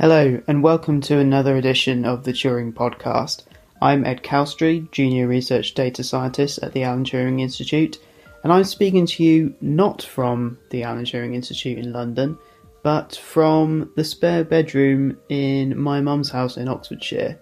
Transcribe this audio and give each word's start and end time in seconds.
Hello, 0.00 0.40
and 0.46 0.62
welcome 0.62 1.02
to 1.02 1.18
another 1.18 1.56
edition 1.58 2.06
of 2.06 2.24
the 2.24 2.32
Turing 2.32 2.72
Podcast. 2.72 3.42
I'm 3.82 4.06
Ed 4.06 4.22
Chalstrey, 4.22 4.90
Junior 4.90 5.28
Research 5.28 5.74
Data 5.74 6.02
Scientist 6.02 6.58
at 6.62 6.72
the 6.72 6.84
Alan 6.84 7.04
Turing 7.04 7.42
Institute, 7.42 7.98
and 8.42 8.50
I'm 8.50 8.64
speaking 8.64 9.04
to 9.04 9.22
you 9.22 9.54
not 9.60 10.00
from 10.00 10.56
the 10.70 10.84
Alan 10.84 11.04
Turing 11.04 11.34
Institute 11.34 11.76
in 11.76 11.92
London, 11.92 12.38
but 12.82 13.14
from 13.14 13.92
the 13.94 14.02
spare 14.02 14.42
bedroom 14.42 15.18
in 15.28 15.78
my 15.78 16.00
mum's 16.00 16.30
house 16.30 16.56
in 16.56 16.66
Oxfordshire. 16.66 17.38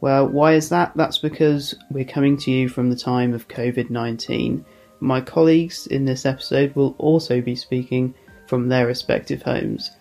Well, 0.00 0.26
why 0.26 0.54
is 0.54 0.70
that? 0.70 0.96
That's 0.96 1.18
because 1.18 1.72
we're 1.88 2.04
coming 2.04 2.36
to 2.38 2.50
you 2.50 2.68
from 2.68 2.90
the 2.90 2.96
time 2.96 3.32
of 3.32 3.46
COVID 3.46 3.90
19. 3.90 4.64
My 4.98 5.20
colleagues 5.20 5.86
in 5.86 6.04
this 6.04 6.26
episode 6.26 6.74
will 6.74 6.96
also 6.98 7.40
be 7.40 7.54
speaking 7.54 8.12
from 8.48 8.68
their 8.68 8.88
respective 8.88 9.42
homes. 9.42 9.92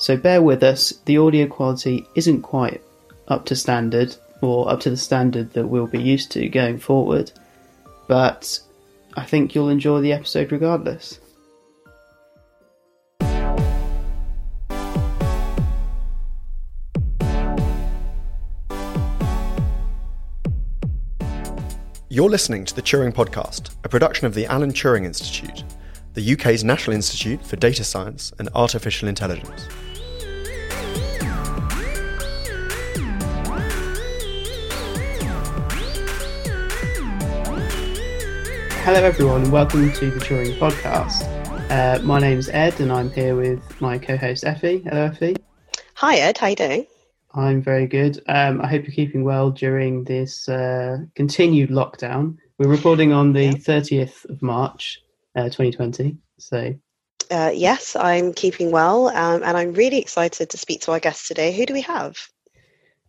So 0.00 0.16
bear 0.16 0.40
with 0.40 0.62
us, 0.62 0.94
the 1.04 1.18
audio 1.18 1.46
quality 1.46 2.08
isn't 2.14 2.40
quite 2.40 2.82
up 3.28 3.44
to 3.44 3.54
standard, 3.54 4.16
or 4.40 4.66
up 4.70 4.80
to 4.80 4.88
the 4.88 4.96
standard 4.96 5.52
that 5.52 5.66
we'll 5.66 5.86
be 5.86 6.00
used 6.00 6.30
to 6.32 6.48
going 6.48 6.78
forward, 6.78 7.30
but 8.08 8.60
I 9.14 9.26
think 9.26 9.54
you'll 9.54 9.68
enjoy 9.68 10.00
the 10.00 10.14
episode 10.14 10.52
regardless. 10.52 11.20
You're 22.08 22.30
listening 22.30 22.64
to 22.64 22.74
the 22.74 22.80
Turing 22.80 23.12
Podcast, 23.12 23.74
a 23.84 23.88
production 23.90 24.26
of 24.26 24.32
the 24.32 24.46
Alan 24.46 24.72
Turing 24.72 25.04
Institute, 25.04 25.62
the 26.14 26.32
UK's 26.32 26.64
National 26.64 26.96
Institute 26.96 27.44
for 27.44 27.56
Data 27.56 27.84
Science 27.84 28.32
and 28.38 28.48
Artificial 28.54 29.06
Intelligence. 29.06 29.68
Hello, 38.82 39.04
everyone, 39.04 39.50
welcome 39.50 39.92
to 39.92 40.10
the 40.10 40.18
Turing 40.20 40.58
Podcast. 40.58 41.22
Uh, 41.70 42.02
my 42.02 42.18
name's 42.18 42.48
Ed, 42.48 42.80
and 42.80 42.90
I'm 42.90 43.10
here 43.12 43.36
with 43.36 43.78
my 43.78 43.98
co-host 43.98 44.42
Effie. 44.42 44.78
Hello, 44.78 45.02
Effie. 45.02 45.36
Hi, 45.96 46.16
Ed. 46.16 46.38
How 46.38 46.46
you 46.46 46.56
doing? 46.56 46.86
I'm 47.34 47.60
very 47.60 47.86
good. 47.86 48.22
Um, 48.26 48.62
I 48.62 48.68
hope 48.68 48.84
you're 48.84 48.94
keeping 48.94 49.22
well 49.22 49.50
during 49.50 50.04
this 50.04 50.48
uh, 50.48 50.96
continued 51.14 51.68
lockdown. 51.68 52.38
We're 52.58 52.70
recording 52.70 53.12
on 53.12 53.34
the 53.34 53.50
30th 53.50 54.24
of 54.30 54.40
March, 54.40 54.98
uh, 55.36 55.50
2020. 55.50 56.16
So, 56.38 56.74
uh, 57.30 57.52
yes, 57.54 57.96
I'm 57.96 58.32
keeping 58.32 58.70
well, 58.70 59.08
um, 59.10 59.42
and 59.42 59.58
I'm 59.58 59.74
really 59.74 59.98
excited 59.98 60.48
to 60.48 60.56
speak 60.56 60.80
to 60.82 60.92
our 60.92 61.00
guest 61.00 61.28
today. 61.28 61.52
Who 61.52 61.66
do 61.66 61.74
we 61.74 61.82
have? 61.82 62.16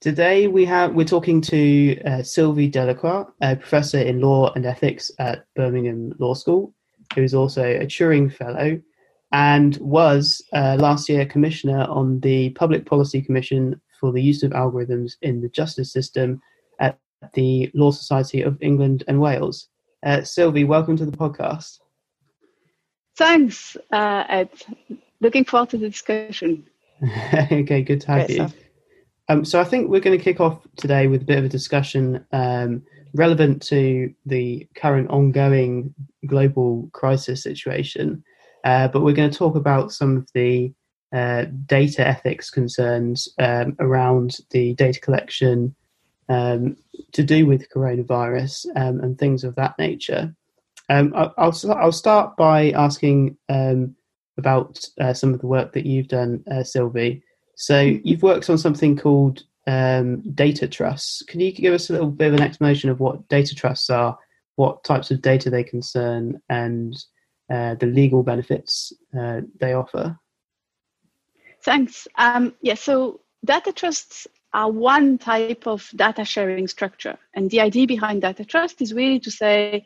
Today 0.01 0.47
we 0.47 0.65
have 0.65 0.95
we're 0.95 1.05
talking 1.05 1.41
to 1.41 2.01
uh, 2.05 2.23
Sylvie 2.23 2.67
Delacroix, 2.67 3.23
a 3.41 3.55
professor 3.55 3.99
in 3.99 4.19
law 4.19 4.51
and 4.53 4.65
ethics 4.65 5.11
at 5.19 5.45
Birmingham 5.55 6.15
Law 6.17 6.33
School, 6.33 6.73
who 7.13 7.21
is 7.21 7.35
also 7.35 7.61
a 7.63 7.85
Turing 7.85 8.33
Fellow, 8.33 8.81
and 9.31 9.77
was 9.77 10.43
uh, 10.53 10.75
last 10.79 11.07
year 11.07 11.23
commissioner 11.23 11.85
on 11.87 12.19
the 12.21 12.49
Public 12.49 12.87
Policy 12.87 13.21
Commission 13.21 13.79
for 13.99 14.11
the 14.11 14.23
use 14.23 14.41
of 14.41 14.53
algorithms 14.53 15.17
in 15.21 15.39
the 15.39 15.49
justice 15.49 15.93
system 15.93 16.41
at 16.79 16.97
the 17.33 17.69
Law 17.75 17.91
Society 17.91 18.41
of 18.41 18.57
England 18.59 19.03
and 19.07 19.21
Wales. 19.21 19.67
Uh, 20.03 20.23
Sylvie, 20.23 20.63
welcome 20.63 20.97
to 20.97 21.05
the 21.05 21.15
podcast. 21.15 21.77
Thanks, 23.17 23.77
uh, 23.91 24.23
Ed. 24.27 24.49
Looking 25.19 25.45
forward 25.45 25.69
to 25.69 25.77
the 25.77 25.89
discussion. 25.91 26.65
okay, 27.51 27.83
good 27.83 28.01
to 28.01 28.07
have 28.07 28.25
Great 28.25 28.29
you. 28.31 28.47
Stuff. 28.47 28.55
Um, 29.31 29.45
so 29.45 29.61
I 29.61 29.63
think 29.63 29.89
we're 29.89 30.01
going 30.01 30.17
to 30.17 30.23
kick 30.23 30.41
off 30.41 30.67
today 30.75 31.07
with 31.07 31.21
a 31.21 31.25
bit 31.25 31.37
of 31.37 31.45
a 31.45 31.49
discussion 31.49 32.25
um, 32.33 32.83
relevant 33.13 33.61
to 33.67 34.13
the 34.25 34.67
current 34.75 35.09
ongoing 35.09 35.93
global 36.25 36.89
crisis 36.91 37.41
situation. 37.41 38.25
Uh, 38.65 38.89
but 38.89 39.03
we're 39.03 39.15
going 39.15 39.31
to 39.31 39.37
talk 39.37 39.55
about 39.55 39.93
some 39.93 40.17
of 40.17 40.27
the 40.33 40.73
uh, 41.13 41.45
data 41.65 42.05
ethics 42.05 42.49
concerns 42.49 43.29
um, 43.39 43.73
around 43.79 44.35
the 44.49 44.73
data 44.73 44.99
collection 44.99 45.73
um, 46.27 46.75
to 47.13 47.23
do 47.23 47.45
with 47.45 47.69
coronavirus 47.69 48.65
um, 48.75 48.99
and 48.99 49.17
things 49.17 49.45
of 49.45 49.55
that 49.55 49.79
nature. 49.79 50.35
Um, 50.89 51.13
I'll, 51.15 51.33
I'll, 51.37 51.91
start 51.93 52.35
by 52.35 52.71
asking 52.71 53.37
about 54.37 54.77
uh, 54.99 55.13
some 55.13 55.33
of 55.33 55.39
the 55.39 55.47
work 55.47 55.71
that 55.71 55.85
you've 55.85 56.09
done, 56.09 56.43
uh, 56.51 56.63
Sylvie. 56.63 57.23
So 57.61 57.79
you've 57.79 58.23
worked 58.23 58.49
on 58.49 58.57
something 58.57 58.97
called 58.97 59.43
um, 59.67 60.21
data 60.33 60.67
trusts. 60.67 61.21
Can 61.27 61.39
you 61.39 61.51
give 61.51 61.75
us 61.75 61.91
a 61.91 61.93
little 61.93 62.09
bit 62.09 62.29
of 62.29 62.33
an 62.33 62.41
explanation 62.41 62.89
of 62.89 62.99
what 62.99 63.27
data 63.27 63.53
trusts 63.53 63.91
are, 63.91 64.17
what 64.55 64.83
types 64.83 65.11
of 65.11 65.21
data 65.21 65.51
they 65.51 65.63
concern, 65.63 66.41
and 66.49 66.95
uh, 67.53 67.75
the 67.75 67.85
legal 67.85 68.23
benefits 68.23 68.91
uh, 69.15 69.41
they 69.59 69.73
offer? 69.73 70.17
Thanks. 71.63 72.07
Um, 72.17 72.55
yeah, 72.61 72.73
so 72.73 73.21
data 73.45 73.71
trusts 73.71 74.25
are 74.55 74.71
one 74.71 75.19
type 75.19 75.67
of 75.67 75.87
data 75.95 76.25
sharing 76.25 76.67
structure. 76.67 77.19
And 77.35 77.51
the 77.51 77.61
idea 77.61 77.85
behind 77.85 78.23
data 78.23 78.43
trust 78.43 78.81
is 78.81 78.91
really 78.91 79.19
to 79.19 79.29
say 79.29 79.85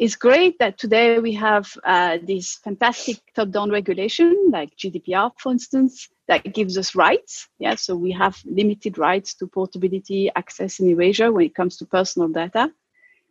it's 0.00 0.16
great 0.16 0.58
that 0.58 0.78
today 0.78 1.18
we 1.18 1.34
have 1.34 1.70
uh, 1.84 2.16
this 2.26 2.54
fantastic 2.64 3.18
top-down 3.34 3.70
regulation 3.70 4.34
like 4.50 4.74
GDPR, 4.74 5.30
for 5.36 5.52
instance, 5.52 6.08
that 6.26 6.54
gives 6.54 6.78
us 6.78 6.94
rights. 6.94 7.46
Yeah, 7.58 7.74
so 7.74 7.94
we 7.94 8.10
have 8.12 8.38
limited 8.46 8.96
rights 8.96 9.34
to 9.34 9.46
portability, 9.46 10.30
access, 10.34 10.80
and 10.80 10.88
erasure 10.88 11.30
when 11.30 11.44
it 11.44 11.54
comes 11.54 11.76
to 11.76 11.84
personal 11.84 12.28
data. 12.28 12.72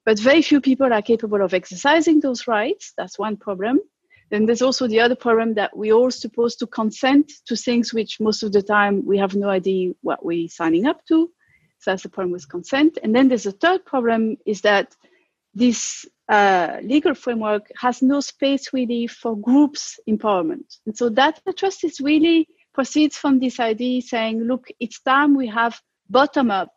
But 0.05 0.19
very 0.19 0.43
few 0.43 0.61
people 0.61 0.93
are 0.93 1.01
capable 1.01 1.41
of 1.41 1.55
exercising 1.55 2.19
those 2.19 2.45
rights. 2.47 2.93
That's 2.95 3.17
one 3.17 3.37
problem. 3.37 3.79
Then 4.29 4.45
there's 4.45 4.61
also 4.61 4.87
the 4.87 4.99
other 4.99 5.15
problem 5.15 5.55
that 5.55 5.75
we're 5.75 5.93
all 5.93 6.11
supposed 6.11 6.59
to 6.59 6.67
consent 6.67 7.31
to 7.47 7.55
things 7.55 7.95
which 7.95 8.19
most 8.19 8.43
of 8.43 8.51
the 8.51 8.61
time 8.61 9.03
we 9.07 9.17
have 9.17 9.35
no 9.35 9.49
idea 9.49 9.93
what 10.01 10.23
we're 10.23 10.47
signing 10.47 10.85
up 10.85 11.03
to. 11.07 11.31
So 11.79 11.91
that's 11.91 12.03
the 12.03 12.09
problem 12.09 12.31
with 12.31 12.47
consent. 12.47 12.99
And 13.01 13.15
then 13.15 13.27
there's 13.27 13.47
a 13.47 13.53
third 13.53 13.85
problem 13.85 14.37
is 14.45 14.61
that 14.61 14.95
this 15.53 16.05
uh, 16.27 16.77
legal 16.83 17.15
framework 17.15 17.71
has 17.75 18.01
no 18.01 18.19
space 18.19 18.71
really 18.71 19.07
for 19.07 19.35
groups 19.37 19.99
empowerment. 20.07 20.77
And 20.85 20.95
so 20.95 21.09
data 21.09 21.41
trust 21.55 21.83
is 21.83 21.99
really 21.99 22.47
proceeds 22.73 23.17
from 23.17 23.39
this 23.39 23.59
idea 23.59 24.01
saying, 24.01 24.43
look, 24.43 24.67
it's 24.79 25.01
time 25.01 25.35
we 25.35 25.47
have 25.47 25.81
bottom 26.09 26.51
up 26.51 26.71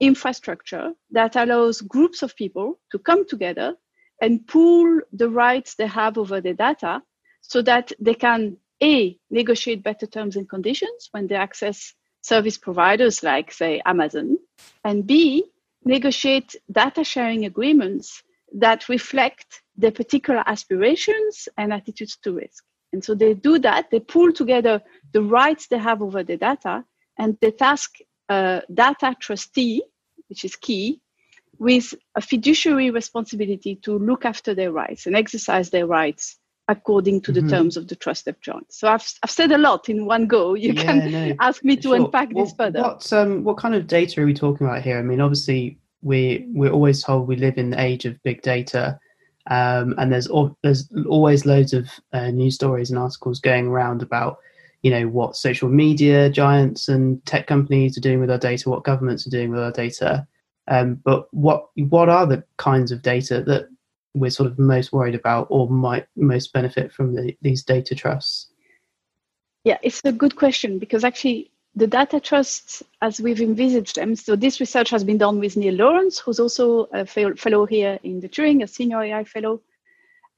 infrastructure 0.00 0.92
that 1.10 1.36
allows 1.36 1.80
groups 1.80 2.22
of 2.22 2.36
people 2.36 2.80
to 2.90 2.98
come 2.98 3.26
together 3.26 3.74
and 4.20 4.46
pool 4.46 5.00
the 5.12 5.28
rights 5.28 5.74
they 5.74 5.86
have 5.86 6.18
over 6.18 6.40
the 6.40 6.54
data 6.54 7.02
so 7.40 7.62
that 7.62 7.92
they 8.00 8.14
can 8.14 8.56
a 8.82 9.16
negotiate 9.30 9.82
better 9.82 10.06
terms 10.06 10.36
and 10.36 10.48
conditions 10.48 11.08
when 11.12 11.26
they 11.26 11.34
access 11.36 11.94
service 12.22 12.58
providers 12.58 13.22
like 13.22 13.52
say 13.52 13.80
amazon 13.84 14.36
and 14.82 15.06
b 15.06 15.44
negotiate 15.84 16.56
data 16.70 17.04
sharing 17.04 17.44
agreements 17.44 18.22
that 18.52 18.88
reflect 18.88 19.62
their 19.76 19.90
particular 19.90 20.42
aspirations 20.46 21.48
and 21.58 21.72
attitudes 21.72 22.16
to 22.22 22.32
risk. 22.32 22.64
And 22.92 23.04
so 23.04 23.14
they 23.14 23.34
do 23.34 23.58
that, 23.58 23.90
they 23.90 24.00
pull 24.00 24.32
together 24.32 24.80
the 25.12 25.22
rights 25.22 25.66
they 25.66 25.78
have 25.78 26.00
over 26.00 26.22
the 26.22 26.36
data, 26.36 26.84
and 27.18 27.36
they 27.40 27.50
task 27.50 27.98
a 28.28 28.62
data 28.72 29.16
trustee, 29.18 29.82
which 30.28 30.44
is 30.44 30.56
key, 30.56 31.00
with 31.58 31.94
a 32.14 32.20
fiduciary 32.20 32.90
responsibility 32.90 33.76
to 33.76 33.98
look 33.98 34.24
after 34.24 34.54
their 34.54 34.72
rights 34.72 35.06
and 35.06 35.16
exercise 35.16 35.70
their 35.70 35.86
rights 35.86 36.38
according 36.68 37.20
to 37.20 37.32
the 37.32 37.40
mm-hmm. 37.40 37.50
terms 37.50 37.76
of 37.76 37.88
the 37.88 37.96
trust 37.96 38.24
they've 38.24 38.40
joined. 38.40 38.66
So 38.70 38.88
I've, 38.88 39.06
I've 39.22 39.30
said 39.30 39.52
a 39.52 39.58
lot 39.58 39.88
in 39.88 40.06
one 40.06 40.26
go. 40.26 40.54
You 40.54 40.72
yeah, 40.72 40.82
can 40.82 41.12
no, 41.12 41.34
ask 41.40 41.62
me 41.62 41.76
to 41.76 41.82
sure. 41.82 41.96
unpack 41.96 42.30
well, 42.32 42.44
this 42.44 42.54
further. 42.54 42.80
What, 42.80 43.12
um, 43.12 43.44
what 43.44 43.58
kind 43.58 43.74
of 43.74 43.86
data 43.86 44.22
are 44.22 44.26
we 44.26 44.34
talking 44.34 44.66
about 44.66 44.82
here? 44.82 44.98
I 44.98 45.02
mean, 45.02 45.20
obviously, 45.20 45.78
we 46.02 46.46
we're 46.48 46.72
always 46.72 47.02
told 47.02 47.28
we 47.28 47.36
live 47.36 47.58
in 47.58 47.70
the 47.70 47.80
age 47.80 48.04
of 48.04 48.22
big 48.22 48.42
data, 48.42 48.98
um, 49.50 49.94
and 49.98 50.12
there's 50.12 50.28
there's 50.62 50.88
always 51.08 51.46
loads 51.46 51.72
of 51.72 51.88
uh, 52.12 52.30
news 52.30 52.54
stories 52.54 52.90
and 52.90 52.98
articles 52.98 53.40
going 53.40 53.66
around 53.66 54.02
about 54.02 54.38
you 54.82 54.90
know 54.90 55.06
what 55.08 55.36
social 55.36 55.68
media 55.68 56.30
giants 56.30 56.88
and 56.88 57.24
tech 57.26 57.46
companies 57.46 57.96
are 57.96 58.02
doing 58.02 58.20
with 58.20 58.30
our 58.30 58.38
data, 58.38 58.70
what 58.70 58.84
governments 58.84 59.26
are 59.26 59.30
doing 59.30 59.50
with 59.50 59.60
our 59.60 59.72
data. 59.72 60.26
Um, 60.68 60.94
but 61.04 61.32
what 61.32 61.68
what 61.74 62.08
are 62.08 62.26
the 62.26 62.42
kinds 62.56 62.90
of 62.90 63.02
data 63.02 63.42
that 63.42 63.68
we're 64.14 64.30
sort 64.30 64.50
of 64.50 64.58
most 64.58 64.92
worried 64.92 65.14
about 65.14 65.48
or 65.50 65.68
might 65.68 66.06
most 66.16 66.52
benefit 66.52 66.92
from 66.92 67.14
the, 67.14 67.36
these 67.42 67.62
data 67.62 67.94
trusts? 67.94 68.48
Yeah, 69.64 69.78
it's 69.82 70.00
a 70.04 70.12
good 70.12 70.36
question 70.36 70.78
because 70.78 71.04
actually 71.04 71.50
the 71.74 71.86
data 71.86 72.20
trusts 72.20 72.82
as 73.02 73.20
we've 73.20 73.40
envisaged 73.40 73.96
them. 73.96 74.14
So 74.14 74.36
this 74.36 74.60
research 74.60 74.90
has 74.90 75.02
been 75.02 75.18
done 75.18 75.40
with 75.40 75.56
Neil 75.56 75.74
Lawrence, 75.74 76.18
who's 76.18 76.38
also 76.38 76.88
a 76.92 77.04
fellow 77.04 77.66
here 77.66 77.98
in 78.02 78.20
the 78.20 78.28
Turing, 78.28 78.62
a 78.62 78.66
senior 78.66 79.02
AI 79.02 79.24
fellow. 79.24 79.60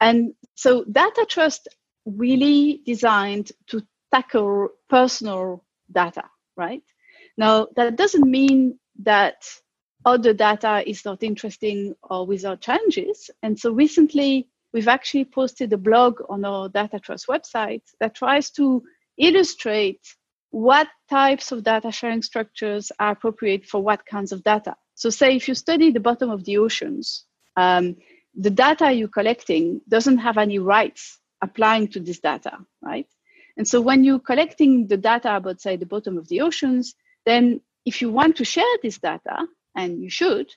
And 0.00 0.34
so 0.54 0.84
data 0.84 1.26
trust 1.28 1.68
really 2.06 2.82
designed 2.86 3.52
to 3.66 3.82
tackle 4.14 4.68
personal 4.88 5.64
data. 5.92 6.24
right? 6.56 6.82
Now, 7.36 7.68
that 7.76 7.96
doesn't 7.96 8.28
mean 8.28 8.78
that 9.02 9.46
other 10.06 10.32
data 10.32 10.88
is 10.88 11.04
not 11.04 11.22
interesting 11.24 11.94
or 12.04 12.24
without 12.26 12.60
challenges. 12.60 13.28
And 13.42 13.58
so 13.58 13.72
recently, 13.72 14.48
we've 14.72 14.88
actually 14.88 15.24
posted 15.24 15.72
a 15.72 15.76
blog 15.76 16.20
on 16.28 16.44
our 16.44 16.68
Data 16.68 17.00
Trust 17.00 17.26
website 17.26 17.82
that 17.98 18.14
tries 18.14 18.50
to 18.52 18.84
illustrate 19.18 20.00
what 20.50 20.86
types 21.10 21.50
of 21.50 21.64
data 21.64 21.90
sharing 21.90 22.22
structures 22.22 22.92
are 23.00 23.10
appropriate 23.10 23.66
for 23.66 23.82
what 23.82 24.06
kinds 24.06 24.30
of 24.30 24.44
data. 24.44 24.76
So, 24.94 25.10
say 25.10 25.34
if 25.34 25.48
you 25.48 25.54
study 25.54 25.90
the 25.90 26.00
bottom 26.00 26.30
of 26.30 26.44
the 26.44 26.58
oceans, 26.58 27.24
um, 27.56 27.96
the 28.34 28.50
data 28.50 28.92
you're 28.92 29.08
collecting 29.08 29.80
doesn't 29.88 30.18
have 30.18 30.38
any 30.38 30.60
rights 30.60 31.18
applying 31.42 31.88
to 31.88 32.00
this 32.00 32.20
data, 32.20 32.58
right? 32.80 33.08
And 33.56 33.66
so, 33.66 33.80
when 33.80 34.04
you're 34.04 34.20
collecting 34.20 34.86
the 34.86 34.96
data 34.96 35.36
about, 35.36 35.60
say, 35.60 35.76
the 35.76 35.84
bottom 35.84 36.16
of 36.16 36.28
the 36.28 36.42
oceans, 36.42 36.94
then 37.24 37.60
if 37.84 38.00
you 38.00 38.10
want 38.10 38.36
to 38.36 38.44
share 38.44 38.76
this 38.82 38.98
data, 38.98 39.46
and 39.76 40.02
you 40.02 40.10
should, 40.10 40.52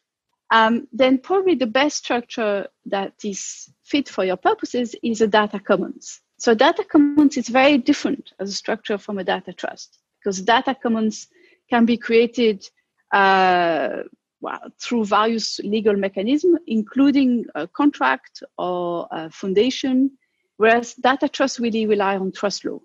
um, 0.51 0.87
then 0.91 1.19
probably 1.19 1.55
the 1.55 1.67
best 1.67 1.97
structure 1.97 2.67
that 2.85 3.13
is 3.23 3.69
fit 3.83 4.09
for 4.09 4.25
your 4.25 4.37
purposes 4.37 4.95
is 5.03 5.21
a 5.21 5.27
data 5.27 5.59
commons. 5.59 6.21
So 6.39 6.55
data 6.55 6.83
commons 6.83 7.37
is 7.37 7.49
very 7.49 7.77
different 7.77 8.31
as 8.39 8.49
a 8.49 8.53
structure 8.53 8.97
from 8.97 9.19
a 9.19 9.23
data 9.23 9.53
trust 9.53 9.99
because 10.19 10.41
data 10.41 10.75
commons 10.81 11.27
can 11.69 11.85
be 11.85 11.97
created 11.97 12.65
uh, 13.13 14.03
well, 14.41 14.59
through 14.81 15.05
various 15.05 15.59
legal 15.59 15.95
mechanisms, 15.95 16.59
including 16.65 17.45
a 17.55 17.67
contract 17.67 18.41
or 18.57 19.07
a 19.11 19.29
foundation, 19.29 20.11
whereas 20.57 20.93
data 20.93 21.27
trust 21.27 21.59
really 21.59 21.85
rely 21.85 22.15
on 22.17 22.31
trust 22.31 22.65
law. 22.65 22.79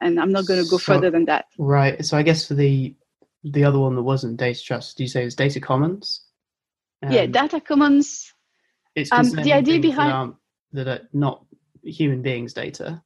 And 0.00 0.20
I'm 0.20 0.32
not 0.32 0.46
going 0.46 0.62
to 0.62 0.70
go 0.70 0.78
so, 0.78 0.94
further 0.94 1.10
than 1.10 1.24
that. 1.26 1.46
Right. 1.58 2.04
So 2.04 2.16
I 2.16 2.22
guess 2.22 2.46
for 2.46 2.54
the 2.54 2.94
the 3.44 3.64
other 3.64 3.78
one 3.78 3.94
that 3.96 4.02
wasn't 4.02 4.36
data 4.36 4.60
trust, 4.62 4.96
do 4.96 5.02
you 5.02 5.08
say 5.08 5.24
it's 5.24 5.34
data 5.34 5.60
commons? 5.60 6.26
Um, 7.02 7.12
yeah, 7.12 7.26
data 7.26 7.60
commons. 7.60 8.34
It's 8.94 9.12
um, 9.12 9.30
the 9.30 9.52
idea 9.52 9.80
behind 9.80 10.34
that 10.72 10.88
are 10.88 11.08
not 11.12 11.44
human 11.82 12.22
beings' 12.22 12.54
data? 12.54 13.02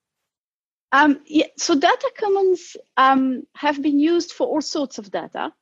Um, 0.93 1.21
yeah, 1.27 1.47
so 1.57 1.75
data 1.75 2.13
commons 2.19 2.77
um, 2.97 3.45
have 3.55 3.83
been 3.83 3.99
used 3.99 4.33
for 4.33 4.47
all 4.47 4.61
sorts 4.61 4.99
of 4.99 5.11
data. 5.11 5.53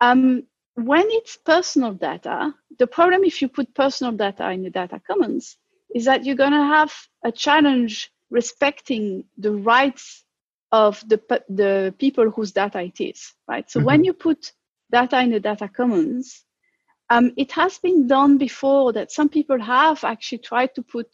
Um, 0.00 0.44
when 0.74 1.04
it's 1.08 1.36
personal 1.36 1.94
data, 1.94 2.54
the 2.78 2.86
problem 2.86 3.24
if 3.24 3.42
you 3.42 3.48
put 3.48 3.74
personal 3.74 4.12
data 4.12 4.50
in 4.50 4.62
the 4.62 4.70
data 4.70 5.00
commons 5.06 5.56
is 5.94 6.04
that 6.04 6.24
you're 6.24 6.36
going 6.36 6.52
to 6.52 6.58
have 6.58 6.94
a 7.24 7.32
challenge 7.32 8.12
respecting 8.30 9.24
the 9.38 9.52
rights 9.52 10.24
of 10.70 11.02
the, 11.08 11.20
the 11.48 11.94
people 11.98 12.30
whose 12.30 12.52
data 12.52 12.80
it 12.80 13.00
is, 13.00 13.32
right? 13.46 13.70
So 13.70 13.78
mm-hmm. 13.78 13.86
when 13.86 14.04
you 14.04 14.12
put 14.12 14.52
data 14.90 15.20
in 15.20 15.30
the 15.30 15.40
data 15.40 15.68
commons, 15.68 16.44
um, 17.10 17.32
it 17.36 17.52
has 17.52 17.78
been 17.78 18.06
done 18.06 18.38
before 18.38 18.92
that 18.92 19.10
some 19.10 19.28
people 19.28 19.60
have 19.60 20.04
actually 20.04 20.38
tried 20.38 20.74
to 20.74 20.82
put 20.82 21.08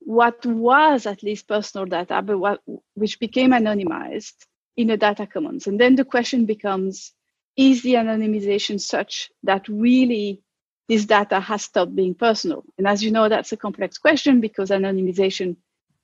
what 0.00 0.44
was 0.44 1.06
at 1.06 1.22
least 1.22 1.46
personal 1.46 1.86
data, 1.86 2.20
but 2.22 2.38
what, 2.38 2.60
which 2.94 3.20
became 3.20 3.50
anonymized 3.52 4.34
in 4.76 4.90
a 4.90 4.96
data 4.96 5.26
commons. 5.26 5.68
And 5.68 5.78
then 5.78 5.94
the 5.94 6.04
question 6.04 6.44
becomes, 6.44 7.12
is 7.56 7.82
the 7.82 7.94
anonymization 7.94 8.80
such 8.80 9.30
that 9.44 9.68
really 9.68 10.42
this 10.88 11.04
data 11.04 11.38
has 11.38 11.62
stopped 11.62 11.94
being 11.94 12.14
personal? 12.14 12.64
And 12.78 12.88
as 12.88 13.04
you 13.04 13.12
know, 13.12 13.28
that's 13.28 13.52
a 13.52 13.56
complex 13.56 13.98
question 13.98 14.40
because 14.40 14.70
anonymization 14.70 15.56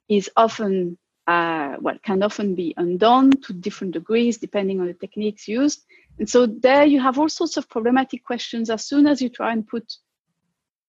is 0.09 0.31
often, 0.37 0.97
uh, 1.29 1.77
well, 1.81 1.99
can 2.03 2.23
often 2.23 2.55
be 2.55 2.73
undone 2.79 3.31
to 3.31 3.53
different 3.53 3.93
degrees 3.93 4.39
depending 4.39 4.81
on 4.81 4.87
the 4.87 4.95
techniques 4.95 5.47
used. 5.47 5.85
And 6.19 6.29
so 6.29 6.47
there 6.47 6.87
you 6.87 7.01
have 7.01 7.19
all 7.19 7.29
sorts 7.29 7.59
of 7.59 7.69
problematic 7.69 8.25
questions 8.25 8.71
as 8.71 8.87
soon 8.87 9.07
as 9.07 9.21
you 9.21 9.29
try 9.29 9.53
and 9.53 9.69
put 9.69 9.93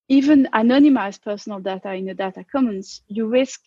even 0.08 0.48
anonymized 0.54 1.24
personal 1.24 1.60
data 1.60 1.94
in 1.94 2.06
the 2.06 2.14
data 2.14 2.46
commons, 2.50 3.02
you 3.08 3.28
risk 3.28 3.62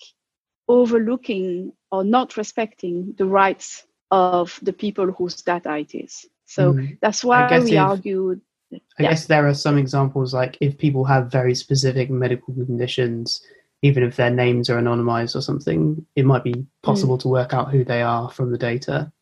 overlooking 0.66 1.72
or 1.90 2.04
not 2.04 2.38
respecting 2.38 3.14
the 3.18 3.26
rights 3.26 3.86
of 4.10 4.58
the 4.62 4.72
people 4.72 5.12
whose 5.12 5.42
data 5.42 5.76
it 5.76 5.94
is. 5.94 6.26
So 6.46 6.72
mm. 6.72 6.98
that's 7.02 7.22
why 7.22 7.58
we 7.58 7.72
if, 7.72 7.78
argued. 7.78 8.40
I 8.72 8.78
yeah. 8.98 9.10
guess 9.10 9.26
there 9.26 9.46
are 9.46 9.54
some 9.54 9.76
examples 9.76 10.32
like 10.32 10.56
if 10.62 10.78
people 10.78 11.04
have 11.04 11.30
very 11.30 11.54
specific 11.54 12.10
medical 12.10 12.54
conditions, 12.54 13.42
even 13.82 14.04
if 14.04 14.16
their 14.16 14.30
names 14.30 14.70
are 14.70 14.80
anonymized 14.80 15.34
or 15.34 15.40
something, 15.40 16.06
it 16.14 16.24
might 16.24 16.44
be 16.44 16.66
possible 16.82 17.18
mm. 17.18 17.22
to 17.22 17.28
work 17.28 17.52
out 17.52 17.70
who 17.70 17.84
they 17.84 18.00
are 18.00 18.30
from 18.30 18.50
the 18.50 18.58
data. 18.58 19.12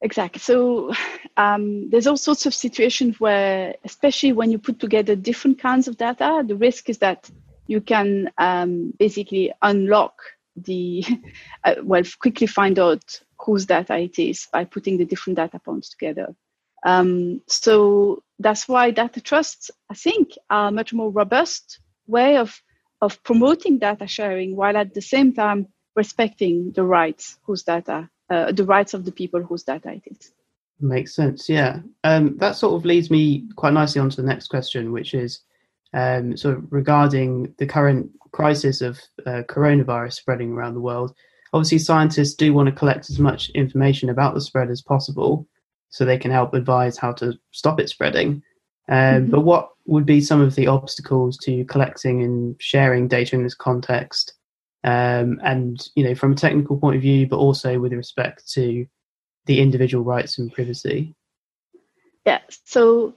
Exactly. 0.00 0.40
So 0.40 0.92
um, 1.36 1.88
there's 1.90 2.06
all 2.06 2.16
sorts 2.16 2.46
of 2.46 2.54
situations 2.54 3.20
where, 3.20 3.76
especially 3.84 4.32
when 4.32 4.50
you 4.50 4.58
put 4.58 4.80
together 4.80 5.14
different 5.14 5.60
kinds 5.60 5.86
of 5.86 5.96
data, 5.96 6.42
the 6.44 6.56
risk 6.56 6.88
is 6.88 6.98
that 6.98 7.30
you 7.66 7.80
can 7.80 8.30
um, 8.36 8.92
basically 8.98 9.52
unlock 9.62 10.14
the, 10.56 11.04
uh, 11.64 11.76
well, 11.82 12.02
quickly 12.18 12.46
find 12.46 12.78
out 12.78 13.20
whose 13.38 13.66
data 13.66 13.96
it 13.98 14.18
is 14.18 14.48
by 14.52 14.64
putting 14.64 14.98
the 14.98 15.04
different 15.04 15.36
data 15.36 15.58
points 15.58 15.90
together. 15.90 16.34
Um, 16.84 17.42
so 17.46 18.22
that's 18.38 18.68
why 18.68 18.90
data 18.90 19.20
trusts, 19.20 19.70
I 19.88 19.94
think, 19.94 20.32
are 20.50 20.68
a 20.68 20.72
much 20.72 20.92
more 20.92 21.10
robust 21.10 21.78
way 22.06 22.38
of, 22.38 22.60
of 23.02 23.22
promoting 23.24 23.78
data 23.78 24.06
sharing 24.06 24.56
while 24.56 24.76
at 24.76 24.94
the 24.94 25.02
same 25.02 25.34
time 25.34 25.66
respecting 25.94 26.72
the 26.72 26.84
rights 26.84 27.36
whose 27.42 27.62
data 27.64 28.08
uh, 28.30 28.50
the 28.50 28.64
rights 28.64 28.94
of 28.94 29.04
the 29.04 29.12
people 29.12 29.42
whose 29.42 29.64
data 29.64 29.90
it 29.92 30.02
is. 30.06 30.32
Makes 30.80 31.14
sense. 31.14 31.48
Yeah, 31.48 31.80
um, 32.02 32.38
that 32.38 32.56
sort 32.56 32.74
of 32.74 32.86
leads 32.86 33.10
me 33.10 33.46
quite 33.56 33.74
nicely 33.74 34.00
on 34.00 34.08
to 34.08 34.16
the 34.16 34.26
next 34.26 34.48
question, 34.48 34.90
which 34.90 35.12
is 35.12 35.40
um, 35.92 36.36
sort 36.36 36.56
of 36.56 36.72
regarding 36.72 37.54
the 37.58 37.66
current 37.66 38.10
crisis 38.32 38.80
of 38.80 38.98
uh, 39.26 39.42
coronavirus 39.48 40.14
spreading 40.14 40.52
around 40.52 40.74
the 40.74 40.80
world. 40.80 41.14
Obviously, 41.52 41.78
scientists 41.78 42.34
do 42.34 42.54
want 42.54 42.68
to 42.68 42.74
collect 42.74 43.10
as 43.10 43.18
much 43.18 43.50
information 43.50 44.08
about 44.08 44.34
the 44.34 44.40
spread 44.40 44.70
as 44.70 44.80
possible, 44.80 45.46
so 45.90 46.04
they 46.04 46.18
can 46.18 46.30
help 46.30 46.54
advise 46.54 46.96
how 46.96 47.12
to 47.12 47.38
stop 47.50 47.78
it 47.78 47.90
spreading. 47.90 48.42
Um, 48.88 48.96
mm-hmm. 48.96 49.30
But 49.30 49.40
what 49.42 49.71
would 49.86 50.06
be 50.06 50.20
some 50.20 50.40
of 50.40 50.54
the 50.54 50.66
obstacles 50.66 51.36
to 51.38 51.64
collecting 51.64 52.22
and 52.22 52.56
sharing 52.60 53.08
data 53.08 53.36
in 53.36 53.42
this 53.42 53.54
context? 53.54 54.34
um, 54.84 55.40
and 55.42 55.88
you 55.94 56.04
know 56.04 56.14
from 56.14 56.32
a 56.32 56.36
technical 56.36 56.76
point 56.76 56.96
of 56.96 57.02
view, 57.02 57.26
but 57.26 57.36
also 57.36 57.78
with 57.78 57.92
respect 57.92 58.50
to 58.52 58.86
the 59.46 59.60
individual 59.60 60.04
rights 60.04 60.38
and 60.38 60.52
privacy. 60.52 61.14
Yeah. 62.24 62.40
So, 62.64 63.14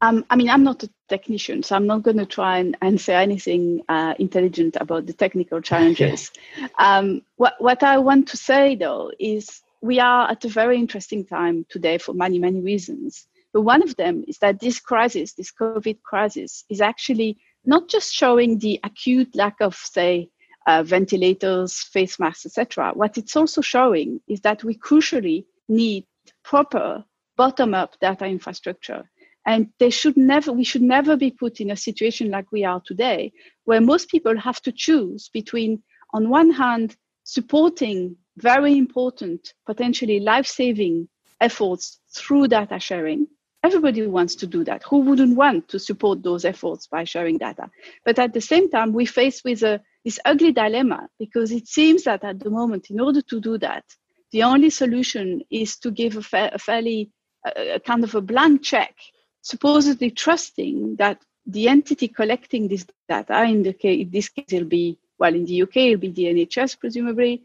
um, 0.00 0.24
I 0.30 0.36
mean, 0.36 0.48
I'm 0.48 0.64
not 0.64 0.82
a 0.82 0.90
technician, 1.08 1.62
so 1.62 1.76
I'm 1.76 1.86
not 1.86 2.02
going 2.02 2.16
to 2.16 2.26
try 2.26 2.58
and, 2.58 2.76
and 2.80 2.98
say 2.98 3.14
anything 3.14 3.82
uh, 3.88 4.14
intelligent 4.18 4.76
about 4.80 5.06
the 5.06 5.12
technical 5.12 5.60
challenges. 5.60 6.30
um, 6.78 7.22
what 7.36 7.54
what 7.58 7.82
I 7.82 7.98
want 7.98 8.28
to 8.28 8.36
say 8.36 8.76
though 8.76 9.12
is 9.18 9.62
we 9.80 10.00
are 10.00 10.30
at 10.30 10.44
a 10.44 10.48
very 10.48 10.78
interesting 10.78 11.24
time 11.24 11.64
today 11.68 11.98
for 11.98 12.12
many 12.12 12.38
many 12.38 12.60
reasons. 12.60 13.26
But 13.52 13.62
one 13.62 13.82
of 13.82 13.96
them 13.96 14.24
is 14.28 14.38
that 14.38 14.60
this 14.60 14.78
crisis, 14.78 15.34
this 15.34 15.52
COVID 15.52 16.02
crisis, 16.02 16.64
is 16.68 16.80
actually 16.80 17.38
not 17.64 17.88
just 17.88 18.12
showing 18.12 18.58
the 18.58 18.78
acute 18.84 19.34
lack 19.34 19.56
of, 19.60 19.74
say, 19.74 20.30
uh, 20.66 20.82
ventilators, 20.82 21.80
face 21.80 22.18
masks, 22.18 22.44
etc. 22.44 22.92
What 22.94 23.16
it's 23.16 23.36
also 23.36 23.62
showing 23.62 24.20
is 24.28 24.40
that 24.42 24.62
we 24.64 24.74
crucially 24.74 25.46
need 25.68 26.04
proper 26.44 27.04
bottom-up 27.36 27.98
data 28.00 28.26
infrastructure. 28.26 29.10
And 29.46 29.68
they 29.78 29.88
should 29.88 30.16
never, 30.18 30.52
we 30.52 30.64
should 30.64 30.82
never 30.82 31.16
be 31.16 31.30
put 31.30 31.60
in 31.60 31.70
a 31.70 31.76
situation 31.76 32.30
like 32.30 32.52
we 32.52 32.66
are 32.66 32.82
today, 32.84 33.32
where 33.64 33.80
most 33.80 34.10
people 34.10 34.36
have 34.38 34.60
to 34.62 34.72
choose 34.72 35.30
between, 35.32 35.82
on 36.12 36.28
one 36.28 36.50
hand, 36.50 36.96
supporting 37.24 38.16
very 38.36 38.76
important, 38.76 39.54
potentially 39.66 40.20
life-saving 40.20 41.08
efforts 41.40 42.00
through 42.14 42.48
data 42.48 42.78
sharing. 42.78 43.26
Everybody 43.64 44.06
wants 44.06 44.36
to 44.36 44.46
do 44.46 44.62
that. 44.64 44.84
Who 44.84 44.98
wouldn't 45.00 45.36
want 45.36 45.68
to 45.68 45.78
support 45.78 46.22
those 46.22 46.44
efforts 46.44 46.86
by 46.86 47.04
sharing 47.04 47.38
data? 47.38 47.70
But 48.04 48.18
at 48.18 48.32
the 48.32 48.40
same 48.40 48.70
time, 48.70 48.92
we 48.92 49.04
face 49.04 49.42
with 49.44 49.62
a 49.62 49.80
this 50.04 50.20
ugly 50.24 50.52
dilemma 50.52 51.08
because 51.18 51.50
it 51.50 51.66
seems 51.66 52.04
that 52.04 52.24
at 52.24 52.38
the 52.38 52.50
moment, 52.50 52.88
in 52.88 53.00
order 53.00 53.20
to 53.22 53.40
do 53.40 53.58
that, 53.58 53.84
the 54.30 54.44
only 54.44 54.70
solution 54.70 55.42
is 55.50 55.76
to 55.78 55.90
give 55.90 56.16
a, 56.16 56.22
fa- 56.22 56.50
a 56.54 56.58
fairly 56.58 57.10
a, 57.44 57.74
a 57.74 57.80
kind 57.80 58.04
of 58.04 58.14
a 58.14 58.20
blank 58.20 58.62
check, 58.62 58.94
supposedly 59.42 60.10
trusting 60.10 60.96
that 60.96 61.20
the 61.46 61.68
entity 61.68 62.08
collecting 62.08 62.68
this 62.68 62.86
data, 63.08 63.42
in, 63.42 63.62
the 63.62 63.72
case, 63.72 64.02
in 64.02 64.10
this 64.10 64.28
case, 64.28 64.46
it'll 64.52 64.68
be, 64.68 64.98
well, 65.18 65.34
in 65.34 65.46
the 65.46 65.62
UK, 65.62 65.76
it'll 65.76 66.00
be 66.00 66.10
the 66.10 66.24
NHS, 66.24 66.78
presumably. 66.78 67.42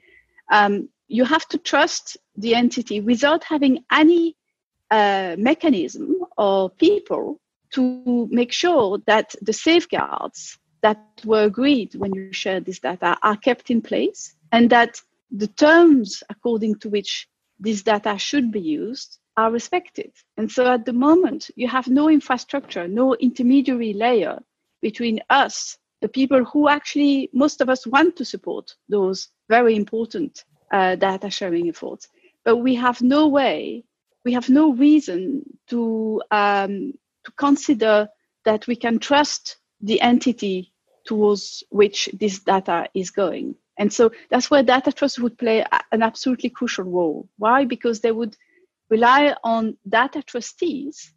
Um, 0.51 0.89
you 1.07 1.25
have 1.25 1.47
to 1.49 1.57
trust 1.57 2.17
the 2.35 2.53
entity 2.55 2.99
without 3.01 3.43
having 3.43 3.83
any 3.91 4.35
uh, 4.91 5.35
mechanism 5.37 6.15
or 6.37 6.69
people 6.69 7.39
to 7.73 8.27
make 8.31 8.51
sure 8.51 8.99
that 9.07 9.35
the 9.41 9.53
safeguards 9.53 10.57
that 10.81 10.99
were 11.25 11.43
agreed 11.43 11.95
when 11.95 12.13
you 12.13 12.31
share 12.31 12.59
this 12.59 12.79
data 12.79 13.17
are 13.23 13.37
kept 13.37 13.71
in 13.71 13.81
place 13.81 14.35
and 14.51 14.69
that 14.69 15.01
the 15.31 15.47
terms 15.47 16.21
according 16.29 16.75
to 16.75 16.89
which 16.89 17.27
this 17.59 17.81
data 17.81 18.17
should 18.17 18.51
be 18.51 18.59
used 18.59 19.19
are 19.37 19.51
respected. 19.51 20.11
And 20.37 20.51
so 20.51 20.71
at 20.71 20.85
the 20.85 20.93
moment, 20.93 21.49
you 21.55 21.67
have 21.67 21.87
no 21.87 22.09
infrastructure, 22.09 22.87
no 22.87 23.15
intermediary 23.15 23.93
layer 23.93 24.39
between 24.81 25.21
us, 25.29 25.77
the 26.01 26.09
people 26.09 26.43
who 26.43 26.67
actually, 26.67 27.29
most 27.33 27.61
of 27.61 27.69
us 27.69 27.87
want 27.87 28.17
to 28.17 28.25
support 28.25 28.75
those 28.89 29.29
very 29.49 29.75
important 29.75 30.43
uh, 30.71 30.95
data 30.95 31.29
sharing 31.29 31.69
efforts. 31.69 32.09
But 32.43 32.57
we 32.57 32.75
have 32.75 33.01
no 33.01 33.27
way, 33.27 33.85
we 34.25 34.33
have 34.33 34.49
no 34.49 34.73
reason 34.73 35.43
to, 35.69 36.21
um, 36.31 36.93
to 37.25 37.31
consider 37.37 38.09
that 38.45 38.67
we 38.67 38.75
can 38.75 38.99
trust 38.99 39.57
the 39.81 40.01
entity 40.01 40.73
towards 41.05 41.63
which 41.69 42.09
this 42.13 42.39
data 42.39 42.87
is 42.93 43.11
going. 43.11 43.55
And 43.77 43.91
so 43.91 44.11
that's 44.29 44.49
where 44.51 44.63
data 44.63 44.91
trust 44.91 45.19
would 45.19 45.37
play 45.37 45.65
an 45.91 46.03
absolutely 46.03 46.49
crucial 46.49 46.85
role. 46.85 47.27
Why? 47.37 47.65
Because 47.65 48.01
they 48.01 48.11
would 48.11 48.37
rely 48.89 49.35
on 49.43 49.77
data 49.87 50.21
trustees 50.21 51.11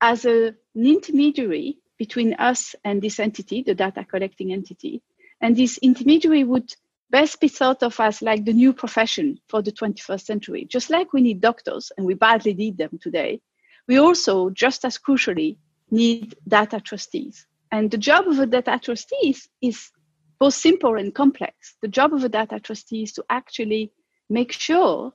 as 0.00 0.24
a, 0.24 0.48
an 0.74 0.86
intermediary 0.86 1.78
between 1.98 2.34
us 2.34 2.74
and 2.84 3.00
this 3.00 3.20
entity, 3.20 3.62
the 3.62 3.74
data 3.74 4.04
collecting 4.04 4.52
entity. 4.52 5.02
And 5.40 5.56
this 5.56 5.78
intermediary 5.78 6.44
would 6.44 6.74
best 7.10 7.40
be 7.40 7.48
thought 7.48 7.82
of 7.82 7.98
as 8.00 8.22
like 8.22 8.44
the 8.44 8.52
new 8.52 8.72
profession 8.72 9.38
for 9.48 9.62
the 9.62 9.72
21st 9.72 10.24
century. 10.24 10.64
Just 10.64 10.90
like 10.90 11.12
we 11.12 11.20
need 11.20 11.40
doctors, 11.40 11.92
and 11.96 12.06
we 12.06 12.14
badly 12.14 12.54
need 12.54 12.78
them 12.78 12.98
today, 13.00 13.40
we 13.88 13.98
also, 13.98 14.50
just 14.50 14.84
as 14.84 14.98
crucially, 14.98 15.56
need 15.90 16.36
data 16.46 16.80
trustees. 16.80 17.46
And 17.72 17.90
the 17.90 17.98
job 17.98 18.28
of 18.28 18.38
a 18.38 18.46
data 18.46 18.78
trustee 18.82 19.36
is 19.60 19.90
both 20.38 20.54
simple 20.54 20.96
and 20.96 21.14
complex. 21.14 21.76
The 21.82 21.88
job 21.88 22.14
of 22.14 22.24
a 22.24 22.28
data 22.28 22.60
trustee 22.60 23.02
is 23.02 23.12
to 23.12 23.24
actually 23.28 23.92
make 24.28 24.52
sure 24.52 25.12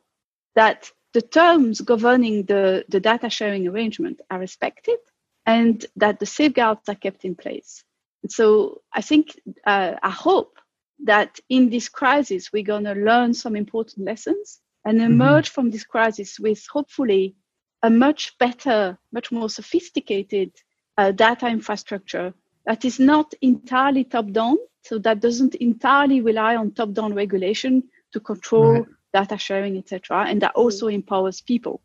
that 0.56 0.92
the 1.14 1.22
terms 1.22 1.82
governing 1.82 2.44
the, 2.44 2.86
the 2.90 3.00
data 3.00 3.30
sharing 3.30 3.68
arrangement 3.68 4.22
are 4.30 4.40
respected 4.40 4.98
and 5.46 5.86
that 5.96 6.20
the 6.20 6.26
safeguards 6.26 6.90
are 6.90 6.96
kept 6.96 7.24
in 7.24 7.36
place. 7.36 7.84
And 8.24 8.32
so 8.32 8.82
I 8.92 9.02
think, 9.02 9.40
uh, 9.66 9.94
I 10.02 10.10
hope 10.10 10.58
that 11.04 11.40
in 11.50 11.70
this 11.70 11.90
crisis, 11.90 12.52
we're 12.52 12.64
going 12.64 12.86
to 12.86 12.94
learn 12.94 13.34
some 13.34 13.56
important 13.56 14.06
lessons 14.06 14.62
and 14.86 15.00
mm-hmm. 15.00 15.14
emerge 15.14 15.50
mm-hmm. 15.50 15.54
from 15.54 15.72
this 15.72 15.84
crisis 15.84 16.40
with 16.40 16.66
hopefully 16.72 17.36
a 17.84 17.90
much 17.90 18.38
better, 18.38 18.98
much 19.12 19.32
more 19.32 19.50
sophisticated 19.50 20.52
uh, 20.98 21.12
data 21.12 21.48
infrastructure 21.48 22.34
that 22.66 22.84
is 22.84 23.00
not 23.00 23.34
entirely 23.42 24.04
top 24.04 24.32
down, 24.32 24.58
so 24.82 24.98
that 25.00 25.20
doesn't 25.20 25.56
entirely 25.56 26.22
rely 26.22 26.56
on 26.56 26.72
top 26.72 26.94
down 26.94 27.14
regulation 27.14 27.84
to 28.12 28.20
control 28.20 28.72
right. 28.74 28.86
data 29.14 29.38
sharing, 29.38 29.78
etc., 29.78 30.26
and 30.28 30.42
that 30.42 30.56
also 30.56 30.88
empowers 30.88 31.42
people 31.42 31.82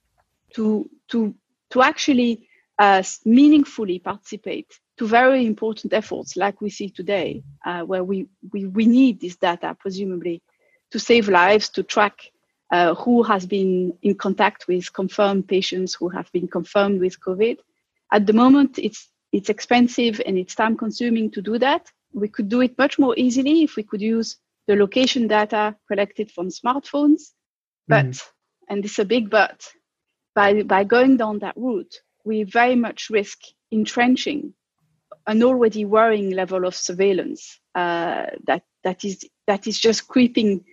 to 0.54 0.88
to 1.08 1.34
to 1.70 1.82
actually 1.82 2.48
uh, 2.78 3.02
meaningfully 3.24 3.98
participate 3.98 4.80
to 5.00 5.06
very 5.06 5.46
important 5.46 5.94
efforts 5.94 6.36
like 6.36 6.60
we 6.60 6.68
see 6.68 6.90
today, 6.90 7.42
uh, 7.64 7.80
where 7.80 8.04
we, 8.04 8.26
we, 8.52 8.66
we 8.66 8.84
need 8.84 9.18
this 9.18 9.34
data, 9.34 9.74
presumably, 9.80 10.42
to 10.90 10.98
save 10.98 11.26
lives, 11.26 11.70
to 11.70 11.82
track 11.82 12.30
uh, 12.70 12.94
who 12.94 13.22
has 13.22 13.46
been 13.46 13.94
in 14.02 14.14
contact 14.14 14.68
with 14.68 14.92
confirmed 14.92 15.48
patients 15.48 15.94
who 15.94 16.10
have 16.10 16.30
been 16.32 16.46
confirmed 16.46 17.00
with 17.00 17.18
COVID. 17.18 17.56
At 18.12 18.26
the 18.26 18.34
moment, 18.34 18.78
it's, 18.78 19.08
it's 19.32 19.48
expensive 19.48 20.20
and 20.26 20.36
it's 20.36 20.54
time 20.54 20.76
consuming 20.76 21.30
to 21.30 21.40
do 21.40 21.58
that. 21.58 21.90
We 22.12 22.28
could 22.28 22.50
do 22.50 22.60
it 22.60 22.76
much 22.76 22.98
more 22.98 23.14
easily 23.16 23.62
if 23.62 23.76
we 23.76 23.84
could 23.84 24.02
use 24.02 24.36
the 24.66 24.76
location 24.76 25.28
data 25.28 25.76
collected 25.88 26.30
from 26.30 26.48
smartphones. 26.48 27.22
But, 27.88 28.04
mm. 28.04 28.22
and 28.68 28.84
it's 28.84 28.98
a 28.98 29.06
big 29.06 29.30
but, 29.30 29.66
by, 30.34 30.62
by 30.62 30.84
going 30.84 31.16
down 31.16 31.38
that 31.38 31.56
route, 31.56 32.02
we 32.22 32.42
very 32.42 32.76
much 32.76 33.08
risk 33.08 33.38
entrenching 33.72 34.52
an 35.30 35.44
already 35.44 35.84
worrying 35.84 36.30
level 36.30 36.66
of 36.66 36.74
surveillance 36.74 37.60
uh, 37.76 38.26
that 38.46 38.64
that 38.82 39.04
is 39.04 39.24
that 39.46 39.66
is 39.68 39.78
just 39.78 40.08
creeping 40.08 40.64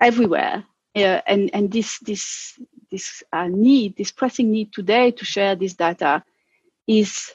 everywhere. 0.00 0.64
And 0.94 1.50
and 1.54 1.72
this 1.72 1.98
this 2.00 2.58
this 2.90 3.22
uh, 3.32 3.48
need, 3.48 3.96
this 3.96 4.12
pressing 4.12 4.52
need 4.52 4.70
today 4.72 5.12
to 5.12 5.24
share 5.24 5.56
this 5.56 5.72
data, 5.72 6.22
is 6.86 7.30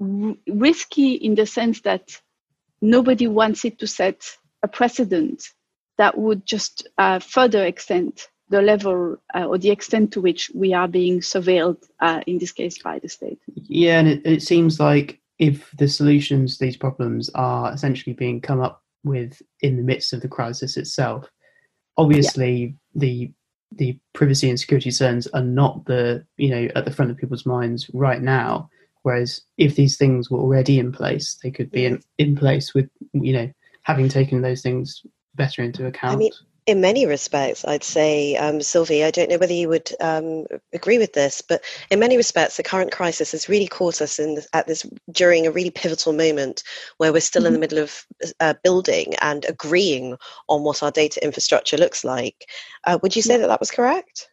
r- 0.00 0.34
risky 0.48 1.12
in 1.12 1.34
the 1.34 1.44
sense 1.44 1.82
that 1.82 2.22
nobody 2.80 3.26
wants 3.26 3.66
it 3.66 3.78
to 3.80 3.86
set 3.86 4.38
a 4.62 4.68
precedent 4.68 5.50
that 5.98 6.16
would 6.16 6.46
just 6.46 6.88
uh, 6.96 7.18
further 7.18 7.66
extend 7.66 8.26
the 8.48 8.62
level 8.62 9.18
uh, 9.34 9.44
or 9.44 9.58
the 9.58 9.70
extent 9.70 10.12
to 10.12 10.22
which 10.22 10.50
we 10.54 10.72
are 10.72 10.88
being 10.88 11.20
surveilled, 11.20 11.82
uh, 12.00 12.22
in 12.26 12.38
this 12.38 12.52
case 12.52 12.82
by 12.82 12.98
the 12.98 13.08
state. 13.08 13.40
Yeah, 13.54 13.98
and 13.98 14.08
it, 14.08 14.22
it 14.24 14.42
seems 14.42 14.80
like 14.80 15.20
if 15.38 15.70
the 15.78 15.88
solutions 15.88 16.58
to 16.58 16.64
these 16.64 16.76
problems 16.76 17.30
are 17.34 17.72
essentially 17.72 18.12
being 18.12 18.40
come 18.40 18.60
up 18.60 18.82
with 19.04 19.40
in 19.60 19.76
the 19.76 19.82
midst 19.82 20.12
of 20.12 20.20
the 20.20 20.28
crisis 20.28 20.76
itself, 20.76 21.30
obviously 21.96 22.54
yeah. 22.54 22.70
the 22.94 23.32
the 23.72 23.98
privacy 24.14 24.48
and 24.48 24.58
security 24.58 24.84
concerns 24.84 25.26
are 25.28 25.42
not 25.42 25.84
the 25.84 26.24
you 26.36 26.50
know 26.50 26.68
at 26.74 26.84
the 26.84 26.90
front 26.90 27.10
of 27.10 27.16
people's 27.16 27.46
minds 27.46 27.90
right 27.92 28.22
now. 28.22 28.68
Whereas 29.02 29.42
if 29.56 29.76
these 29.76 29.96
things 29.96 30.30
were 30.30 30.40
already 30.40 30.78
in 30.78 30.92
place, 30.92 31.38
they 31.42 31.50
could 31.50 31.70
be 31.70 31.86
in, 31.86 32.02
in 32.18 32.36
place 32.36 32.74
with 32.74 32.88
you 33.12 33.32
know 33.32 33.50
having 33.82 34.08
taken 34.08 34.42
those 34.42 34.62
things 34.62 35.02
better 35.34 35.62
into 35.62 35.86
account. 35.86 36.14
I 36.14 36.18
mean, 36.18 36.32
in 36.68 36.82
many 36.82 37.06
respects, 37.06 37.64
I'd 37.64 37.82
say, 37.82 38.36
um, 38.36 38.60
Sylvie, 38.60 39.02
I 39.02 39.10
don't 39.10 39.30
know 39.30 39.38
whether 39.38 39.54
you 39.54 39.70
would 39.70 39.90
um, 40.00 40.44
agree 40.74 40.98
with 40.98 41.14
this, 41.14 41.40
but 41.40 41.64
in 41.90 41.98
many 41.98 42.18
respects, 42.18 42.58
the 42.58 42.62
current 42.62 42.92
crisis 42.92 43.32
has 43.32 43.48
really 43.48 43.66
caught 43.66 44.02
us 44.02 44.18
in 44.18 44.38
at 44.52 44.66
this 44.66 44.86
during 45.10 45.46
a 45.46 45.50
really 45.50 45.70
pivotal 45.70 46.12
moment 46.12 46.62
where 46.98 47.10
we're 47.10 47.20
still 47.20 47.44
mm-hmm. 47.44 47.54
in 47.54 47.60
the 47.60 47.66
mm-hmm. 47.66 47.76
middle 47.76 47.84
of 47.84 48.34
uh, 48.40 48.52
building 48.62 49.14
and 49.22 49.46
agreeing 49.46 50.18
on 50.50 50.62
what 50.62 50.82
our 50.82 50.90
data 50.90 51.24
infrastructure 51.24 51.78
looks 51.78 52.04
like. 52.04 52.44
Uh, 52.84 52.98
would 53.02 53.16
you 53.16 53.22
say 53.22 53.38
that 53.38 53.46
that 53.46 53.60
was 53.60 53.70
correct? 53.70 54.28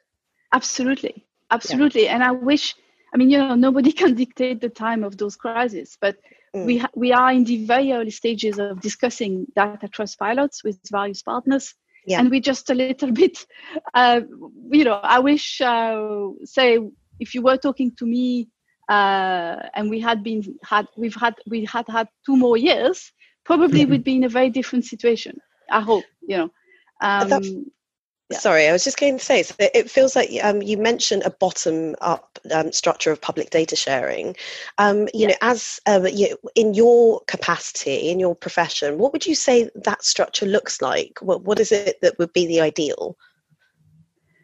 Absolutely, 0.51 1.25
absolutely. 1.51 2.03
Yeah. 2.03 2.15
And 2.15 2.23
I 2.23 2.31
wish, 2.31 2.75
I 3.13 3.17
mean, 3.17 3.29
you 3.29 3.37
know, 3.37 3.55
nobody 3.55 3.91
can 4.01 4.13
dictate 4.13 4.59
the 4.59 4.67
time 4.67 5.05
of 5.05 5.15
those 5.15 5.37
crises, 5.37 5.97
but 6.01 6.17
mm. 6.53 6.65
we 6.65 6.79
ha- 6.79 6.91
we 6.95 7.13
are 7.13 7.31
in 7.31 7.45
the 7.45 7.65
very 7.65 7.93
early 7.93 8.11
stages 8.11 8.59
of 8.59 8.81
discussing 8.81 9.47
data 9.55 9.87
trust 9.87 10.19
pilots 10.19 10.65
with 10.65 10.77
various 10.91 11.21
partners 11.21 11.73
yeah. 12.05 12.19
and 12.19 12.29
we 12.29 12.39
just 12.39 12.69
a 12.69 12.73
little 12.73 13.11
bit 13.23 13.45
uh, 13.93 14.21
you 14.71 14.83
know 14.83 14.99
i 15.03 15.19
wish 15.19 15.61
uh, 15.61 16.29
say 16.43 16.79
if 17.19 17.33
you 17.33 17.41
were 17.41 17.57
talking 17.57 17.91
to 17.95 18.05
me 18.05 18.47
uh, 18.89 19.55
and 19.73 19.89
we 19.89 19.99
had 19.99 20.23
been 20.23 20.43
had 20.63 20.87
we've 20.95 21.15
had 21.15 21.35
we 21.47 21.65
had 21.65 21.85
had 21.87 22.07
two 22.25 22.37
more 22.37 22.57
years 22.57 23.11
probably 23.43 23.81
mm-hmm. 23.81 23.91
we'd 23.91 24.03
be 24.03 24.15
in 24.15 24.23
a 24.23 24.29
very 24.29 24.49
different 24.49 24.85
situation 24.85 25.37
i 25.71 25.81
hope 25.81 26.03
you 26.21 26.37
know 26.37 26.49
um, 27.01 27.65
yeah. 28.31 28.39
Sorry, 28.39 28.67
I 28.67 28.71
was 28.71 28.83
just 28.83 28.99
going 28.99 29.19
to 29.19 29.23
say, 29.23 29.43
so 29.43 29.53
it 29.59 29.89
feels 29.89 30.15
like 30.15 30.29
um, 30.43 30.63
you 30.63 30.77
mentioned 30.77 31.21
a 31.25 31.29
bottom 31.29 31.95
up 32.01 32.39
um, 32.51 32.71
structure 32.71 33.11
of 33.11 33.21
public 33.21 33.51
data 33.51 33.75
sharing. 33.75 34.35
Um, 34.79 35.01
you 35.13 35.21
yeah. 35.21 35.27
know, 35.27 35.35
as 35.41 35.79
um, 35.85 36.07
you, 36.07 36.35
in 36.55 36.73
your 36.73 37.21
capacity, 37.27 38.09
in 38.09 38.19
your 38.19 38.35
profession, 38.35 38.97
what 38.97 39.13
would 39.13 39.27
you 39.27 39.35
say 39.35 39.69
that 39.75 40.03
structure 40.03 40.47
looks 40.47 40.81
like? 40.81 41.19
What, 41.21 41.43
what 41.43 41.59
is 41.59 41.71
it 41.71 42.01
that 42.01 42.17
would 42.17 42.33
be 42.33 42.47
the 42.47 42.61
ideal? 42.61 43.15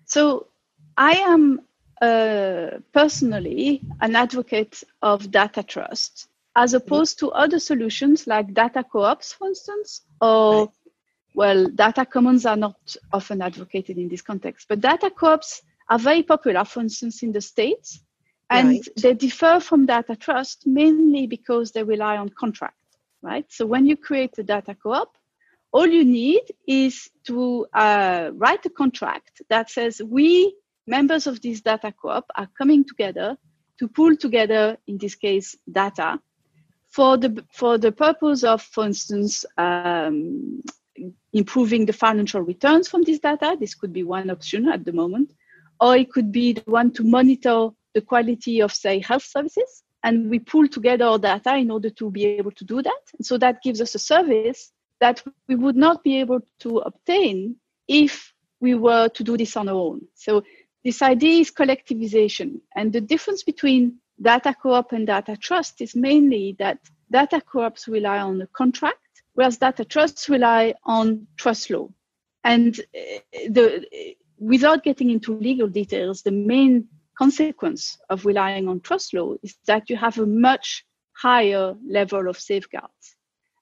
So, 0.06 0.48
I 0.96 1.14
am 1.14 1.62
uh, 2.04 2.82
personally 2.94 3.82
an 4.00 4.16
advocate 4.16 4.84
of 5.02 5.32
data 5.32 5.64
trust 5.64 6.28
as 6.56 6.74
mm-hmm. 6.74 6.86
opposed 6.86 7.18
mm-hmm. 7.18 7.28
to 7.28 7.32
other 7.32 7.58
solutions 7.58 8.28
like 8.28 8.54
data 8.54 8.84
co 8.84 9.02
ops, 9.02 9.34
for 9.34 9.48
instance, 9.48 10.02
or 10.22 10.66
right 10.66 10.70
well, 11.34 11.68
data 11.68 12.06
commons 12.06 12.46
are 12.46 12.58
not 12.58 12.96
often 13.12 13.42
advocated 13.42 13.98
in 13.98 14.10
this 14.10 14.22
context, 14.22 14.68
but 14.68 14.82
data 14.82 15.10
co-ops 15.10 15.62
are 15.90 16.00
very 16.00 16.24
popular, 16.24 16.66
for 16.66 16.82
instance, 16.82 17.24
in 17.24 17.32
the 17.32 17.42
States. 17.42 18.02
And 18.50 18.70
right. 18.70 18.88
they 18.98 19.14
differ 19.14 19.62
from 19.62 19.86
data 19.86 20.16
trust 20.16 20.68
mainly 20.68 21.26
because 21.26 21.72
they 21.72 21.84
rely 21.84 22.18
on 22.18 22.30
contract, 22.30 22.76
right? 23.22 23.46
So 23.50 23.66
when 23.66 23.86
you 23.86 23.96
create 23.96 24.38
a 24.40 24.44
data 24.44 24.76
co-op, 24.76 25.16
all 25.72 25.88
you 25.88 26.04
need 26.04 26.42
is 26.68 27.10
to 27.28 27.66
uh, 27.74 28.32
write 28.34 28.66
a 28.66 28.70
contract 28.70 29.42
that 29.50 29.70
says 29.70 30.02
we, 30.04 30.54
members 30.86 31.28
of 31.28 31.42
this 31.42 31.62
data 31.62 31.94
co-op, 31.94 32.26
are 32.36 32.50
coming 32.58 32.84
together 32.84 33.38
to 33.80 33.88
pull 33.88 34.18
together, 34.18 34.78
in 34.86 34.98
this 34.98 35.16
case, 35.16 35.56
data 35.72 36.20
for 36.90 37.18
the 37.18 37.44
for 37.52 37.78
the 37.78 37.92
purpose 37.92 38.44
of, 38.44 38.62
for 38.62 38.86
instance, 38.86 39.46
um, 39.58 40.62
improving 41.34 41.86
the 41.86 41.94
financial 41.94 42.42
returns 42.42 42.88
from 42.88 43.04
this 43.04 43.20
data. 43.20 43.56
This 43.60 43.76
could 43.76 43.94
be 43.94 44.04
one 44.04 44.30
option 44.30 44.70
at 44.70 44.86
the 44.86 44.94
moment. 44.94 45.34
Or 45.80 45.96
it 45.96 46.12
could 46.12 46.32
be 46.32 46.54
the 46.54 46.64
one 46.66 46.92
to 46.92 47.04
monitor 47.04 47.70
the 47.94 48.02
quality 48.02 48.62
of, 48.62 48.72
say, 48.72 49.00
health 49.00 49.24
services. 49.24 49.84
And 50.04 50.30
we 50.30 50.40
pull 50.40 50.68
together 50.68 51.06
our 51.06 51.20
data 51.20 51.56
in 51.56 51.72
order 51.72 51.90
to 51.92 52.10
be 52.10 52.26
able 52.26 52.52
to 52.52 52.64
do 52.64 52.82
that. 52.82 53.02
And 53.18 53.26
so 53.26 53.38
that 53.38 53.62
gives 53.62 53.82
us 53.82 53.96
a 53.96 54.00
service 54.00 54.72
that 55.00 55.24
we 55.48 55.56
would 55.56 55.76
not 55.76 56.04
be 56.04 56.20
able 56.20 56.42
to 56.60 56.78
obtain 56.80 57.56
if 57.88 58.34
we 58.60 58.76
were 58.76 59.10
to 59.10 59.24
do 59.24 59.38
this 59.38 59.58
on 59.58 59.68
our 59.68 59.76
own. 59.76 60.02
So 60.16 60.44
this 60.84 61.02
idea 61.02 61.42
is 61.42 61.52
collectivization. 61.52 62.62
And 62.76 62.94
the 62.94 63.02
difference 63.02 63.44
between 63.44 63.98
data 64.22 64.56
co-op 64.62 64.92
and 64.94 65.08
data 65.08 65.36
trust 65.36 65.82
is 65.82 65.96
mainly 65.96 66.56
that 66.60 66.80
data 67.12 67.42
co-ops 67.42 67.88
rely 67.88 68.20
on 68.20 68.42
a 68.42 68.48
contract, 68.48 69.01
whereas 69.34 69.58
data 69.58 69.86
trusts 69.86 70.30
rely 70.30 70.74
on 70.84 71.28
trust 71.38 71.70
law. 71.70 71.90
And 72.44 72.80
uh, 72.80 73.40
the, 73.50 73.86
without 74.40 74.84
getting 74.84 75.10
into 75.10 75.38
legal 75.38 75.68
details, 75.68 76.22
the 76.22 76.32
main 76.32 76.88
consequence 77.18 77.98
of 78.10 78.26
relying 78.26 78.68
on 78.68 78.80
trust 78.80 79.14
law 79.14 79.36
is 79.44 79.56
that 79.68 79.90
you 79.90 79.96
have 79.96 80.18
a 80.18 80.26
much 80.26 80.86
higher 81.14 81.76
level 81.88 82.28
of 82.28 82.40
safeguards. 82.40 83.16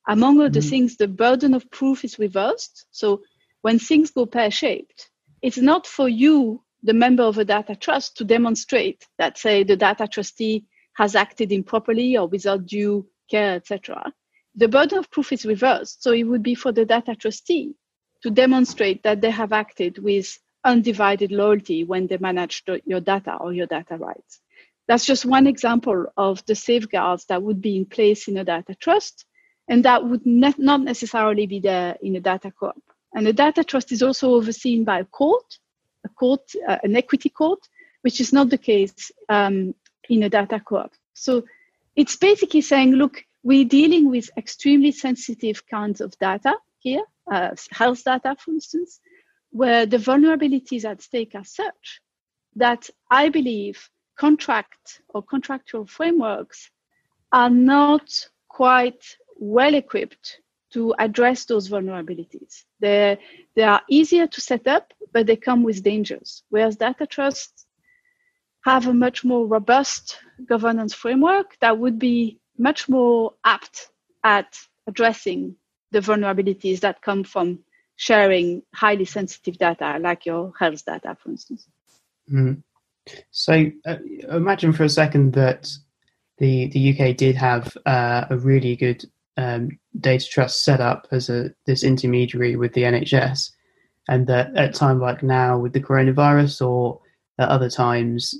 Among 0.07 0.39
other 0.39 0.59
mm-hmm. 0.59 0.69
things, 0.69 0.97
the 0.97 1.07
burden 1.07 1.53
of 1.53 1.69
proof 1.69 2.03
is 2.03 2.17
reversed. 2.17 2.85
So 2.91 3.21
when 3.61 3.77
things 3.77 4.11
go 4.11 4.25
pear 4.25 4.49
shaped, 4.49 5.09
it's 5.41 5.57
not 5.57 5.85
for 5.85 6.07
you, 6.07 6.63
the 6.83 6.93
member 6.93 7.23
of 7.23 7.37
a 7.37 7.45
data 7.45 7.75
trust, 7.75 8.17
to 8.17 8.23
demonstrate 8.23 9.05
that, 9.17 9.37
say, 9.37 9.63
the 9.63 9.75
data 9.75 10.07
trustee 10.07 10.65
has 10.93 11.15
acted 11.15 11.51
improperly 11.51 12.17
or 12.17 12.27
without 12.27 12.65
due 12.65 13.05
care, 13.29 13.55
etc. 13.55 14.13
The 14.55 14.67
burden 14.67 14.97
of 14.97 15.11
proof 15.11 15.31
is 15.31 15.45
reversed. 15.45 16.03
So 16.03 16.11
it 16.11 16.23
would 16.23 16.43
be 16.43 16.55
for 16.55 16.71
the 16.71 16.85
data 16.85 17.15
trustee 17.15 17.75
to 18.23 18.29
demonstrate 18.29 19.03
that 19.03 19.21
they 19.21 19.31
have 19.31 19.53
acted 19.53 19.97
with 19.99 20.37
undivided 20.65 21.31
loyalty 21.31 21.83
when 21.83 22.07
they 22.07 22.17
manage 22.17 22.63
the, 22.65 22.81
your 22.85 22.99
data 22.99 23.35
or 23.39 23.53
your 23.53 23.67
data 23.67 23.97
rights. 23.97 24.41
That's 24.87 25.05
just 25.05 25.25
one 25.25 25.47
example 25.47 26.07
of 26.17 26.43
the 26.45 26.55
safeguards 26.55 27.25
that 27.25 27.41
would 27.43 27.61
be 27.61 27.77
in 27.77 27.85
place 27.85 28.27
in 28.27 28.37
a 28.37 28.43
data 28.43 28.75
trust, 28.75 29.25
and 29.67 29.85
that 29.85 30.03
would 30.03 30.25
ne- 30.25 30.53
not 30.57 30.81
necessarily 30.81 31.45
be 31.45 31.59
there 31.59 31.95
in 32.01 32.15
a 32.15 32.19
data 32.19 32.51
co-op. 32.51 32.81
And 33.13 33.27
a 33.27 33.33
data 33.33 33.63
trust 33.63 33.91
is 33.91 34.01
also 34.01 34.33
overseen 34.33 34.83
by 34.83 34.99
a 34.99 35.05
court, 35.05 35.59
a 36.03 36.09
court, 36.09 36.41
uh, 36.67 36.77
an 36.83 36.95
equity 36.95 37.29
court, 37.29 37.59
which 38.01 38.19
is 38.19 38.33
not 38.33 38.49
the 38.49 38.57
case 38.57 39.11
um, 39.29 39.75
in 40.09 40.23
a 40.23 40.29
data 40.29 40.59
co-op. 40.59 40.91
So 41.13 41.43
it's 41.95 42.15
basically 42.15 42.61
saying, 42.61 42.93
look, 42.93 43.23
we're 43.43 43.65
dealing 43.65 44.09
with 44.09 44.29
extremely 44.37 44.91
sensitive 44.91 45.65
kinds 45.67 46.01
of 46.01 46.17
data 46.19 46.55
here, 46.79 47.03
uh, 47.31 47.51
health 47.71 48.03
data, 48.03 48.35
for 48.37 48.51
instance, 48.51 48.99
where 49.51 49.85
the 49.85 49.97
vulnerabilities 49.97 50.85
at 50.85 51.01
stake 51.01 51.33
are 51.35 51.45
such 51.45 52.01
that 52.55 52.89
I 53.09 53.29
believe 53.29 53.89
contract 54.17 55.01
or 55.09 55.23
contractual 55.23 55.85
frameworks 55.85 56.69
are 57.31 57.49
not 57.49 58.27
quite 58.47 59.17
well 59.37 59.73
equipped 59.73 60.41
to 60.71 60.93
address 60.99 61.45
those 61.45 61.69
vulnerabilities. 61.69 62.63
They're, 62.79 63.17
they 63.55 63.63
are 63.63 63.81
easier 63.89 64.27
to 64.27 64.41
set 64.41 64.67
up, 64.67 64.93
but 65.13 65.25
they 65.25 65.35
come 65.35 65.63
with 65.63 65.83
dangers. 65.83 66.43
Whereas 66.49 66.75
data 66.75 67.07
trusts 67.07 67.65
have 68.65 68.87
a 68.87 68.93
much 68.93 69.23
more 69.23 69.47
robust 69.47 70.19
governance 70.45 70.93
framework 70.93 71.57
that 71.61 71.77
would 71.77 71.97
be 71.97 72.39
much 72.59 72.87
more 72.87 73.33
apt 73.43 73.89
at 74.23 74.59
addressing 74.85 75.55
the 75.91 75.99
vulnerabilities 75.99 76.81
that 76.81 77.01
come 77.01 77.23
from 77.23 77.59
sharing 77.95 78.61
highly 78.75 79.05
sensitive 79.05 79.57
data, 79.57 79.97
like 79.99 80.25
your 80.25 80.53
health 80.59 80.85
data, 80.85 81.17
for 81.19 81.29
instance. 81.29 81.67
Mm. 82.31 82.61
So 83.31 83.65
uh, 83.87 83.97
imagine 84.29 84.73
for 84.73 84.83
a 84.83 84.89
second 84.89 85.33
that 85.33 85.71
the 86.37 86.67
the 86.67 86.93
UK 86.93 87.17
did 87.17 87.35
have 87.35 87.75
uh, 87.85 88.25
a 88.29 88.37
really 88.37 88.75
good 88.75 89.03
um, 89.37 89.79
data 89.99 90.25
trust 90.25 90.63
set 90.63 90.79
up 90.79 91.07
as 91.11 91.29
a 91.29 91.51
this 91.65 91.83
intermediary 91.83 92.55
with 92.55 92.73
the 92.73 92.83
NHS, 92.83 93.51
and 94.07 94.27
that 94.27 94.55
at 94.55 94.75
time 94.75 94.99
like 94.99 95.23
now 95.23 95.57
with 95.57 95.73
the 95.73 95.81
coronavirus 95.81 96.67
or 96.67 97.01
at 97.39 97.49
other 97.49 97.69
times 97.69 98.35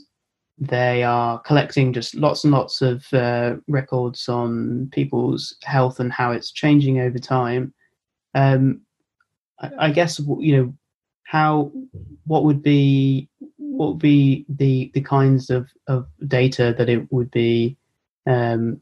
they 0.59 1.03
are 1.03 1.39
collecting 1.39 1.93
just 1.93 2.15
lots 2.15 2.43
and 2.43 2.51
lots 2.51 2.81
of 2.81 3.05
uh, 3.13 3.55
records 3.67 4.27
on 4.27 4.89
people's 4.91 5.55
health 5.63 5.99
and 5.99 6.11
how 6.11 6.31
it's 6.31 6.51
changing 6.51 6.99
over 6.99 7.17
time. 7.17 7.73
Um, 8.35 8.81
I, 9.59 9.71
I, 9.79 9.89
guess 9.91 10.19
you 10.39 10.57
know 10.57 10.73
how 11.23 11.71
what 12.25 12.43
would 12.43 12.61
be 12.61 13.29
what 13.57 13.89
would 13.89 13.99
be 13.99 14.45
the 14.49 14.91
the 14.93 15.01
kinds 15.01 15.49
of, 15.49 15.69
of 15.87 16.07
data 16.27 16.75
that 16.77 16.89
it 16.89 17.11
would 17.11 17.31
be 17.31 17.77
um, 18.27 18.81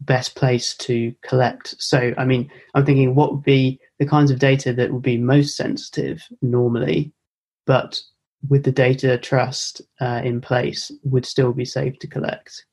best 0.00 0.34
place 0.34 0.76
to 0.76 1.14
collect. 1.22 1.74
So, 1.78 2.12
I 2.18 2.24
mean, 2.24 2.50
I'm 2.74 2.84
thinking 2.84 3.14
what 3.14 3.32
would 3.32 3.44
be 3.44 3.80
the 3.98 4.06
kinds 4.06 4.30
of 4.30 4.38
data 4.38 4.72
that 4.72 4.92
would 4.92 5.02
be 5.02 5.18
most 5.18 5.56
sensitive 5.56 6.22
normally, 6.42 7.12
but 7.66 8.00
with 8.48 8.64
the 8.64 8.72
data 8.72 9.18
trust 9.18 9.82
uh, 10.00 10.20
in 10.24 10.40
place 10.40 10.90
would 11.04 11.26
still 11.26 11.52
be 11.52 11.64
safe 11.64 11.98
to 12.00 12.06
collect? 12.06 12.66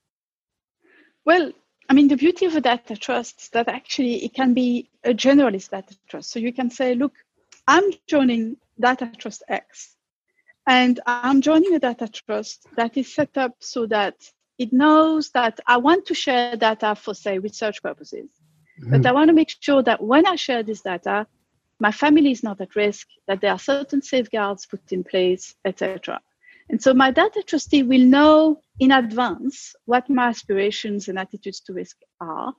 Well, 1.25 1.51
I 1.89 1.93
mean, 1.93 2.08
the 2.08 2.17
beauty 2.17 2.45
of 2.45 2.55
a 2.55 2.62
data 2.62 2.95
trust 2.95 3.41
is 3.41 3.49
that 3.49 3.67
actually 3.67 4.23
it 4.23 4.34
can 4.34 4.53
be 4.53 4.89
a 5.03 5.13
generalist 5.13 5.71
data 5.71 5.95
trust. 6.08 6.32
So 6.32 6.39
you 6.39 6.53
can 6.53 6.69
say, 6.69 6.95
look, 6.95 7.13
I'm 7.67 7.84
joining 8.08 8.58
data 8.79 9.12
trust 9.17 9.43
X, 9.47 9.95
and 10.67 10.99
I'm 11.05 11.41
joining 11.41 11.73
a 11.75 11.79
data 11.79 12.08
trust 12.08 12.67
that 12.75 12.95
is 12.95 13.13
set 13.13 13.38
up 13.38 13.55
so 13.60 13.86
that 13.88 14.15
it 14.58 14.73
knows 14.73 15.32
that 15.32 15.60
I 15.67 15.77
want 15.77 16.05
to 16.08 16.13
share 16.13 16.55
data 16.55 16.95
for, 16.95 17.13
say, 17.13 17.39
research 17.39 17.82
purposes. 17.82 18.29
Mm-hmm. 18.82 18.91
But 18.91 19.05
I 19.05 19.12
want 19.12 19.29
to 19.29 19.34
make 19.34 19.55
sure 19.60 19.82
that 19.84 20.03
when 20.03 20.25
I 20.25 20.36
share 20.36 20.63
this 20.63 20.82
data, 20.82 21.27
my 21.79 21.91
family 21.91 22.31
is 22.31 22.43
not 22.43 22.61
at 22.61 22.75
risk, 22.75 23.07
that 23.27 23.41
there 23.41 23.51
are 23.51 23.59
certain 23.59 24.01
safeguards 24.01 24.65
put 24.65 24.91
in 24.91 25.03
place, 25.03 25.55
etc. 25.65 26.19
And 26.69 26.81
so 26.81 26.93
my 26.93 27.11
data 27.11 27.43
trustee 27.45 27.83
will 27.83 28.05
know 28.05 28.61
in 28.79 28.91
advance 28.91 29.75
what 29.85 30.09
my 30.09 30.27
aspirations 30.27 31.07
and 31.07 31.17
attitudes 31.17 31.61
to 31.61 31.73
risk 31.73 31.97
are. 32.21 32.53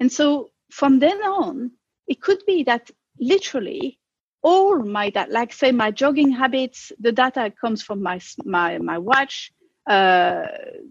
And 0.00 0.10
so 0.10 0.50
from 0.70 1.00
then 1.00 1.18
on, 1.22 1.72
it 2.06 2.20
could 2.20 2.42
be 2.46 2.62
that 2.64 2.90
literally 3.18 3.98
all 4.42 4.78
my 4.78 5.10
data, 5.10 5.30
like 5.30 5.52
say 5.52 5.72
my 5.72 5.90
jogging 5.90 6.30
habits, 6.30 6.92
the 7.00 7.12
data 7.12 7.52
comes 7.60 7.82
from 7.82 8.02
my 8.02 8.20
my 8.44 8.78
my 8.78 8.98
watch, 8.98 9.50
uh, 9.88 10.46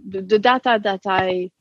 the, 0.10 0.22
the, 0.22 0.40
data 0.40 0.80
that 0.84 1.02
I 1.06 1.52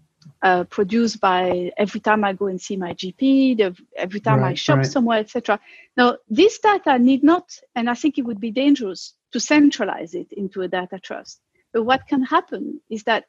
uh, 0.42 0.64
produced 0.64 1.20
by 1.20 1.72
every 1.76 2.00
time 2.00 2.24
I 2.24 2.32
go 2.32 2.46
and 2.46 2.60
see 2.60 2.76
my 2.76 2.94
GP, 2.94 3.56
the, 3.58 3.76
every 3.96 4.20
time 4.20 4.40
right, 4.40 4.50
I 4.50 4.54
shop 4.54 4.78
right. 4.78 4.86
somewhere, 4.86 5.18
etc. 5.18 5.60
Now, 5.96 6.18
this 6.28 6.58
data 6.58 6.98
need 6.98 7.24
not, 7.24 7.58
and 7.74 7.88
I 7.88 7.94
think 7.94 8.18
it 8.18 8.22
would 8.22 8.40
be 8.40 8.50
dangerous 8.50 9.14
to 9.32 9.40
centralize 9.40 10.14
it 10.14 10.32
into 10.32 10.62
a 10.62 10.68
data 10.68 10.98
trust. 10.98 11.40
But 11.72 11.84
what 11.84 12.06
can 12.06 12.22
happen 12.22 12.80
is 12.90 13.04
that 13.04 13.24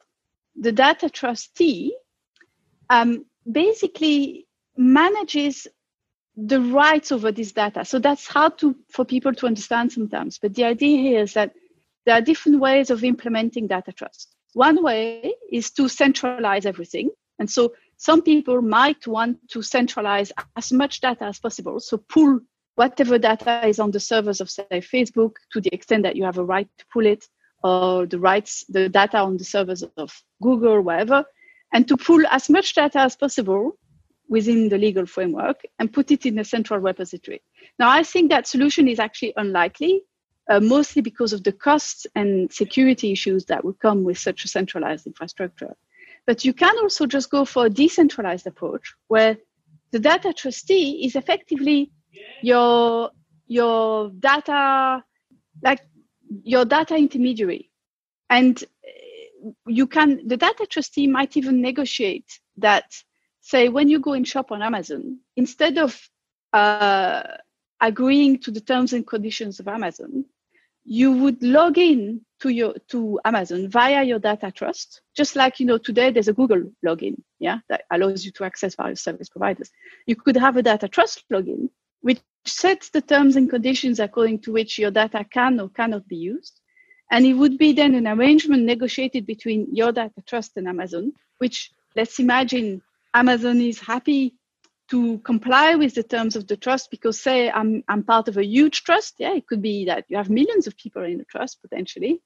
the 0.56 0.72
data 0.72 1.10
trustee 1.10 1.96
um, 2.90 3.26
basically 3.50 4.46
manages 4.76 5.66
the 6.36 6.60
rights 6.60 7.10
over 7.10 7.32
this 7.32 7.52
data. 7.52 7.84
So 7.84 7.98
that's 7.98 8.26
hard 8.26 8.58
to 8.58 8.76
for 8.90 9.04
people 9.04 9.34
to 9.34 9.46
understand 9.46 9.92
sometimes. 9.92 10.38
But 10.38 10.54
the 10.54 10.64
idea 10.64 10.96
here 10.96 11.20
is 11.20 11.34
that 11.34 11.52
there 12.06 12.14
are 12.14 12.22
different 12.22 12.60
ways 12.60 12.90
of 12.90 13.04
implementing 13.04 13.66
data 13.66 13.92
trust. 13.92 14.34
One 14.54 14.82
way 14.82 15.34
is 15.52 15.70
to 15.72 15.88
centralize 15.88 16.66
everything. 16.66 17.10
And 17.38 17.50
so 17.50 17.74
some 17.96 18.22
people 18.22 18.62
might 18.62 19.06
want 19.06 19.38
to 19.50 19.62
centralize 19.62 20.32
as 20.56 20.72
much 20.72 21.00
data 21.00 21.24
as 21.24 21.38
possible. 21.38 21.80
So 21.80 21.98
pull 21.98 22.40
whatever 22.76 23.18
data 23.18 23.66
is 23.66 23.80
on 23.80 23.90
the 23.90 24.00
servers 24.00 24.40
of, 24.40 24.48
say, 24.50 24.64
Facebook 24.72 25.32
to 25.52 25.60
the 25.60 25.72
extent 25.74 26.04
that 26.04 26.16
you 26.16 26.24
have 26.24 26.38
a 26.38 26.44
right 26.44 26.68
to 26.78 26.84
pull 26.92 27.06
it, 27.06 27.24
or 27.64 28.06
the 28.06 28.20
rights, 28.20 28.64
the 28.68 28.88
data 28.88 29.18
on 29.18 29.36
the 29.36 29.44
servers 29.44 29.82
of 29.96 30.22
Google, 30.40 30.80
whatever, 30.80 31.24
and 31.72 31.88
to 31.88 31.96
pull 31.96 32.24
as 32.30 32.48
much 32.48 32.74
data 32.74 33.00
as 33.00 33.16
possible 33.16 33.76
within 34.28 34.68
the 34.68 34.78
legal 34.78 35.06
framework 35.06 35.62
and 35.78 35.92
put 35.92 36.10
it 36.10 36.24
in 36.24 36.38
a 36.38 36.44
central 36.44 36.78
repository. 36.78 37.42
Now, 37.78 37.90
I 37.90 38.04
think 38.04 38.30
that 38.30 38.46
solution 38.46 38.86
is 38.86 39.00
actually 39.00 39.32
unlikely 39.36 40.02
uh, 40.48 40.60
mostly 40.60 41.02
because 41.02 41.32
of 41.32 41.44
the 41.44 41.52
costs 41.52 42.06
and 42.14 42.52
security 42.52 43.12
issues 43.12 43.44
that 43.46 43.64
would 43.64 43.78
come 43.78 44.04
with 44.04 44.18
such 44.18 44.44
a 44.44 44.48
centralized 44.48 45.06
infrastructure. 45.06 45.74
But 46.26 46.44
you 46.44 46.52
can 46.52 46.76
also 46.78 47.06
just 47.06 47.30
go 47.30 47.44
for 47.44 47.66
a 47.66 47.70
decentralized 47.70 48.46
approach 48.46 48.94
where 49.08 49.36
the 49.92 49.98
data 49.98 50.32
trustee 50.32 51.04
is 51.04 51.16
effectively 51.16 51.90
your 52.42 53.10
your 53.46 54.10
data 54.10 55.02
like 55.62 55.80
your 56.42 56.64
data 56.64 56.96
intermediary 56.96 57.70
and 58.28 58.62
uh, 58.62 59.50
you 59.66 59.86
can 59.86 60.26
the 60.26 60.36
data 60.36 60.66
trustee 60.66 61.06
might 61.06 61.36
even 61.36 61.62
negotiate 61.62 62.40
that 62.58 62.94
say 63.40 63.68
when 63.68 63.88
you 63.88 63.98
go 63.98 64.12
and 64.12 64.28
shop 64.28 64.52
on 64.52 64.62
amazon 64.62 65.18
instead 65.36 65.78
of 65.78 65.98
uh, 66.52 67.22
agreeing 67.80 68.38
to 68.38 68.50
the 68.50 68.60
terms 68.60 68.92
and 68.92 69.06
conditions 69.06 69.60
of 69.60 69.68
amazon 69.68 70.24
you 70.90 71.12
would 71.12 71.42
log 71.42 71.76
in 71.76 72.22
to 72.40 72.48
your 72.48 72.74
to 72.88 73.20
Amazon 73.26 73.68
via 73.68 74.02
your 74.04 74.18
data 74.18 74.50
trust, 74.50 75.02
just 75.14 75.36
like 75.36 75.60
you 75.60 75.66
know 75.66 75.76
today 75.76 76.10
there's 76.10 76.28
a 76.28 76.32
Google 76.32 76.72
login, 76.84 77.16
yeah, 77.38 77.58
that 77.68 77.82
allows 77.90 78.24
you 78.24 78.32
to 78.32 78.44
access 78.44 78.74
various 78.74 79.02
service 79.02 79.28
providers. 79.28 79.70
You 80.06 80.16
could 80.16 80.36
have 80.36 80.56
a 80.56 80.62
data 80.62 80.88
trust 80.88 81.24
login, 81.30 81.68
which 82.00 82.20
sets 82.46 82.88
the 82.88 83.02
terms 83.02 83.36
and 83.36 83.50
conditions 83.50 84.00
according 84.00 84.38
to 84.40 84.52
which 84.52 84.78
your 84.78 84.90
data 84.90 85.26
can 85.30 85.60
or 85.60 85.68
cannot 85.68 86.08
be 86.08 86.16
used. 86.16 86.58
And 87.10 87.26
it 87.26 87.34
would 87.34 87.58
be 87.58 87.72
then 87.72 87.94
an 87.94 88.06
arrangement 88.06 88.64
negotiated 88.64 89.26
between 89.26 89.68
your 89.74 89.92
data 89.92 90.22
trust 90.26 90.56
and 90.56 90.68
Amazon, 90.68 91.12
which 91.36 91.70
let's 91.96 92.18
imagine 92.18 92.80
Amazon 93.12 93.60
is 93.60 93.78
happy 93.78 94.37
to 94.90 95.18
comply 95.18 95.74
with 95.74 95.94
the 95.94 96.02
terms 96.02 96.34
of 96.36 96.46
the 96.46 96.56
trust 96.56 96.90
because 96.90 97.20
say 97.20 97.50
I'm, 97.50 97.84
I'm 97.88 98.02
part 98.02 98.28
of 98.28 98.36
a 98.36 98.44
huge 98.44 98.84
trust. 98.84 99.16
Yeah, 99.18 99.34
it 99.34 99.46
could 99.46 99.62
be 99.62 99.84
that 99.86 100.06
you 100.08 100.16
have 100.16 100.30
millions 100.30 100.66
of 100.66 100.76
people 100.76 101.04
in 101.04 101.18
the 101.18 101.24
trust 101.24 101.60
potentially. 101.60 102.20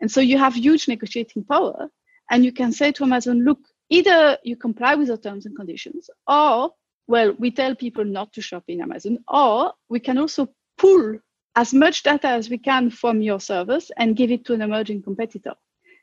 And 0.00 0.10
so 0.10 0.20
you 0.20 0.38
have 0.38 0.54
huge 0.54 0.88
negotiating 0.88 1.44
power. 1.44 1.88
And 2.30 2.44
you 2.44 2.52
can 2.52 2.72
say 2.72 2.92
to 2.92 3.04
Amazon, 3.04 3.44
look, 3.44 3.58
either 3.90 4.38
you 4.44 4.56
comply 4.56 4.94
with 4.94 5.08
the 5.08 5.18
terms 5.18 5.46
and 5.46 5.56
conditions, 5.56 6.08
or, 6.26 6.70
well, 7.06 7.34
we 7.38 7.50
tell 7.50 7.74
people 7.74 8.04
not 8.04 8.32
to 8.34 8.40
shop 8.40 8.64
in 8.68 8.80
Amazon, 8.80 9.18
or 9.28 9.72
we 9.88 10.00
can 10.00 10.16
also 10.16 10.48
pull 10.78 11.18
as 11.56 11.74
much 11.74 12.02
data 12.04 12.28
as 12.28 12.48
we 12.48 12.58
can 12.58 12.90
from 12.90 13.20
your 13.20 13.40
servers 13.40 13.90
and 13.96 14.16
give 14.16 14.30
it 14.30 14.44
to 14.46 14.54
an 14.54 14.62
emerging 14.62 15.02
competitor. 15.02 15.54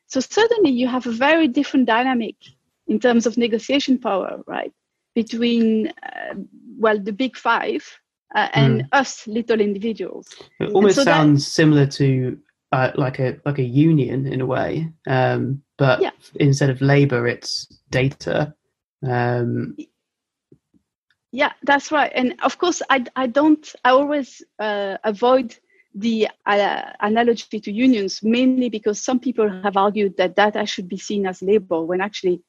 So 0.06 0.20
suddenly 0.20 0.70
you 0.70 0.86
have 0.86 1.06
a 1.06 1.12
very 1.12 1.48
different 1.48 1.86
dynamic 1.86 2.36
in 2.86 3.00
terms 3.00 3.26
of 3.26 3.36
negotiation 3.36 3.98
power, 3.98 4.42
right? 4.46 4.72
Between, 5.14 5.88
uh, 6.02 6.34
well, 6.78 6.98
the 6.98 7.12
big 7.12 7.36
five 7.36 7.84
uh, 8.34 8.48
and 8.52 8.82
mm. 8.82 8.88
us 8.92 9.26
little 9.26 9.60
individuals. 9.60 10.28
It 10.60 10.72
almost 10.72 10.96
so 10.96 11.04
sounds 11.04 11.44
that, 11.44 11.50
similar 11.50 11.86
to 11.86 12.38
uh, 12.72 12.92
like 12.94 13.18
a 13.18 13.40
like 13.44 13.58
a 13.58 13.64
union 13.64 14.26
in 14.26 14.40
a 14.40 14.46
way, 14.46 14.92
um, 15.06 15.62
but 15.76 16.00
yeah. 16.00 16.10
instead 16.36 16.70
of 16.70 16.80
labor, 16.80 17.26
it's 17.26 17.66
data. 17.90 18.54
Um, 19.06 19.76
yeah, 21.32 21.52
that's 21.62 21.92
right. 21.92 22.10
And 22.14 22.36
of 22.42 22.58
course, 22.58 22.82
I, 22.88 23.04
I 23.14 23.26
don't, 23.26 23.74
I 23.84 23.90
always 23.90 24.42
uh, 24.58 24.96
avoid 25.04 25.56
the 25.94 26.28
uh, 26.46 26.82
analogy 27.00 27.60
to 27.60 27.72
unions, 27.72 28.22
mainly 28.22 28.68
because 28.68 29.00
some 29.00 29.18
people 29.18 29.48
have 29.62 29.76
argued 29.76 30.16
that 30.16 30.36
data 30.36 30.64
should 30.64 30.88
be 30.88 30.96
seen 30.96 31.26
as 31.26 31.42
labor, 31.42 31.82
when 31.82 32.00
actually 32.00 32.42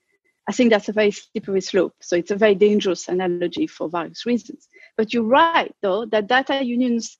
I 0.49 0.51
think 0.51 0.71
that's 0.71 0.89
a 0.89 0.93
very 0.93 1.11
slippery 1.11 1.61
slope. 1.61 1.93
So 2.01 2.15
it's 2.15 2.31
a 2.31 2.35
very 2.35 2.55
dangerous 2.55 3.07
analogy 3.07 3.67
for 3.67 3.87
various 3.87 4.25
reasons. 4.25 4.67
But 4.97 5.13
you're 5.13 5.23
right, 5.23 5.73
though, 5.81 6.05
that 6.07 6.27
data 6.27 6.63
unions 6.63 7.17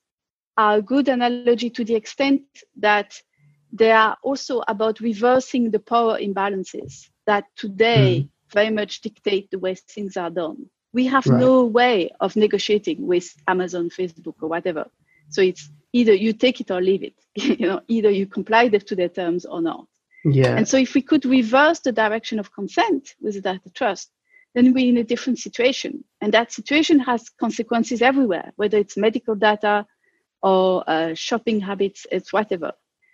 are 0.56 0.78
a 0.78 0.82
good 0.82 1.08
analogy 1.08 1.70
to 1.70 1.84
the 1.84 1.94
extent 1.94 2.42
that 2.80 3.14
they 3.72 3.92
are 3.92 4.16
also 4.22 4.62
about 4.66 5.00
reversing 5.00 5.70
the 5.70 5.78
power 5.78 6.18
imbalances 6.18 7.08
that 7.26 7.44
today 7.56 8.26
mm. 8.26 8.52
very 8.52 8.70
much 8.70 9.00
dictate 9.00 9.48
the 9.50 9.60
way 9.60 9.76
things 9.76 10.16
are 10.16 10.30
done 10.30 10.68
we 10.92 11.06
have 11.06 11.26
right. 11.26 11.40
no 11.40 11.64
way 11.64 12.10
of 12.20 12.36
negotiating 12.36 13.06
with 13.06 13.32
Amazon, 13.46 13.90
Facebook, 13.90 14.34
or 14.40 14.48
whatever. 14.48 14.86
So 15.28 15.42
it's 15.42 15.70
either 15.92 16.12
you 16.12 16.32
take 16.32 16.60
it 16.60 16.70
or 16.70 16.80
leave 16.80 17.04
it. 17.04 17.14
you 17.34 17.66
know, 17.66 17.80
either 17.88 18.10
you 18.10 18.26
comply 18.26 18.68
to 18.68 18.96
their 18.96 19.08
terms 19.08 19.44
or 19.44 19.62
not. 19.62 19.86
Yeah. 20.24 20.56
And 20.56 20.68
so 20.68 20.76
if 20.76 20.94
we 20.94 21.02
could 21.02 21.24
reverse 21.24 21.80
the 21.80 21.92
direction 21.92 22.38
of 22.38 22.52
consent 22.52 23.14
with 23.20 23.34
the 23.34 23.40
data 23.40 23.70
trust, 23.74 24.10
then 24.54 24.72
we're 24.72 24.88
in 24.88 24.98
a 24.98 25.04
different 25.04 25.38
situation. 25.38 26.04
And 26.20 26.32
that 26.34 26.52
situation 26.52 26.98
has 27.00 27.28
consequences 27.28 28.02
everywhere, 28.02 28.52
whether 28.56 28.78
it's 28.78 28.96
medical 28.96 29.34
data 29.34 29.86
or 30.42 30.84
uh, 30.86 31.14
shopping 31.14 31.60
habits, 31.60 32.06
it's 32.10 32.32
whatever. 32.32 32.72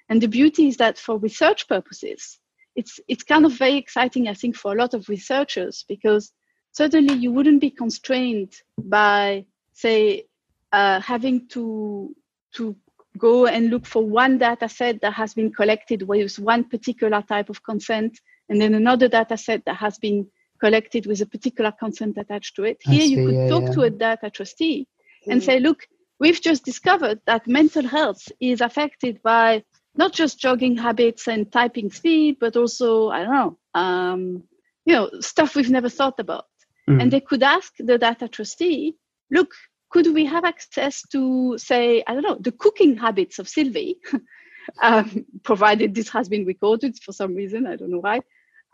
And 0.08 0.20
the 0.20 0.28
beauty 0.28 0.68
is 0.68 0.76
that 0.78 0.98
for 0.98 1.18
research 1.18 1.68
purposes, 1.68 2.38
it's 2.74 3.00
it's 3.08 3.24
kind 3.24 3.44
of 3.44 3.52
very 3.52 3.76
exciting, 3.76 4.28
I 4.28 4.34
think, 4.34 4.56
for 4.56 4.72
a 4.72 4.76
lot 4.76 4.94
of 4.94 5.08
researchers 5.08 5.84
because 5.88 6.32
certainly 6.72 7.14
you 7.14 7.32
wouldn't 7.32 7.60
be 7.60 7.70
constrained 7.70 8.54
by, 8.78 9.46
say, 9.72 10.26
uh, 10.72 11.00
having 11.00 11.48
to 11.48 12.14
to 12.54 12.76
go 13.16 13.46
and 13.46 13.70
look 13.70 13.86
for 13.86 14.04
one 14.04 14.38
data 14.38 14.68
set 14.68 15.00
that 15.00 15.14
has 15.14 15.34
been 15.34 15.52
collected 15.52 16.02
with 16.02 16.38
one 16.38 16.64
particular 16.64 17.22
type 17.22 17.48
of 17.48 17.62
consent, 17.62 18.18
and 18.48 18.60
then 18.60 18.74
another 18.74 19.08
data 19.08 19.36
set 19.36 19.64
that 19.66 19.76
has 19.76 19.98
been 19.98 20.26
collected 20.60 21.06
with 21.06 21.20
a 21.20 21.26
particular 21.26 21.72
consent 21.72 22.16
attached 22.18 22.56
to 22.56 22.64
it. 22.64 22.78
Here, 22.82 23.00
see, 23.00 23.06
you 23.06 23.26
could 23.26 23.34
yeah, 23.34 23.48
talk 23.48 23.62
yeah. 23.62 23.72
to 23.72 23.80
a 23.82 23.90
data 23.90 24.30
trustee 24.30 24.86
and 25.28 25.42
say, 25.42 25.60
look, 25.60 25.86
we've 26.20 26.40
just 26.40 26.64
discovered 26.64 27.20
that 27.26 27.46
mental 27.46 27.86
health 27.86 28.22
is 28.40 28.60
affected 28.60 29.20
by 29.22 29.62
not 29.96 30.12
just 30.12 30.38
jogging 30.38 30.76
habits 30.76 31.26
and 31.26 31.50
typing 31.50 31.90
speed, 31.90 32.36
but 32.38 32.56
also, 32.56 33.08
I 33.08 33.24
don't 33.24 33.34
know, 33.34 33.58
um, 33.74 34.44
you 34.84 34.94
know, 34.94 35.10
stuff 35.20 35.56
we've 35.56 35.70
never 35.70 35.88
thought 35.88 36.20
about. 36.20 36.44
Mm. 36.88 37.02
And 37.02 37.10
they 37.10 37.20
could 37.20 37.42
ask 37.42 37.72
the 37.78 37.98
data 37.98 38.28
trustee, 38.28 38.96
look, 39.30 39.52
could 39.90 40.12
we 40.12 40.24
have 40.26 40.44
access 40.44 41.02
to, 41.12 41.56
say, 41.58 42.02
I 42.06 42.14
don't 42.14 42.22
know, 42.22 42.38
the 42.40 42.52
cooking 42.52 42.96
habits 42.96 43.38
of 43.38 43.48
Sylvie, 43.48 43.96
um, 44.82 45.24
provided 45.42 45.94
this 45.94 46.08
has 46.10 46.28
been 46.28 46.44
recorded 46.44 46.98
for 47.02 47.12
some 47.12 47.34
reason, 47.34 47.66
I 47.66 47.76
don't 47.76 47.90
know 47.90 48.00
why. 48.00 48.20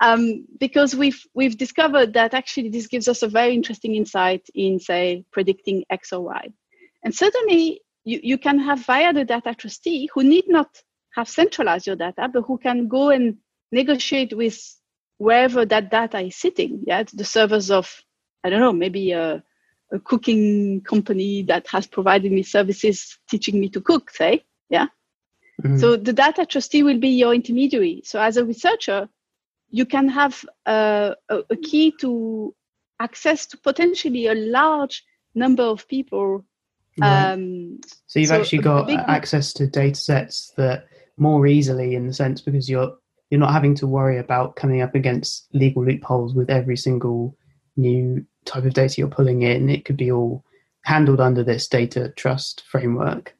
Um, 0.00 0.46
because 0.58 0.96
we've 0.96 1.22
we've 1.32 1.56
discovered 1.56 2.14
that 2.14 2.34
actually 2.34 2.70
this 2.70 2.88
gives 2.88 3.06
us 3.06 3.22
a 3.22 3.28
very 3.28 3.54
interesting 3.54 3.94
insight 3.94 4.48
in, 4.54 4.80
say, 4.80 5.24
predicting 5.30 5.84
X 5.90 6.12
or 6.12 6.22
Y. 6.22 6.48
And 7.04 7.14
certainly 7.14 7.82
you, 8.04 8.18
you 8.22 8.38
can 8.38 8.58
have 8.58 8.84
via 8.84 9.12
the 9.12 9.24
data 9.24 9.54
trustee 9.54 10.08
who 10.12 10.24
need 10.24 10.44
not 10.48 10.68
have 11.14 11.28
centralized 11.28 11.86
your 11.86 11.96
data, 11.96 12.28
but 12.32 12.42
who 12.42 12.58
can 12.58 12.88
go 12.88 13.10
and 13.10 13.36
negotiate 13.70 14.36
with 14.36 14.58
wherever 15.18 15.64
that 15.64 15.90
data 15.90 16.18
is 16.20 16.36
sitting, 16.36 16.82
yeah, 16.86 17.04
the 17.12 17.24
servers 17.24 17.70
of, 17.70 18.02
I 18.42 18.50
don't 18.50 18.60
know, 18.60 18.72
maybe 18.72 19.12
a, 19.12 19.42
a 19.92 20.00
cooking 20.00 20.80
company 20.80 21.42
that 21.42 21.66
has 21.68 21.86
provided 21.86 22.32
me 22.32 22.42
services 22.42 23.18
teaching 23.28 23.60
me 23.60 23.68
to 23.68 23.80
cook, 23.80 24.10
say, 24.10 24.44
yeah. 24.68 24.86
Mm-hmm. 25.62 25.78
So 25.78 25.96
the 25.96 26.12
data 26.12 26.46
trustee 26.46 26.82
will 26.82 26.98
be 26.98 27.10
your 27.10 27.34
intermediary. 27.34 28.02
So 28.04 28.20
as 28.20 28.36
a 28.36 28.44
researcher, 28.44 29.08
you 29.70 29.86
can 29.86 30.08
have 30.08 30.44
a, 30.66 31.14
a, 31.28 31.56
key 31.56 31.92
to 32.00 32.54
access 33.00 33.46
to 33.46 33.56
potentially 33.58 34.26
a 34.26 34.34
large 34.34 35.04
number 35.34 35.62
of 35.62 35.86
people. 35.88 36.44
Right. 36.98 37.32
Um, 37.32 37.80
so 38.06 38.18
you've 38.18 38.28
so 38.28 38.40
actually 38.40 38.58
got 38.58 38.90
access 38.90 39.52
to 39.54 39.66
data 39.66 39.94
sets 39.94 40.52
that 40.56 40.86
more 41.16 41.46
easily 41.46 41.94
in 41.94 42.06
the 42.06 42.12
sense 42.12 42.40
because 42.40 42.68
you're 42.68 42.96
you're 43.30 43.40
not 43.40 43.52
having 43.52 43.74
to 43.76 43.86
worry 43.86 44.18
about 44.18 44.56
coming 44.56 44.82
up 44.82 44.94
against 44.94 45.48
legal 45.54 45.82
loopholes 45.84 46.34
with 46.34 46.50
every 46.50 46.76
single 46.76 47.34
new 47.76 48.26
type 48.44 48.64
of 48.64 48.74
data 48.74 48.94
you're 48.98 49.08
pulling 49.08 49.42
in. 49.42 49.68
It 49.68 49.84
could 49.84 49.96
be 49.96 50.10
all 50.10 50.44
handled 50.82 51.20
under 51.20 51.44
this 51.44 51.68
data 51.68 52.12
trust 52.16 52.62
framework. 52.66 53.34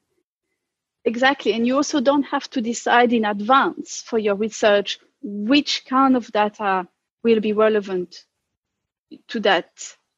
Exactly. 1.05 1.53
And 1.53 1.67
you 1.67 1.77
also 1.77 2.01
don't 2.01 2.23
have 2.25 2.49
to 2.51 2.61
decide 2.61 3.13
in 3.13 3.25
advance 3.25 4.03
for 4.03 4.19
your 4.19 4.37
research 4.37 5.01
which 5.23 5.85
kind 5.87 6.17
of 6.17 6.31
data 6.31 6.87
will 7.23 7.41
be 7.41 7.53
relevant 7.53 8.25
to 9.29 9.41
that 9.41 9.71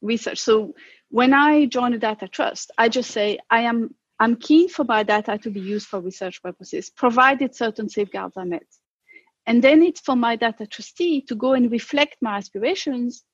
research. 0.02 0.38
So 0.38 0.74
when 1.10 1.32
I 1.32 1.66
join 1.66 1.94
a 1.94 1.98
data 1.98 2.28
trust, 2.28 2.70
I 2.76 2.88
just 2.88 3.10
say 3.10 3.38
I 3.50 3.62
am 3.62 3.94
I'm 4.20 4.36
keen 4.36 4.68
for 4.68 4.84
my 4.84 5.02
data 5.02 5.38
to 5.38 5.50
be 5.50 5.60
used 5.60 5.88
for 5.88 6.00
research 6.00 6.40
purposes, 6.42 6.88
provided 6.88 7.54
certain 7.54 7.88
safeguards 7.88 8.36
are 8.36 8.44
met. 8.44 8.66
And 9.46 9.62
then 9.62 9.82
it's 9.82 10.00
for 10.00 10.16
my 10.16 10.36
data 10.36 10.66
trustee 10.66 11.22
to 11.22 11.34
go 11.34 11.52
and 11.52 11.70
reflect 11.70 12.16
my 12.20 12.36
aspirations 12.36 13.24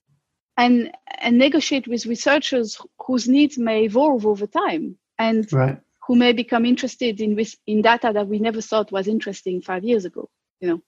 and, 0.61 0.93
and 1.19 1.39
negotiate 1.39 1.89
with 1.89 2.05
researchers 2.05 2.79
whose 3.07 3.27
needs 3.27 3.57
may 3.57 3.85
evolve 3.85 4.27
over 4.27 4.47
time 4.47 4.97
and 5.19 5.51
right. 5.53 5.81
who 6.07 6.17
may 6.17 6.35
become 6.35 6.67
interested 6.67 7.21
in, 7.21 7.43
in 7.67 7.81
data 7.81 8.11
that 8.13 8.29
we 8.29 8.39
never 8.39 8.61
thought 8.61 8.93
was 8.93 9.09
interesting 9.09 9.63
five 9.63 9.85
years 9.85 10.05
ago, 10.05 10.29
you 10.61 10.69
know. 10.69 10.83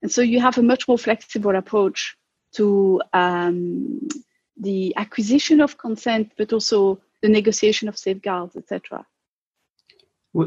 And 0.00 0.10
so 0.10 0.22
you 0.22 0.40
have 0.40 0.56
a 0.56 0.62
much 0.62 0.88
more 0.88 0.96
flexible 0.96 1.56
approach 1.56 2.16
to 2.54 3.02
um, 3.12 4.08
the 4.56 4.94
acquisition 4.96 5.60
of 5.60 5.76
consent, 5.76 6.32
but 6.38 6.52
also 6.54 6.98
the 7.20 7.28
negotiation 7.28 7.88
of 7.88 7.98
safeguards, 7.98 8.56
etc. 8.56 9.04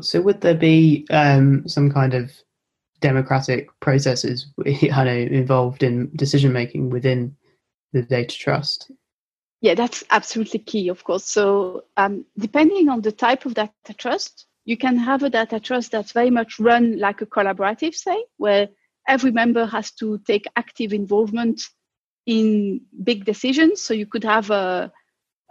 So, 0.01 0.21
would 0.21 0.41
there 0.41 0.55
be 0.55 1.05
um, 1.09 1.67
some 1.67 1.91
kind 1.91 2.13
of 2.13 2.31
democratic 3.01 3.67
processes 3.79 4.47
know, 4.65 5.05
involved 5.05 5.83
in 5.83 6.09
decision 6.15 6.53
making 6.53 6.89
within 6.89 7.35
the 7.93 8.01
data 8.01 8.35
trust. 8.35 8.91
Yeah, 9.61 9.75
that's 9.75 10.03
absolutely 10.09 10.59
key, 10.59 10.87
of 10.89 11.03
course. 11.03 11.25
So, 11.25 11.83
um, 11.95 12.25
depending 12.37 12.89
on 12.89 13.01
the 13.01 13.11
type 13.11 13.45
of 13.45 13.53
data 13.53 13.93
trust, 13.95 14.47
you 14.65 14.75
can 14.75 14.97
have 14.97 15.21
a 15.21 15.29
data 15.29 15.59
trust 15.59 15.91
that's 15.91 16.13
very 16.13 16.31
much 16.31 16.59
run 16.59 16.97
like 16.97 17.21
a 17.21 17.27
collaborative, 17.27 17.93
say, 17.93 18.25
where 18.37 18.69
every 19.07 19.31
member 19.31 19.65
has 19.67 19.91
to 19.91 20.19
take 20.25 20.45
active 20.55 20.93
involvement 20.93 21.61
in 22.25 22.81
big 23.03 23.23
decisions. 23.23 23.81
So, 23.81 23.93
you 23.93 24.07
could 24.07 24.23
have 24.23 24.49
a, 24.49 24.91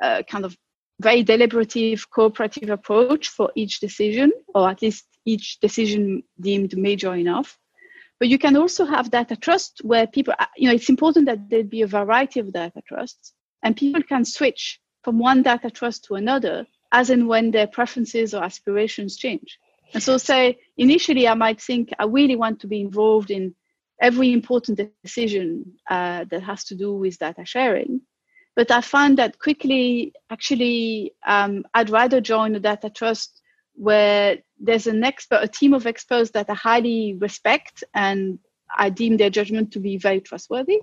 a 0.02 0.24
kind 0.24 0.44
of 0.44 0.56
very 1.00 1.22
deliberative 1.22 2.10
cooperative 2.10 2.70
approach 2.70 3.28
for 3.28 3.52
each 3.54 3.78
decision, 3.78 4.32
or 4.54 4.68
at 4.68 4.82
least 4.82 5.06
each 5.24 5.60
decision 5.60 6.24
deemed 6.40 6.76
major 6.76 7.14
enough. 7.14 7.59
But 8.20 8.28
you 8.28 8.38
can 8.38 8.54
also 8.54 8.84
have 8.84 9.10
data 9.10 9.34
trust 9.34 9.80
where 9.82 10.06
people, 10.06 10.34
you 10.56 10.68
know, 10.68 10.74
it's 10.74 10.90
important 10.90 11.26
that 11.26 11.48
there 11.48 11.64
be 11.64 11.80
a 11.80 11.86
variety 11.86 12.38
of 12.38 12.52
data 12.52 12.82
trusts 12.86 13.32
and 13.62 13.74
people 13.74 14.02
can 14.02 14.26
switch 14.26 14.78
from 15.02 15.18
one 15.18 15.42
data 15.42 15.70
trust 15.70 16.04
to 16.04 16.14
another 16.14 16.66
as 16.92 17.08
and 17.08 17.26
when 17.26 17.50
their 17.50 17.66
preferences 17.66 18.34
or 18.34 18.44
aspirations 18.44 19.16
change. 19.16 19.58
And 19.94 20.02
so, 20.02 20.18
say, 20.18 20.58
initially, 20.76 21.26
I 21.26 21.34
might 21.34 21.60
think 21.60 21.90
I 21.98 22.04
really 22.04 22.36
want 22.36 22.60
to 22.60 22.66
be 22.66 22.80
involved 22.82 23.30
in 23.30 23.54
every 24.00 24.32
important 24.32 24.80
decision 25.02 25.74
uh, 25.88 26.24
that 26.30 26.42
has 26.42 26.64
to 26.64 26.74
do 26.74 26.94
with 26.94 27.18
data 27.18 27.44
sharing. 27.44 28.02
But 28.54 28.70
I 28.70 28.82
find 28.82 29.18
that 29.18 29.38
quickly, 29.38 30.12
actually, 30.30 31.14
um, 31.26 31.64
I'd 31.72 31.90
rather 31.90 32.20
join 32.20 32.54
a 32.54 32.60
data 32.60 32.90
trust 32.90 33.40
where 33.74 34.38
there's 34.60 34.86
an 34.86 35.02
expert, 35.02 35.40
a 35.42 35.48
team 35.48 35.72
of 35.74 35.86
experts 35.86 36.30
that 36.32 36.50
I 36.50 36.54
highly 36.54 37.14
respect 37.14 37.82
and 37.94 38.38
I 38.76 38.90
deem 38.90 39.16
their 39.16 39.30
judgment 39.30 39.72
to 39.72 39.80
be 39.80 39.96
very 39.96 40.20
trustworthy. 40.20 40.80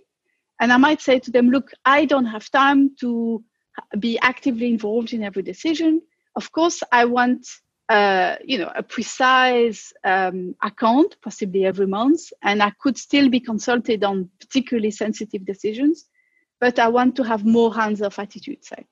And 0.59 0.73
I 0.73 0.77
might 0.77 1.01
say 1.01 1.19
to 1.19 1.31
them, 1.31 1.49
look, 1.49 1.71
I 1.85 2.05
don't 2.05 2.25
have 2.25 2.49
time 2.49 2.95
to 2.99 3.43
be 3.99 4.17
actively 4.19 4.67
involved 4.67 5.13
in 5.13 5.23
every 5.23 5.43
decision. 5.43 6.01
Of 6.35 6.51
course, 6.51 6.81
I 6.91 7.05
want 7.05 7.47
uh, 7.89 8.35
you 8.43 8.57
know 8.57 8.71
a 8.75 8.83
precise 8.83 9.93
um, 10.03 10.55
account, 10.61 11.15
possibly 11.21 11.65
every 11.65 11.87
month, 11.87 12.21
and 12.41 12.61
I 12.61 12.71
could 12.81 12.97
still 12.97 13.29
be 13.29 13.39
consulted 13.39 14.03
on 14.03 14.29
particularly 14.39 14.91
sensitive 14.91 15.45
decisions. 15.45 16.05
But 16.59 16.79
I 16.79 16.87
want 16.87 17.15
to 17.17 17.23
have 17.23 17.45
more 17.45 17.73
hands-off 17.73 18.17
attitude, 18.17 18.65
say. 18.65 18.87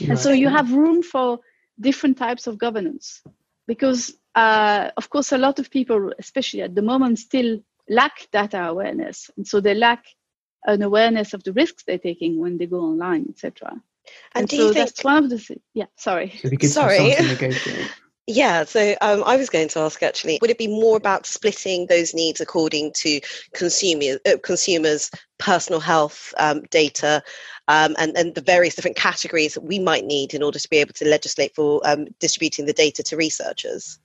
Right. 0.00 0.10
And 0.10 0.18
so 0.18 0.32
you 0.32 0.48
have 0.48 0.72
room 0.72 1.02
for 1.02 1.40
different 1.78 2.16
types 2.16 2.46
of 2.46 2.56
governance, 2.56 3.22
because 3.66 4.14
uh, 4.34 4.90
of 4.96 5.10
course 5.10 5.32
a 5.32 5.38
lot 5.38 5.58
of 5.58 5.70
people, 5.70 6.12
especially 6.18 6.62
at 6.62 6.74
the 6.74 6.82
moment, 6.82 7.18
still 7.18 7.58
lack 7.88 8.28
data 8.32 8.62
awareness, 8.66 9.30
and 9.36 9.46
so 9.46 9.60
they 9.60 9.74
lack 9.74 10.04
an 10.64 10.82
awareness 10.82 11.32
of 11.34 11.44
the 11.44 11.52
risks 11.52 11.84
they're 11.84 11.98
taking 11.98 12.38
when 12.38 12.58
they 12.58 12.66
go 12.66 12.80
online, 12.80 13.26
etc. 13.28 13.70
And, 13.70 13.82
and 14.34 14.48
do 14.48 14.56
so 14.56 14.62
you 14.62 14.72
think 14.74 14.86
that's 14.86 15.04
one 15.04 15.24
of 15.24 15.30
the 15.30 15.56
yeah? 15.74 15.86
Sorry, 15.96 16.40
sorry. 16.62 16.98
Yeah, 18.28 18.64
so 18.64 18.96
um, 19.02 19.22
I 19.24 19.36
was 19.36 19.48
going 19.48 19.68
to 19.68 19.78
ask 19.80 20.02
actually, 20.02 20.38
would 20.40 20.50
it 20.50 20.58
be 20.58 20.66
more 20.66 20.96
about 20.96 21.26
splitting 21.26 21.86
those 21.86 22.12
needs 22.12 22.40
according 22.40 22.92
to 22.94 23.20
uh, 23.54 24.36
consumers' 24.42 25.10
personal 25.38 25.80
health 25.80 26.34
um, 26.38 26.62
data 26.70 27.22
um, 27.68 27.94
and, 27.98 28.16
and 28.16 28.34
the 28.34 28.40
various 28.40 28.74
different 28.74 28.96
categories 28.96 29.54
that 29.54 29.62
we 29.62 29.78
might 29.78 30.04
need 30.04 30.34
in 30.34 30.42
order 30.42 30.58
to 30.58 30.68
be 30.68 30.78
able 30.78 30.94
to 30.94 31.08
legislate 31.08 31.54
for 31.54 31.80
um, 31.84 32.06
distributing 32.18 32.66
the 32.66 32.72
data 32.72 33.04
to 33.04 33.16
researchers? 33.16 34.00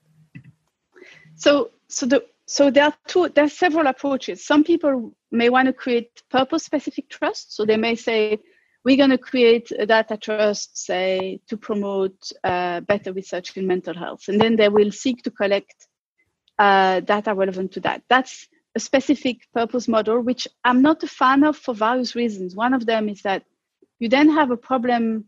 So, 1.35 1.71
so 1.87 2.05
the 2.05 2.23
so 2.45 2.69
there 2.69 2.85
are 2.85 2.93
two 3.07 3.29
there 3.29 3.45
are 3.45 3.49
several 3.49 3.87
approaches 3.87 4.45
some 4.45 4.63
people 4.63 5.13
may 5.31 5.49
want 5.49 5.67
to 5.67 5.73
create 5.73 6.21
purpose 6.29 6.65
specific 6.65 7.07
trust 7.07 7.55
so 7.55 7.65
they 7.65 7.77
may 7.77 7.95
say 7.95 8.37
we're 8.83 8.97
going 8.97 9.11
to 9.11 9.17
create 9.17 9.71
a 9.77 9.85
data 9.85 10.17
trust 10.17 10.77
say 10.77 11.39
to 11.47 11.57
promote 11.57 12.31
uh, 12.43 12.79
better 12.81 13.13
research 13.13 13.55
in 13.55 13.67
mental 13.67 13.95
health. 13.95 14.27
And 14.27 14.41
then 14.41 14.55
they 14.55 14.69
will 14.69 14.91
seek 14.91 15.21
to 15.23 15.31
collect 15.31 15.87
uh, 16.57 16.99
data 17.01 17.33
relevant 17.33 17.73
to 17.73 17.79
that. 17.81 18.03
That's 18.09 18.47
a 18.75 18.79
specific 18.79 19.37
purpose 19.53 19.87
model 19.87 20.21
which 20.21 20.47
i'm 20.63 20.81
not 20.81 21.03
a 21.03 21.07
fan 21.07 21.43
of 21.43 21.57
for 21.57 21.73
various 21.73 22.15
reasons. 22.15 22.55
One 22.55 22.73
of 22.73 22.85
them 22.85 23.09
is 23.09 23.21
that 23.23 23.43
you 23.99 24.07
then 24.09 24.29
have 24.29 24.51
a 24.51 24.57
problem 24.57 25.25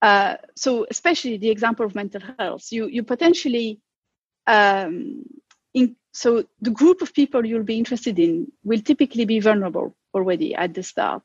uh, 0.00 0.36
so 0.56 0.86
especially 0.90 1.36
the 1.38 1.50
example 1.50 1.84
of 1.84 1.94
mental 1.94 2.22
health 2.38 2.68
you 2.70 2.86
you 2.86 3.02
potentially 3.02 3.80
um, 4.46 5.22
in, 5.74 5.96
so 6.12 6.44
the 6.62 6.70
group 6.70 7.02
of 7.02 7.12
people 7.12 7.44
you'll 7.44 7.62
be 7.62 7.78
interested 7.78 8.18
in 8.18 8.50
will 8.64 8.80
typically 8.80 9.26
be 9.26 9.40
vulnerable 9.40 9.94
already 10.14 10.54
at 10.54 10.72
the 10.74 10.82
start. 10.82 11.22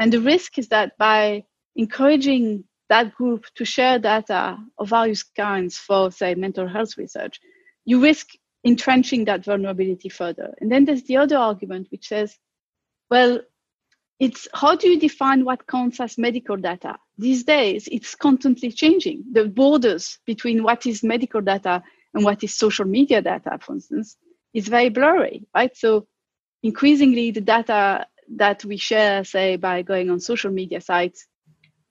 And 0.00 0.10
the 0.10 0.20
risk 0.20 0.58
is 0.58 0.68
that 0.68 0.96
by 0.96 1.44
encouraging 1.76 2.64
that 2.88 3.14
group 3.14 3.44
to 3.56 3.66
share 3.66 3.98
data 3.98 4.56
of 4.78 4.88
various 4.88 5.22
kinds 5.22 5.76
for, 5.76 6.10
say, 6.10 6.34
mental 6.34 6.66
health 6.66 6.96
research, 6.96 7.38
you 7.84 8.00
risk 8.02 8.28
entrenching 8.64 9.26
that 9.26 9.44
vulnerability 9.44 10.08
further. 10.08 10.54
And 10.58 10.72
then 10.72 10.86
there's 10.86 11.04
the 11.04 11.18
other 11.18 11.36
argument 11.36 11.88
which 11.90 12.08
says, 12.08 12.36
well, 13.10 13.40
it's 14.18 14.48
how 14.54 14.74
do 14.74 14.88
you 14.88 14.98
define 14.98 15.44
what 15.44 15.66
counts 15.66 16.00
as 16.00 16.16
medical 16.16 16.56
data? 16.56 16.96
These 17.18 17.44
days, 17.44 17.86
it's 17.92 18.14
constantly 18.14 18.72
changing. 18.72 19.24
The 19.32 19.44
borders 19.44 20.18
between 20.26 20.62
what 20.62 20.86
is 20.86 21.02
medical 21.02 21.42
data 21.42 21.82
and 22.14 22.24
what 22.24 22.42
is 22.42 22.56
social 22.56 22.86
media 22.86 23.20
data, 23.20 23.58
for 23.60 23.74
instance, 23.74 24.16
is 24.54 24.66
very 24.68 24.88
blurry, 24.88 25.46
right? 25.54 25.76
So 25.76 26.06
increasingly 26.62 27.30
the 27.30 27.40
data 27.40 28.06
that 28.36 28.64
we 28.64 28.76
share, 28.76 29.24
say, 29.24 29.56
by 29.56 29.82
going 29.82 30.10
on 30.10 30.20
social 30.20 30.50
media 30.50 30.80
sites 30.80 31.26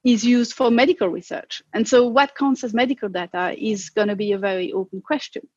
is 0.04 0.24
used 0.24 0.54
for 0.54 0.72
medical 0.72 1.10
research. 1.10 1.62
And 1.74 1.88
so 1.88 2.08
what 2.08 2.36
counts 2.36 2.64
as 2.64 2.74
medical 2.74 3.10
data 3.10 3.56
is 3.58 3.90
going 3.90 4.08
to 4.08 4.16
be 4.16 4.32
a 4.32 4.38
very 4.38 4.72
open 4.72 5.02
question. 5.02 5.48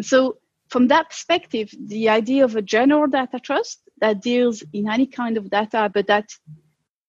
So 0.00 0.38
from 0.68 0.88
that 0.88 1.10
perspective, 1.10 1.72
the 1.78 2.08
idea 2.10 2.44
of 2.44 2.56
a 2.56 2.62
general 2.62 3.06
data 3.06 3.38
trust 3.38 3.80
that 4.00 4.20
deals 4.20 4.62
in 4.72 4.88
any 4.88 5.06
kind 5.06 5.36
of 5.36 5.50
data, 5.50 5.90
but 5.92 6.08
that 6.08 6.28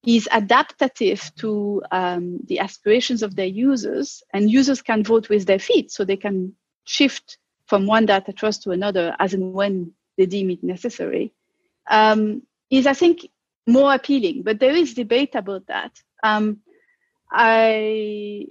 is 0.06 0.30
adaptive 0.32 1.32
to 1.36 1.82
um, 1.92 2.40
the 2.46 2.60
aspirations 2.60 3.24
of 3.24 3.36
their 3.36 3.48
users, 3.48 4.24
and 4.34 4.50
users 4.50 4.82
can 4.82 5.04
vote 5.04 5.28
with 5.28 5.46
their 5.46 5.60
feet, 5.60 5.92
so 5.92 6.06
they 6.06 6.16
can 6.16 6.54
shift 6.86 7.38
from 7.66 7.86
one 7.86 8.06
data 8.06 8.32
trust 8.32 8.64
to 8.64 8.72
another 8.72 9.16
as 9.20 9.34
and 9.34 9.54
when 9.54 9.92
they 10.18 10.26
deem 10.26 10.50
it 10.50 10.64
necessary, 10.64 11.34
um, 11.90 12.42
is, 12.70 12.88
I 12.88 12.94
think, 12.94 13.28
more 13.66 13.94
appealing. 13.94 14.44
But 14.44 14.60
there 14.60 14.76
is 14.76 14.94
debate 14.94 15.36
about 15.36 15.68
that. 15.68 15.92
Um, 16.24 16.62
I 17.32 18.48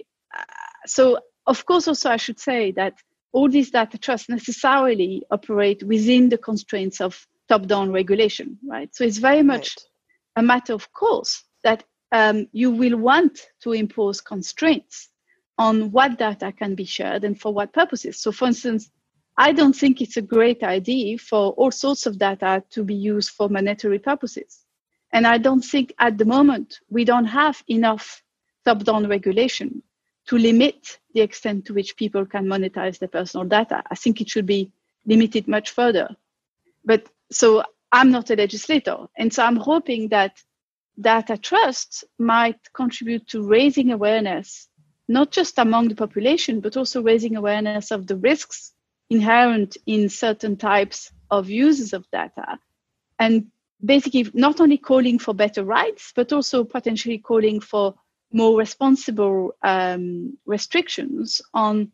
so 0.85 1.19
of 1.45 1.65
course 1.65 1.87
also 1.87 2.09
I 2.09 2.17
should 2.17 2.39
say 2.39 2.71
that 2.71 2.93
all 3.31 3.49
these 3.49 3.71
data 3.71 3.97
trusts 3.97 4.29
necessarily 4.29 5.23
operate 5.31 5.83
within 5.83 6.29
the 6.29 6.37
constraints 6.37 7.01
of 7.01 7.27
top-down 7.49 7.91
regulation, 7.91 8.57
right? 8.67 8.93
So 8.95 9.03
it's 9.03 9.17
very 9.17 9.43
much 9.43 9.75
right. 9.77 10.43
a 10.43 10.43
matter 10.43 10.73
of 10.73 10.91
course 10.93 11.43
that 11.63 11.83
um, 12.11 12.47
you 12.51 12.71
will 12.71 12.97
want 12.97 13.39
to 13.63 13.73
impose 13.73 14.21
constraints 14.21 15.09
on 15.57 15.91
what 15.91 16.17
data 16.17 16.51
can 16.51 16.75
be 16.75 16.85
shared 16.85 17.23
and 17.23 17.39
for 17.39 17.53
what 17.53 17.73
purposes. 17.73 18.21
So, 18.21 18.31
for 18.31 18.47
instance, 18.47 18.89
I 19.37 19.51
don't 19.51 19.75
think 19.75 20.01
it's 20.01 20.17
a 20.17 20.21
great 20.21 20.63
idea 20.63 21.17
for 21.19 21.51
all 21.51 21.71
sorts 21.71 22.07
of 22.07 22.17
data 22.17 22.63
to 22.71 22.83
be 22.83 22.95
used 22.95 23.29
for 23.29 23.49
monetary 23.49 23.99
purposes. 23.99 24.65
And 25.13 25.27
I 25.27 25.37
don't 25.37 25.61
think 25.63 25.93
at 25.99 26.17
the 26.17 26.25
moment 26.25 26.79
we 26.89 27.05
don't 27.05 27.25
have 27.25 27.63
enough 27.67 28.23
top 28.65 28.83
down 28.83 29.07
regulation 29.07 29.83
to 30.27 30.37
limit 30.37 30.99
the 31.13 31.21
extent 31.21 31.65
to 31.65 31.73
which 31.73 31.95
people 31.95 32.25
can 32.25 32.45
monetize 32.45 32.97
their 32.99 33.09
personal 33.09 33.45
data. 33.45 33.83
I 33.89 33.95
think 33.95 34.19
it 34.19 34.29
should 34.29 34.47
be 34.47 34.71
limited 35.05 35.47
much 35.47 35.69
further. 35.69 36.09
But 36.83 37.07
so 37.31 37.63
I'm 37.91 38.11
not 38.11 38.31
a 38.31 38.35
legislator. 38.35 39.07
And 39.17 39.31
so 39.31 39.43
I'm 39.43 39.55
hoping 39.55 40.09
that 40.09 40.41
data 40.99 41.37
trusts 41.37 42.03
might 42.17 42.59
contribute 42.73 43.27
to 43.27 43.47
raising 43.47 43.91
awareness 43.91 44.67
not 45.07 45.31
just 45.31 45.57
among 45.57 45.87
the 45.87 45.95
population, 45.95 46.59
but 46.59 46.75
also 46.75 47.01
raising 47.01 47.37
awareness 47.37 47.91
of 47.91 48.07
the 48.07 48.17
risks 48.17 48.73
inherent 49.09 49.77
in 49.85 50.09
certain 50.09 50.57
types 50.57 51.11
of 51.31 51.49
uses 51.49 51.93
of 51.93 52.09
data. 52.11 52.59
And 53.19 53.47
basically, 53.83 54.29
not 54.33 54.59
only 54.59 54.77
calling 54.77 55.19
for 55.19 55.33
better 55.33 55.63
rights, 55.63 56.13
but 56.15 56.33
also 56.33 56.63
potentially 56.63 57.17
calling 57.17 57.59
for 57.59 57.95
more 58.31 58.57
responsible 58.57 59.55
um, 59.63 60.37
restrictions 60.45 61.41
on 61.53 61.91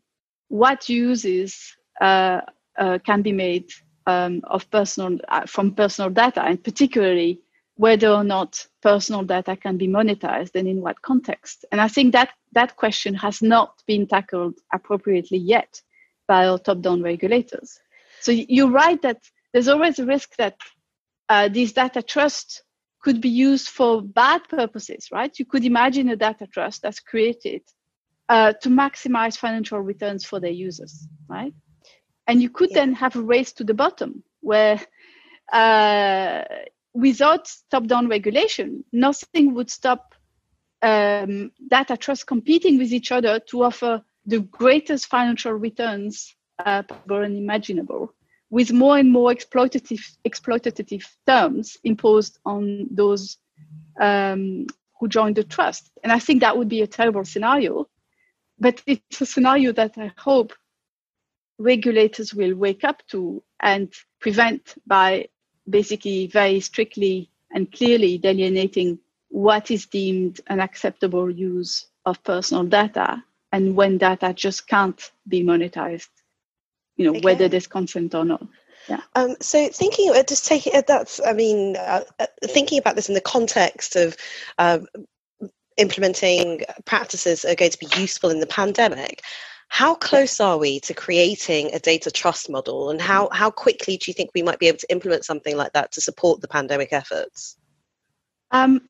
what 0.47 0.89
uses 0.89 1.75
uh, 2.01 2.41
uh, 2.77 2.97
can 3.05 3.21
be 3.21 3.31
made 3.31 3.69
um, 4.07 4.41
of 4.45 4.69
personal 4.71 5.19
uh, 5.29 5.45
from 5.45 5.73
personal 5.73 6.09
data, 6.09 6.43
and 6.43 6.63
particularly 6.63 7.39
whether 7.75 8.09
or 8.09 8.23
not 8.23 8.65
personal 8.81 9.23
data 9.23 9.55
can 9.55 9.77
be 9.77 9.87
monetized 9.87 10.55
and 10.55 10.67
in 10.67 10.81
what 10.81 11.01
context. 11.01 11.65
And 11.71 11.81
I 11.81 11.87
think 11.87 12.13
that 12.13 12.29
that 12.51 12.75
question 12.75 13.15
has 13.15 13.41
not 13.41 13.81
been 13.87 14.05
tackled 14.05 14.59
appropriately 14.71 15.39
yet 15.39 15.81
by 16.27 16.55
top-down 16.57 17.01
regulators. 17.01 17.79
So 18.21 18.31
you're 18.31 18.69
right 18.69 19.01
that 19.01 19.21
there's 19.51 19.67
always 19.67 19.99
a 19.99 20.05
risk 20.05 20.35
that 20.37 20.55
uh, 21.29 21.49
these 21.49 21.73
data 21.73 22.01
trusts 22.01 22.61
could 23.01 23.19
be 23.19 23.29
used 23.29 23.67
for 23.67 24.01
bad 24.01 24.47
purposes, 24.47 25.09
right? 25.11 25.37
You 25.37 25.45
could 25.45 25.65
imagine 25.65 26.09
a 26.09 26.15
data 26.15 26.47
trust 26.47 26.81
that's 26.81 26.99
created 26.99 27.61
uh, 28.29 28.53
to 28.61 28.69
maximize 28.69 29.37
financial 29.37 29.79
returns 29.79 30.23
for 30.23 30.39
their 30.39 30.51
users, 30.51 31.07
right? 31.27 31.53
And 32.27 32.41
you 32.41 32.49
could 32.49 32.71
yeah. 32.71 32.79
then 32.79 32.93
have 32.93 33.15
a 33.15 33.21
race 33.21 33.51
to 33.53 33.63
the 33.63 33.73
bottom 33.73 34.23
where 34.39 34.79
uh, 35.51 36.43
without 36.93 37.51
top-down 37.69 38.07
regulation, 38.07 38.85
nothing 38.93 39.53
would 39.53 39.69
stop 39.69 40.15
um, 40.81 41.51
data 41.69 41.97
trusts 41.97 42.23
competing 42.23 42.77
with 42.77 42.93
each 42.93 43.11
other 43.11 43.39
to 43.49 43.63
offer 43.63 44.01
the 44.25 44.39
greatest 44.39 45.07
financial 45.07 45.53
returns 45.53 46.35
uh, 46.59 46.83
possible 46.83 47.23
and 47.23 47.37
imaginable, 47.37 48.13
with 48.49 48.71
more 48.71 48.97
and 48.97 49.11
more 49.11 49.31
exploitative 49.31 50.01
exploitative 50.25 51.05
terms 51.27 51.77
imposed 51.83 52.39
on 52.45 52.87
those 52.91 53.37
um, 53.99 54.65
who 54.99 55.07
join 55.07 55.33
the 55.33 55.43
trust. 55.43 55.91
And 56.03 56.11
I 56.11 56.19
think 56.19 56.41
that 56.41 56.57
would 56.57 56.69
be 56.69 56.81
a 56.81 56.87
terrible 56.87 57.25
scenario, 57.25 57.87
but 58.59 58.81
it's 58.85 59.21
a 59.21 59.25
scenario 59.25 59.71
that 59.73 59.97
I 59.97 60.11
hope 60.17 60.53
regulators 61.59 62.33
will 62.33 62.55
wake 62.55 62.83
up 62.83 63.03
to 63.07 63.43
and 63.59 63.93
prevent 64.19 64.75
by 64.85 65.27
basically 65.69 66.27
very 66.27 66.59
strictly 66.59 67.29
and 67.51 67.71
clearly 67.71 68.17
delineating 68.17 68.99
what 69.29 69.71
is 69.71 69.85
deemed 69.85 70.41
an 70.47 70.59
acceptable 70.59 71.29
use 71.29 71.87
of 72.05 72.23
personal 72.23 72.63
data 72.63 73.23
and 73.53 73.75
when 73.75 73.99
data 73.99 74.33
just 74.33 74.67
can't 74.67 75.11
be 75.27 75.43
monetized, 75.43 76.09
you 76.97 77.05
know, 77.05 77.11
okay. 77.11 77.21
whether 77.21 77.47
there's 77.47 77.67
consent 77.67 78.15
or 78.15 78.25
not. 78.25 78.45
Yeah. 78.89 79.01
Um, 79.15 79.35
so 79.39 79.69
thinking, 79.69 80.09
uh, 80.09 80.23
just 80.23 80.45
taking 80.45 80.75
uh, 80.75 80.81
that's, 80.85 81.21
I 81.25 81.33
mean, 81.33 81.77
uh, 81.77 82.01
uh, 82.19 82.25
thinking 82.43 82.79
about 82.79 82.95
this 82.95 83.07
in 83.07 83.15
the 83.15 83.21
context 83.21 83.95
of 83.95 84.17
um, 84.57 84.87
implementing 85.77 86.63
practices 86.85 87.45
are 87.45 87.55
going 87.55 87.71
to 87.71 87.77
be 87.77 87.87
useful 87.95 88.31
in 88.31 88.39
the 88.39 88.47
pandemic. 88.47 89.21
How 89.69 89.95
close 89.95 90.39
are 90.39 90.57
we 90.57 90.79
to 90.81 90.93
creating 90.93 91.73
a 91.73 91.79
data 91.79 92.11
trust 92.11 92.49
model, 92.49 92.89
and 92.91 93.01
how 93.01 93.29
how 93.31 93.49
quickly 93.49 93.97
do 93.97 94.03
you 94.07 94.13
think 94.13 94.29
we 94.35 94.43
might 94.43 94.59
be 94.59 94.67
able 94.67 94.77
to 94.77 94.91
implement 94.91 95.25
something 95.25 95.57
like 95.57 95.73
that 95.73 95.91
to 95.93 96.01
support 96.01 96.41
the 96.41 96.47
pandemic 96.47 96.89
efforts? 96.91 97.57
Um, 98.51 98.87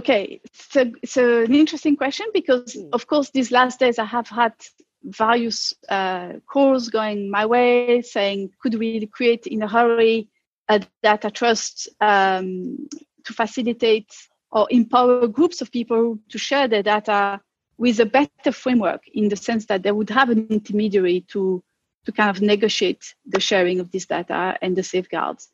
okay, 0.00 0.40
so 0.52 0.90
so 1.04 1.42
an 1.42 1.54
interesting 1.54 1.96
question 1.96 2.26
because, 2.32 2.74
hmm. 2.74 2.88
of 2.92 3.06
course, 3.06 3.30
these 3.30 3.50
last 3.50 3.78
days 3.78 3.98
I 3.98 4.04
have 4.04 4.28
had 4.28 4.54
various 5.02 5.74
uh, 5.88 6.32
calls 6.46 6.88
going 6.88 7.30
my 7.30 7.46
way 7.46 8.02
saying, 8.02 8.50
could 8.60 8.74
we 8.74 9.06
create 9.06 9.46
in 9.46 9.62
a 9.62 9.68
hurry 9.68 10.28
a 10.68 10.80
data 11.02 11.30
trust 11.30 11.88
um, 12.00 12.88
to 13.24 13.32
facilitate 13.32 14.12
or 14.52 14.66
empower 14.70 15.26
groups 15.26 15.60
of 15.60 15.72
people 15.72 16.18
to 16.28 16.38
share 16.38 16.68
their 16.68 16.82
data 16.82 17.40
with 17.78 17.98
a 18.00 18.06
better 18.06 18.52
framework 18.52 19.02
in 19.14 19.28
the 19.28 19.36
sense 19.36 19.66
that 19.66 19.82
they 19.82 19.92
would 19.92 20.10
have 20.10 20.30
an 20.30 20.46
intermediary 20.50 21.24
to 21.28 21.62
to 22.06 22.12
kind 22.12 22.30
of 22.30 22.40
negotiate 22.40 23.14
the 23.26 23.40
sharing 23.40 23.80
of 23.80 23.90
this 23.90 24.06
data 24.06 24.56
and 24.62 24.74
the 24.74 24.82
safeguards. 24.82 25.50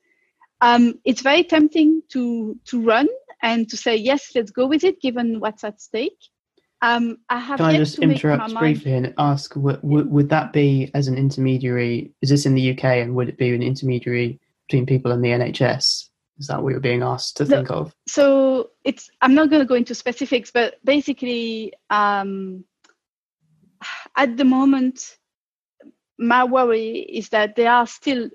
Um, 0.61 0.95
it's 1.05 1.23
very 1.23 1.45
tempting 1.45 2.03
to 2.11 2.59
to 2.67 2.83
run 2.83 3.09
and 3.43 3.69
to 3.69 3.77
say 3.77 3.97
yes, 3.97 4.33
let's 4.35 4.51
go 4.51 4.67
with 4.67 4.85
it, 4.85 5.01
given 5.01 5.41
what's 5.41 5.65
at 5.65 5.81
stake. 5.81 6.19
Um, 6.83 7.19
I 7.29 7.39
have 7.39 7.59
Can 7.59 7.67
I 7.67 7.77
just 7.77 7.99
interrupt 7.99 8.55
briefly 8.55 8.93
and 8.93 9.15
ask, 9.19 9.55
would, 9.57 9.81
would 9.83 10.29
that 10.29 10.53
be 10.53 10.91
as 10.95 11.09
an 11.09 11.17
intermediary? 11.17 12.13
Is 12.21 12.29
this 12.29 12.45
in 12.45 12.55
the 12.55 12.73
UK, 12.73 12.85
and 12.85 13.15
would 13.15 13.29
it 13.29 13.39
be 13.39 13.55
an 13.55 13.63
intermediary 13.63 14.41
between 14.69 14.85
people 14.85 15.11
and 15.11 15.25
the 15.25 15.31
NHS? 15.31 16.09
Is 16.39 16.49
that 16.49 16.63
what 16.63 16.71
you're 16.71 16.81
being 16.81 17.03
asked 17.03 17.39
to 17.39 17.45
no, 17.45 17.57
think 17.57 17.71
of? 17.71 17.95
So 18.07 18.71
it's. 18.85 19.09
I'm 19.23 19.35
not 19.35 19.49
going 19.49 19.63
to 19.63 19.67
go 19.67 19.75
into 19.75 19.95
specifics, 19.95 20.51
but 20.51 20.75
basically, 20.85 21.73
um, 21.89 22.65
at 24.17 24.37
the 24.37 24.45
moment, 24.45 25.17
my 26.19 26.45
worry 26.45 26.99
is 26.99 27.31
that 27.31 27.57
there 27.57 27.73
are 27.73 27.87
still 27.87 28.29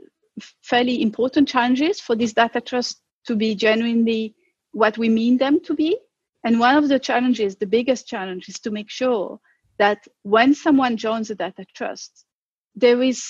fairly 0.61 1.01
important 1.01 1.47
challenges 1.47 1.99
for 1.99 2.15
this 2.15 2.33
data 2.33 2.61
trust 2.61 3.01
to 3.25 3.35
be 3.35 3.55
genuinely 3.55 4.35
what 4.71 4.97
we 4.97 5.09
mean 5.09 5.37
them 5.37 5.59
to 5.61 5.73
be. 5.73 5.97
And 6.43 6.59
one 6.59 6.75
of 6.75 6.87
the 6.87 6.99
challenges, 6.99 7.55
the 7.55 7.67
biggest 7.67 8.07
challenge, 8.07 8.49
is 8.49 8.59
to 8.61 8.71
make 8.71 8.89
sure 8.89 9.39
that 9.77 10.07
when 10.23 10.53
someone 10.53 10.97
joins 10.97 11.29
a 11.29 11.35
data 11.35 11.65
trust, 11.75 12.25
there 12.75 13.01
is 13.01 13.23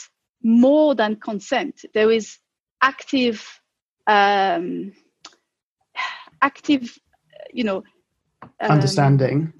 more 0.43 0.95
than 0.95 1.15
consent. 1.17 1.85
There 1.93 2.11
is 2.11 2.37
active, 2.81 3.45
um, 4.07 4.93
active, 6.41 6.97
you 7.53 7.63
know, 7.63 7.83
um, 8.59 8.71
understanding, 8.71 9.53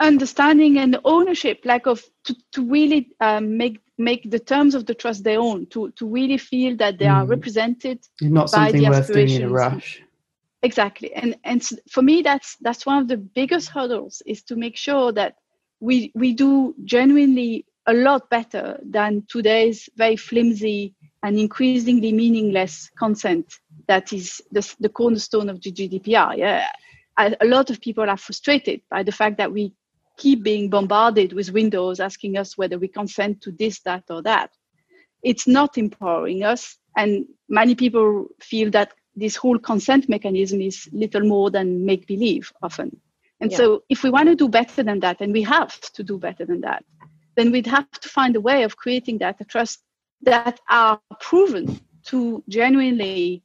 understanding 0.00 0.78
and 0.78 0.98
ownership, 1.04 1.60
like 1.64 1.86
of 1.86 2.02
to, 2.24 2.34
to 2.52 2.68
really 2.68 3.10
um, 3.20 3.56
make 3.56 3.80
make 3.98 4.30
the 4.30 4.38
terms 4.38 4.74
of 4.74 4.86
the 4.86 4.94
trust 4.94 5.24
their 5.24 5.40
own, 5.40 5.66
to 5.66 5.90
to 5.92 6.06
really 6.06 6.38
feel 6.38 6.76
that 6.76 6.98
they 6.98 7.06
mm. 7.06 7.14
are 7.14 7.26
represented. 7.26 8.00
Not 8.20 8.50
something 8.50 8.88
worth 8.88 9.12
doing 9.12 9.30
in 9.30 9.42
a 9.42 9.48
rush 9.48 10.02
exactly 10.62 11.10
and 11.14 11.34
and 11.44 11.66
for 11.90 12.02
me 12.02 12.20
that's 12.20 12.58
that's 12.60 12.84
one 12.84 12.98
of 12.98 13.08
the 13.08 13.16
biggest 13.16 13.70
hurdles 13.70 14.20
is 14.26 14.42
to 14.42 14.54
make 14.54 14.76
sure 14.76 15.10
that 15.10 15.36
we 15.80 16.12
we 16.14 16.34
do 16.34 16.74
genuinely 16.84 17.64
a 17.86 17.94
lot 17.94 18.28
better 18.28 18.78
than 18.84 19.24
today's 19.28 19.88
very 19.96 20.16
flimsy 20.16 20.94
and 21.22 21.38
increasingly 21.38 22.12
meaningless 22.12 22.90
consent 22.98 23.46
that 23.86 24.12
is 24.12 24.40
the, 24.52 24.74
the 24.80 24.88
cornerstone 24.88 25.48
of 25.48 25.60
the 25.62 25.72
GDPR. 25.72 26.36
Yeah, 26.36 26.68
a 27.18 27.44
lot 27.44 27.70
of 27.70 27.80
people 27.80 28.08
are 28.08 28.16
frustrated 28.16 28.80
by 28.88 29.02
the 29.02 29.12
fact 29.12 29.36
that 29.38 29.52
we 29.52 29.72
keep 30.20 30.42
being 30.42 30.68
bombarded 30.68 31.32
with 31.32 31.50
windows 31.50 31.98
asking 31.98 32.36
us 32.36 32.56
whether 32.56 32.78
we 32.78 32.88
consent 32.88 33.40
to 33.40 33.50
this, 33.50 33.80
that, 33.80 34.04
or 34.10 34.22
that. 34.22 34.50
It's 35.22 35.48
not 35.48 35.78
empowering 35.78 36.44
us, 36.44 36.78
and 36.96 37.26
many 37.48 37.74
people 37.74 38.26
feel 38.40 38.70
that 38.70 38.92
this 39.16 39.36
whole 39.36 39.58
consent 39.58 40.08
mechanism 40.08 40.60
is 40.60 40.88
little 40.92 41.22
more 41.22 41.50
than 41.50 41.84
make 41.84 42.06
believe 42.06 42.52
often. 42.62 43.00
And 43.40 43.50
yeah. 43.50 43.56
so, 43.56 43.82
if 43.88 44.02
we 44.02 44.10
want 44.10 44.28
to 44.28 44.34
do 44.34 44.48
better 44.48 44.82
than 44.82 45.00
that, 45.00 45.20
and 45.20 45.32
we 45.32 45.42
have 45.42 45.80
to 45.92 46.02
do 46.02 46.18
better 46.18 46.44
than 46.44 46.60
that, 46.60 46.84
then 47.36 47.50
we'd 47.50 47.66
have 47.66 47.90
to 47.90 48.08
find 48.08 48.36
a 48.36 48.40
way 48.40 48.62
of 48.64 48.76
creating 48.76 49.18
data 49.18 49.44
trust 49.44 49.82
that 50.22 50.60
are 50.68 51.00
proven 51.20 51.80
to 52.06 52.42
genuinely 52.48 53.42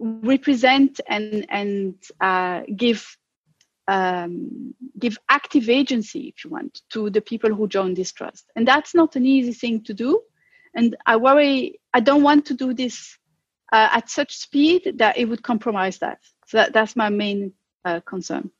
represent 0.00 1.00
and 1.08 1.46
and 1.48 1.94
uh, 2.20 2.62
give 2.76 3.16
um, 3.88 4.74
give 4.98 5.18
active 5.28 5.68
agency, 5.68 6.32
if 6.34 6.44
you 6.44 6.50
want, 6.50 6.82
to 6.90 7.10
the 7.10 7.20
people 7.20 7.54
who 7.54 7.68
join 7.68 7.94
this 7.94 8.12
trust. 8.12 8.50
And 8.56 8.66
that's 8.66 8.94
not 8.94 9.16
an 9.16 9.26
easy 9.26 9.52
thing 9.52 9.82
to 9.84 9.94
do. 9.94 10.20
And 10.74 10.96
I 11.06 11.16
worry. 11.16 11.80
I 11.92 12.00
don't 12.00 12.22
want 12.22 12.46
to 12.46 12.54
do 12.54 12.72
this 12.72 13.18
uh, 13.72 13.88
at 13.92 14.08
such 14.08 14.36
speed 14.36 14.94
that 14.96 15.18
it 15.18 15.26
would 15.26 15.42
compromise 15.42 15.98
that. 15.98 16.18
So 16.46 16.58
that, 16.58 16.72
that's 16.72 16.96
my 16.96 17.08
main 17.08 17.52
uh, 17.84 18.00
concern. 18.00 18.50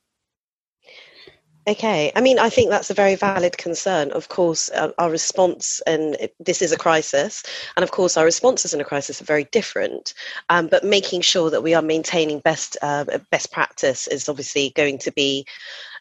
Okay, 1.65 2.11
I 2.13 2.19
mean, 2.19 2.39
I 2.39 2.49
think 2.49 2.69
that's 2.69 2.89
a 2.89 2.93
very 2.93 3.15
valid 3.15 3.57
concern. 3.57 4.11
Of 4.11 4.27
course, 4.27 4.69
uh, 4.71 4.91
our 4.97 5.09
response, 5.09 5.81
and 5.87 6.17
this 6.37 6.61
is 6.61 6.73
a 6.73 6.77
crisis, 6.77 7.41
and 7.77 7.83
of 7.83 7.91
course, 7.91 8.17
our 8.17 8.25
responses 8.25 8.73
in 8.73 8.81
a 8.81 8.83
crisis 8.83 9.21
are 9.21 9.25
very 9.25 9.45
different. 9.45 10.13
Um, 10.49 10.67
but 10.67 10.83
making 10.83 11.21
sure 11.21 11.49
that 11.49 11.63
we 11.63 11.73
are 11.73 11.81
maintaining 11.81 12.39
best 12.39 12.75
uh, 12.81 13.05
best 13.31 13.53
practice 13.53 14.07
is 14.07 14.27
obviously 14.27 14.73
going 14.75 14.97
to 14.99 15.11
be 15.13 15.45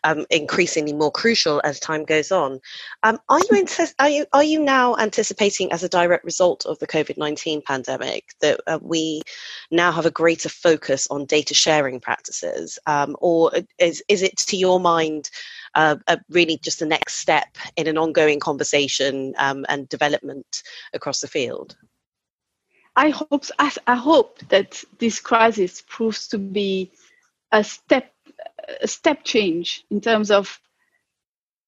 um, 0.04 0.26
increasingly 0.30 0.92
more 0.92 1.10
crucial 1.10 1.60
as 1.64 1.80
time 1.80 2.04
goes 2.04 2.32
on. 2.32 2.60
Um, 3.02 3.18
are 3.28 3.40
you 3.50 3.66
are 3.98 4.08
you 4.08 4.26
are 4.32 4.44
you 4.44 4.62
now 4.62 4.96
anticipating, 4.96 5.72
as 5.72 5.82
a 5.82 5.88
direct 5.88 6.24
result 6.24 6.66
of 6.66 6.78
the 6.78 6.86
COVID 6.86 7.18
nineteen 7.18 7.62
pandemic, 7.62 8.34
that 8.40 8.60
uh, 8.66 8.78
we 8.82 9.22
now 9.70 9.92
have 9.92 10.06
a 10.06 10.10
greater 10.10 10.48
focus 10.48 11.06
on 11.10 11.24
data 11.24 11.54
sharing 11.54 12.00
practices, 12.00 12.78
um, 12.86 13.16
or 13.20 13.52
is 13.78 14.02
is 14.08 14.22
it 14.22 14.36
to 14.38 14.56
your 14.56 14.80
mind? 14.80 15.30
Uh, 15.74 15.96
really 16.28 16.58
just 16.58 16.80
the 16.80 16.84
next 16.84 17.14
step 17.14 17.56
in 17.76 17.86
an 17.86 17.96
ongoing 17.96 18.38
conversation 18.38 19.32
um, 19.38 19.64
and 19.70 19.88
development 19.88 20.62
across 20.92 21.20
the 21.20 21.26
field? 21.26 21.76
I 22.94 23.08
hope 23.08 23.46
I 23.86 23.96
hope 23.96 24.40
that 24.50 24.84
this 24.98 25.18
crisis 25.18 25.82
proves 25.88 26.28
to 26.28 26.36
be 26.36 26.92
a 27.52 27.64
step 27.64 28.12
a 28.80 28.88
step 28.88 29.24
change 29.24 29.84
in 29.90 30.00
terms 30.00 30.30
of 30.30 30.60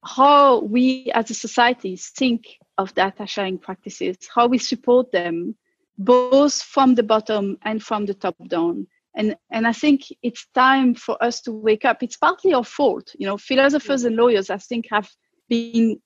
how 0.05 0.61
we 0.61 1.11
as 1.15 1.31
a 1.31 1.35
society 1.35 1.97
think 1.97 2.59
of 2.77 2.95
data 2.95 3.27
sharing 3.27 3.59
practices, 3.59 4.17
how 4.35 4.47
we 4.47 4.59
support 4.59 5.11
them, 5.13 5.57
both 5.97 6.55
from 6.55 6.95
the 6.95 7.03
bottom 7.03 7.57
and 7.63 7.83
from 7.83 8.07
the 8.07 8.15
top 8.15 8.37
down. 8.49 8.87
And, 9.17 9.37
and 9.51 9.67
I 9.67 9.73
think 9.73 10.03
it's 10.23 10.47
time 10.55 10.95
for 10.95 11.23
us 11.23 11.41
to 11.43 11.53
wake 11.53 11.85
up. 11.85 12.03
It's 12.03 12.17
partly 12.17 12.53
our 12.53 12.65
fault. 12.65 13.15
You 13.17 13.27
know, 13.27 13.39
philosophers 13.39 14.05
and 14.05 14.17
lawyers, 14.17 14.51
I 14.51 14.59
think, 14.59 14.87
have 14.91 15.09
been 15.49 16.01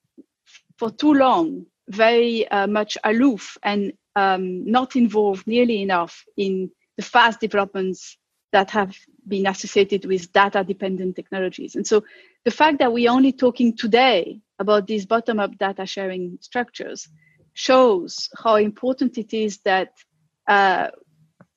for 0.79 0.91
too 0.91 1.15
long 1.15 1.67
very 1.89 2.47
uh, 2.49 2.67
much 2.67 2.99
aloof 3.05 3.57
and 3.63 3.93
um, 4.15 4.71
not 4.71 4.95
involved 4.95 5.47
nearly 5.47 5.83
enough 5.83 6.25
in 6.37 6.71
the 6.97 7.03
fast 7.03 7.41
developments 7.41 8.19
that 8.53 8.71
have 8.71 8.97
been 9.27 9.47
associated 9.47 10.05
with 10.07 10.33
data 10.33 10.65
dependent 10.65 11.17
technologies. 11.17 11.77
And 11.77 11.87
so 11.87 12.05
the 12.45 12.51
fact 12.51 12.79
that 12.79 12.93
we're 12.93 13.11
only 13.11 13.33
talking 13.33 13.77
today 13.77 14.41
about 14.59 14.87
these 14.87 15.07
bottom 15.07 15.39
up 15.39 15.57
data 15.59 15.87
sharing 15.87 16.39
structures 16.41 17.09
shows 17.53 18.29
how 18.43 18.57
important 18.57 19.19
it 19.19 19.35
is 19.35 19.59
that 19.65 19.93
uh, 20.47 20.89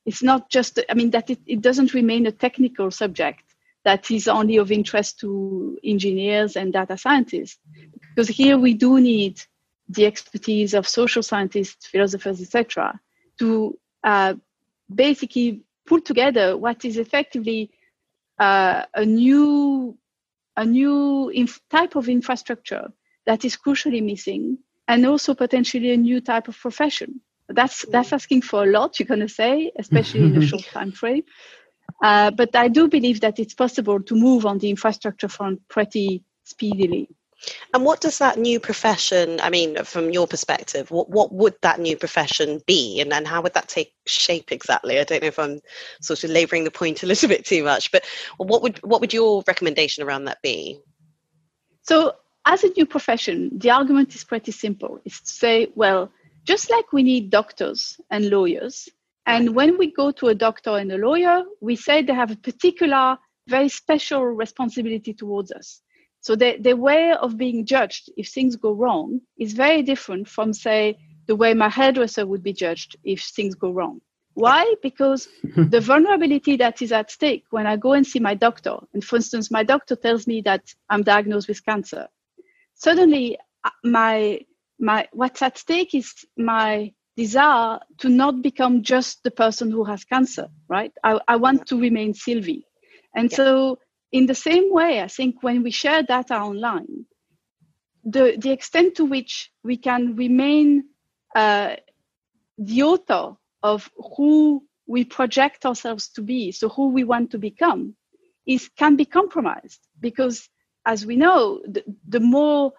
it's 0.05 0.23
not 0.23 0.49
just, 0.49 0.79
I 0.89 0.93
mean, 0.93 1.11
that 1.11 1.29
it, 1.29 1.39
it 1.45 1.61
doesn't 1.61 1.93
remain 1.93 2.25
a 2.25 2.31
technical 2.31 2.91
subject 2.91 3.43
that 3.83 4.11
is 4.11 4.27
only 4.27 4.57
of 4.57 4.71
interest 4.71 5.19
to 5.19 5.77
engineers 5.83 6.55
and 6.55 6.73
data 6.73 6.97
scientists. 6.97 7.59
Because 8.09 8.27
here 8.27 8.57
we 8.57 8.73
do 8.73 8.99
need 8.99 9.41
the 9.89 10.05
expertise 10.05 10.73
of 10.73 10.87
social 10.87 11.23
scientists, 11.23 11.87
philosophers, 11.87 12.41
etc., 12.41 12.99
to 13.39 13.77
uh, 14.03 14.35
basically 14.93 15.63
pull 15.91 15.99
together 15.99 16.55
what 16.55 16.85
is 16.85 16.97
effectively 16.97 17.69
uh, 18.39 18.83
a 18.95 19.05
new 19.05 19.97
a 20.55 20.65
new 20.65 21.29
inf- 21.29 21.61
type 21.69 21.95
of 21.97 22.07
infrastructure 22.07 22.85
that 23.25 23.43
is 23.43 23.57
crucially 23.57 24.01
missing 24.01 24.57
and 24.87 25.05
also 25.05 25.33
potentially 25.33 25.91
a 25.91 25.97
new 25.97 26.21
type 26.21 26.47
of 26.47 26.57
profession. 26.57 27.19
That's 27.49 27.85
that's 27.91 28.13
asking 28.13 28.43
for 28.43 28.63
a 28.63 28.71
lot. 28.77 28.99
You're 28.99 29.11
going 29.13 29.27
to 29.27 29.35
say, 29.41 29.71
especially 29.77 30.21
in 30.21 30.37
a 30.37 30.47
short 30.51 30.63
time 30.77 30.93
frame. 30.93 31.23
Uh, 32.01 32.31
but 32.31 32.55
I 32.55 32.69
do 32.69 32.87
believe 32.87 33.19
that 33.21 33.37
it's 33.37 33.53
possible 33.53 34.01
to 34.01 34.15
move 34.15 34.45
on 34.45 34.59
the 34.59 34.69
infrastructure 34.69 35.27
front 35.27 35.59
pretty 35.67 36.23
speedily. 36.45 37.09
And 37.73 37.83
what 37.83 38.01
does 38.01 38.19
that 38.19 38.37
new 38.37 38.59
profession, 38.59 39.39
I 39.41 39.49
mean, 39.49 39.83
from 39.83 40.11
your 40.11 40.27
perspective, 40.27 40.91
what, 40.91 41.09
what 41.09 41.33
would 41.33 41.55
that 41.61 41.79
new 41.79 41.97
profession 41.97 42.61
be 42.67 43.01
and, 43.01 43.11
and 43.11 43.27
how 43.27 43.41
would 43.41 43.53
that 43.55 43.67
take 43.67 43.93
shape 44.05 44.51
exactly? 44.51 44.99
I 44.99 45.03
don't 45.03 45.21
know 45.21 45.27
if 45.27 45.39
I'm 45.39 45.59
sort 46.01 46.23
of 46.23 46.29
labouring 46.29 46.65
the 46.65 46.71
point 46.71 47.03
a 47.03 47.07
little 47.07 47.29
bit 47.29 47.45
too 47.45 47.63
much, 47.63 47.91
but 47.91 48.05
what 48.37 48.61
would 48.61 48.77
what 48.83 49.01
would 49.01 49.13
your 49.13 49.43
recommendation 49.47 50.03
around 50.03 50.25
that 50.25 50.41
be? 50.41 50.79
So 51.81 52.13
as 52.45 52.63
a 52.63 52.69
new 52.69 52.85
profession, 52.85 53.57
the 53.57 53.71
argument 53.71 54.13
is 54.15 54.23
pretty 54.23 54.51
simple. 54.51 54.99
It's 55.05 55.21
to 55.21 55.31
say, 55.31 55.67
well, 55.75 56.11
just 56.43 56.69
like 56.69 56.93
we 56.93 57.03
need 57.03 57.29
doctors 57.29 57.99
and 58.09 58.29
lawyers, 58.29 58.89
and 59.25 59.55
when 59.55 59.77
we 59.77 59.91
go 59.91 60.11
to 60.11 60.27
a 60.27 60.35
doctor 60.35 60.77
and 60.77 60.91
a 60.91 60.97
lawyer, 60.97 61.43
we 61.59 61.75
say 61.75 62.01
they 62.01 62.13
have 62.13 62.31
a 62.31 62.35
particular, 62.35 63.17
very 63.47 63.69
special 63.69 64.25
responsibility 64.25 65.13
towards 65.13 65.51
us. 65.51 65.81
So 66.21 66.35
the, 66.35 66.57
the 66.59 66.75
way 66.75 67.13
of 67.13 67.37
being 67.37 67.65
judged 67.65 68.11
if 68.15 68.29
things 68.29 68.55
go 68.55 68.71
wrong 68.71 69.21
is 69.37 69.53
very 69.53 69.81
different 69.81 70.27
from, 70.27 70.53
say, 70.53 70.97
the 71.27 71.35
way 71.35 71.53
my 71.53 71.69
hairdresser 71.69 72.25
would 72.25 72.43
be 72.43 72.53
judged 72.53 72.95
if 73.03 73.23
things 73.23 73.55
go 73.55 73.71
wrong. 73.71 74.01
Why? 74.33 74.75
Because 74.81 75.27
the 75.55 75.81
vulnerability 75.91 76.55
that 76.57 76.81
is 76.81 76.91
at 76.91 77.11
stake 77.11 77.45
when 77.49 77.67
I 77.67 77.75
go 77.75 77.93
and 77.93 78.05
see 78.05 78.19
my 78.19 78.33
doctor, 78.33 78.77
and 78.93 79.03
for 79.03 79.17
instance, 79.17 79.51
my 79.51 79.63
doctor 79.63 79.95
tells 79.95 80.25
me 80.25 80.41
that 80.41 80.73
I'm 80.89 81.03
diagnosed 81.03 81.47
with 81.47 81.65
cancer, 81.65 82.07
suddenly 82.75 83.37
uh, 83.63 83.69
my 83.83 84.41
my 84.79 85.07
what's 85.11 85.41
at 85.41 85.57
stake 85.57 85.93
is 85.93 86.13
my 86.37 86.93
desire 87.17 87.79
to 87.99 88.09
not 88.09 88.41
become 88.41 88.83
just 88.83 89.21
the 89.23 89.31
person 89.31 89.69
who 89.69 89.83
has 89.83 90.03
cancer, 90.05 90.47
right? 90.67 90.93
I, 91.03 91.19
I 91.27 91.35
want 91.35 91.67
to 91.67 91.79
remain 91.79 92.13
Sylvie. 92.13 92.65
And 93.15 93.29
yeah. 93.29 93.37
so 93.37 93.79
in 94.11 94.25
the 94.25 94.35
same 94.35 94.71
way, 94.71 95.01
I 95.01 95.07
think 95.07 95.41
when 95.41 95.63
we 95.63 95.71
share 95.71 96.03
data 96.03 96.35
online, 96.35 97.05
the, 98.03 98.35
the 98.37 98.51
extent 98.51 98.95
to 98.95 99.05
which 99.05 99.51
we 99.63 99.77
can 99.77 100.15
remain 100.15 100.85
uh, 101.35 101.75
the 102.57 102.83
author 102.83 103.35
of 103.63 103.89
who 104.17 104.63
we 104.87 105.05
project 105.05 105.65
ourselves 105.65 106.09
to 106.09 106.21
be, 106.21 106.51
so 106.51 106.67
who 106.67 106.89
we 106.89 107.03
want 107.03 107.31
to 107.31 107.37
become, 107.37 107.95
is 108.45 108.69
can 108.77 108.95
be 108.95 109.05
compromised. 109.05 109.79
Because, 109.99 110.49
as 110.85 111.05
we 111.05 111.15
know, 111.15 111.61
the, 111.65 111.83
the 112.07 112.19
more 112.19 112.73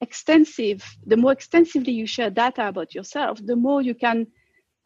extensive, 0.00 0.84
the 1.04 1.16
more 1.16 1.32
extensively 1.32 1.92
you 1.92 2.06
share 2.06 2.30
data 2.30 2.68
about 2.68 2.94
yourself, 2.94 3.40
the 3.44 3.56
more 3.56 3.82
you 3.82 3.94
can 3.94 4.26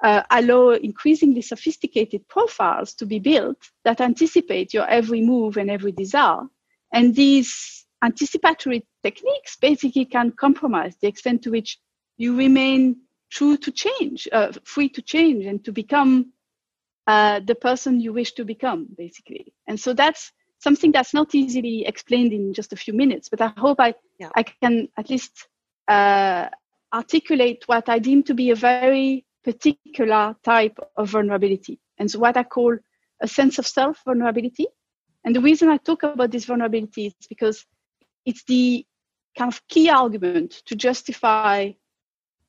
uh, 0.03 0.22
allow 0.30 0.70
increasingly 0.70 1.42
sophisticated 1.42 2.26
profiles 2.28 2.94
to 2.94 3.07
be 3.07 3.18
built 3.18 3.59
that 3.84 4.01
anticipate 4.01 4.72
your 4.72 4.88
every 4.88 5.20
move 5.20 5.57
and 5.57 5.70
every 5.70 5.92
desire. 5.92 6.42
And 6.92 7.14
these 7.14 7.86
anticipatory 8.03 8.86
techniques 9.03 9.57
basically 9.57 10.07
can 10.07 10.32
compromise 10.32 10.96
the 11.01 11.09
extent 11.09 11.42
to 11.42 11.51
which 11.51 11.78
you 12.16 12.36
remain 12.36 12.96
true 13.30 13.57
to 13.59 13.70
change, 13.70 14.26
uh, 14.32 14.53
free 14.64 14.88
to 14.88 15.03
change, 15.03 15.44
and 15.46 15.64
to 15.64 15.72
become 15.72 16.32
uh, 17.07 17.40
the 17.40 17.55
person 17.55 18.01
you 18.01 18.12
wish 18.12 18.32
to 18.32 18.44
become, 18.44 18.86
basically. 18.96 19.53
And 19.66 19.78
so 19.78 19.92
that's 19.92 20.32
something 20.59 20.92
that's 20.92 21.14
not 21.14 21.34
easily 21.34 21.86
explained 21.86 22.32
in 22.32 22.53
just 22.53 22.72
a 22.72 22.76
few 22.76 22.94
minutes. 22.94 23.28
But 23.28 23.40
I 23.40 23.53
hope 23.57 23.80
I 23.80 23.94
yeah. 24.18 24.30
I 24.34 24.42
can 24.42 24.88
at 24.96 25.11
least 25.11 25.48
uh, 25.88 26.48
articulate 26.92 27.64
what 27.66 27.88
I 27.88 27.98
deem 27.98 28.22
to 28.24 28.34
be 28.34 28.51
a 28.51 28.55
very 28.55 29.24
particular 29.45 30.36
type 30.43 30.78
of 30.97 31.11
vulnerability. 31.11 31.78
And 31.99 32.11
so 32.11 32.18
what 32.18 32.36
I 32.36 32.45
call 32.45 32.76
a 33.20 33.28
sense 33.28 33.59
of 33.59 33.66
self 33.66 34.03
vulnerability. 34.05 34.66
And 35.24 35.36
the 35.36 35.41
reason 35.41 35.68
I 35.68 35.76
talk 35.76 36.03
about 36.03 36.30
this 36.30 36.47
vulnerability 36.47 37.07
is 37.07 37.14
because 37.28 37.66
it's 38.24 38.45
the 38.45 38.86
kind 39.36 39.53
of 39.53 39.66
key 39.68 39.91
argument 39.91 40.62
to 40.66 40.74
justify 40.74 41.72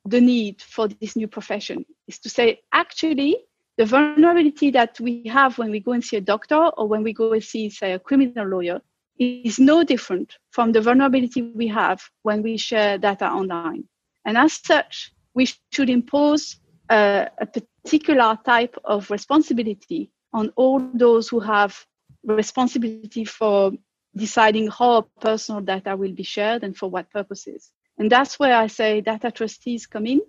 the 0.04 0.20
need 0.20 0.60
for 0.62 0.88
this 0.88 1.14
new 1.16 1.28
profession 1.28 1.84
is 2.08 2.18
to 2.20 2.28
say, 2.28 2.60
actually, 2.72 3.36
the 3.78 3.84
vulnerability 3.84 4.70
that 4.70 4.98
we 5.00 5.24
have 5.28 5.58
when 5.58 5.70
we 5.70 5.80
go 5.80 5.92
and 5.92 6.04
see 6.04 6.16
a 6.16 6.20
doctor 6.20 6.56
or 6.56 6.88
when 6.88 7.02
we 7.02 7.12
go 7.12 7.32
and 7.32 7.44
see, 7.44 7.70
say, 7.70 7.92
a 7.92 7.98
criminal 7.98 8.46
lawyer 8.46 8.80
is 9.18 9.58
no 9.58 9.84
different 9.84 10.36
from 10.50 10.72
the 10.72 10.80
vulnerability 10.80 11.42
we 11.42 11.68
have 11.68 12.02
when 12.22 12.42
we 12.42 12.56
share 12.56 12.98
data 12.98 13.26
online. 13.26 13.84
And 14.24 14.36
as 14.36 14.54
such, 14.54 15.12
we 15.34 15.48
should 15.72 15.90
impose 15.90 16.56
a, 16.88 17.28
a 17.38 17.46
particular 17.46 18.38
type 18.44 18.76
of 18.84 19.10
responsibility 19.10 20.10
on 20.32 20.52
all 20.56 20.78
those 20.94 21.28
who 21.28 21.40
have 21.40 21.86
responsibility 22.24 23.24
for 23.24 23.72
deciding 24.16 24.68
how 24.68 25.02
personal 25.20 25.60
data 25.60 25.96
will 25.96 26.12
be 26.12 26.22
shared 26.22 26.62
and 26.62 26.76
for 26.76 26.88
what 26.90 27.10
purposes. 27.10 27.70
And 27.98 28.10
that's 28.10 28.38
where 28.38 28.56
I 28.56 28.66
say 28.66 29.00
data 29.00 29.30
trustees 29.30 29.86
come 29.86 30.06
in. 30.06 30.20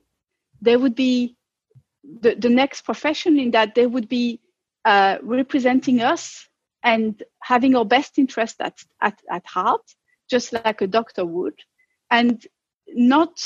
They 0.62 0.78
would 0.78 0.96
be 0.96 1.36
the, 2.04 2.36
the 2.36 2.50
next 2.50 2.82
profession 2.84 3.40
in 3.40 3.52
that 3.52 3.76
they 3.76 3.88
would 3.88 4.10
be 4.10 4.40
uh, 4.86 5.18
representing 5.22 6.02
us 6.02 6.48
and 6.84 7.22
having 7.42 7.76
our 7.76 7.86
best 7.86 8.18
interest 8.18 8.58
at, 8.60 8.78
at, 9.02 9.20
at 9.32 9.46
heart, 9.46 9.82
just 10.30 10.52
like 10.54 10.82
a 10.82 10.88
doctor 10.88 11.26
would. 11.26 11.58
And 12.12 12.46
not 12.88 13.40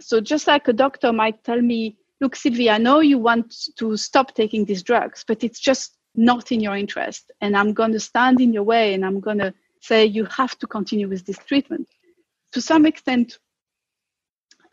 so, 0.00 0.20
just 0.20 0.46
like 0.46 0.68
a 0.68 0.72
doctor 0.72 1.12
might 1.12 1.42
tell 1.42 1.60
me, 1.60 1.96
look, 2.22 2.36
Sylvie, 2.36 2.70
I 2.70 2.78
know 2.78 3.00
you 3.00 3.18
want 3.18 3.52
to 3.78 3.96
stop 3.96 4.34
taking 4.34 4.64
these 4.64 4.84
drugs, 4.84 5.24
but 5.26 5.42
it's 5.42 5.58
just 5.58 5.98
not 6.14 6.52
in 6.52 6.60
your 6.60 6.76
interest. 6.76 7.32
And 7.40 7.56
I'm 7.56 7.74
going 7.74 7.92
to 7.92 8.00
stand 8.00 8.40
in 8.40 8.52
your 8.52 8.62
way 8.62 8.94
and 8.94 9.04
I'm 9.04 9.18
going 9.18 9.38
to 9.38 9.52
say 9.80 10.06
you 10.06 10.24
have 10.26 10.56
to 10.60 10.66
continue 10.68 11.08
with 11.08 11.26
this 11.26 11.38
treatment. 11.38 11.88
To 12.52 12.60
some 12.60 12.86
extent, 12.86 13.38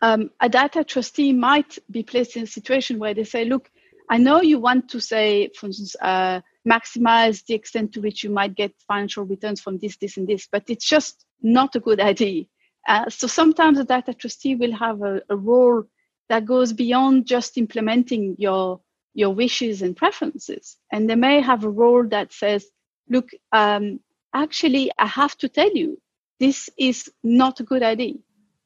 um, 0.00 0.30
a 0.40 0.48
data 0.48 0.84
trustee 0.84 1.32
might 1.32 1.76
be 1.90 2.04
placed 2.04 2.36
in 2.36 2.44
a 2.44 2.46
situation 2.46 3.00
where 3.00 3.14
they 3.14 3.24
say, 3.24 3.44
look, 3.44 3.68
I 4.08 4.18
know 4.18 4.40
you 4.40 4.60
want 4.60 4.88
to 4.90 5.00
say, 5.00 5.50
for 5.56 5.66
instance, 5.66 5.96
uh, 6.00 6.40
maximize 6.68 7.44
the 7.46 7.54
extent 7.54 7.92
to 7.94 8.00
which 8.00 8.22
you 8.22 8.30
might 8.30 8.54
get 8.54 8.72
financial 8.86 9.24
returns 9.24 9.60
from 9.60 9.78
this, 9.78 9.96
this, 9.96 10.16
and 10.16 10.28
this, 10.28 10.46
but 10.50 10.64
it's 10.68 10.88
just 10.88 11.24
not 11.42 11.74
a 11.74 11.80
good 11.80 12.00
idea. 12.12 12.44
Uh, 12.88 13.10
so 13.10 13.26
sometimes 13.26 13.78
a 13.78 13.84
data 13.84 14.14
trustee 14.14 14.54
will 14.54 14.72
have 14.72 15.02
a, 15.02 15.20
a, 15.28 15.36
role 15.36 15.84
that 16.30 16.46
goes 16.46 16.72
beyond 16.72 17.26
just 17.26 17.58
implementing 17.58 18.36
your 18.38 18.80
your 19.12 19.34
wishes 19.34 19.82
and 19.82 19.96
preferences, 19.96 20.76
and 20.92 21.10
they 21.10 21.16
may 21.16 21.40
have 21.40 21.64
a 21.64 21.68
role 21.68 22.06
that 22.08 22.32
says, 22.32 22.64
"Look, 23.08 23.28
um, 23.52 24.00
actually, 24.32 24.90
I 24.96 25.06
have 25.06 25.36
to 25.38 25.48
tell 25.48 25.72
you, 25.74 26.00
this 26.38 26.70
is 26.78 27.10
not 27.24 27.60
a 27.60 27.64
good 27.64 27.82
idea." 27.82 28.14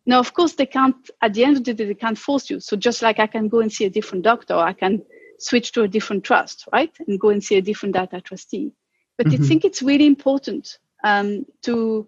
Now, 0.06 0.20
of 0.20 0.34
course, 0.34 0.52
they 0.54 0.66
can't. 0.66 1.10
At 1.22 1.32
the 1.32 1.44
end 1.44 1.56
of 1.56 1.64
the 1.64 1.72
day, 1.72 1.86
they 1.86 1.94
can't 1.94 2.18
force 2.18 2.50
you. 2.50 2.60
So 2.60 2.76
just 2.76 3.00
like 3.00 3.18
I 3.18 3.26
can 3.26 3.48
go 3.48 3.60
and 3.60 3.72
see 3.72 3.86
a 3.86 3.90
different 3.90 4.24
doctor, 4.24 4.54
I 4.54 4.74
can 4.74 5.02
switch 5.38 5.72
to 5.72 5.82
a 5.82 5.88
different 5.88 6.22
trust, 6.24 6.68
right? 6.70 6.92
And 7.08 7.18
go 7.18 7.30
and 7.30 7.42
see 7.42 7.56
a 7.56 7.62
different 7.62 7.94
data 7.94 8.20
trustee. 8.20 8.72
But 9.16 9.28
mm-hmm. 9.28 9.42
I 9.42 9.46
think 9.46 9.64
it's 9.64 9.82
really 9.82 10.06
important 10.06 10.78
um, 11.02 11.46
to 11.62 12.06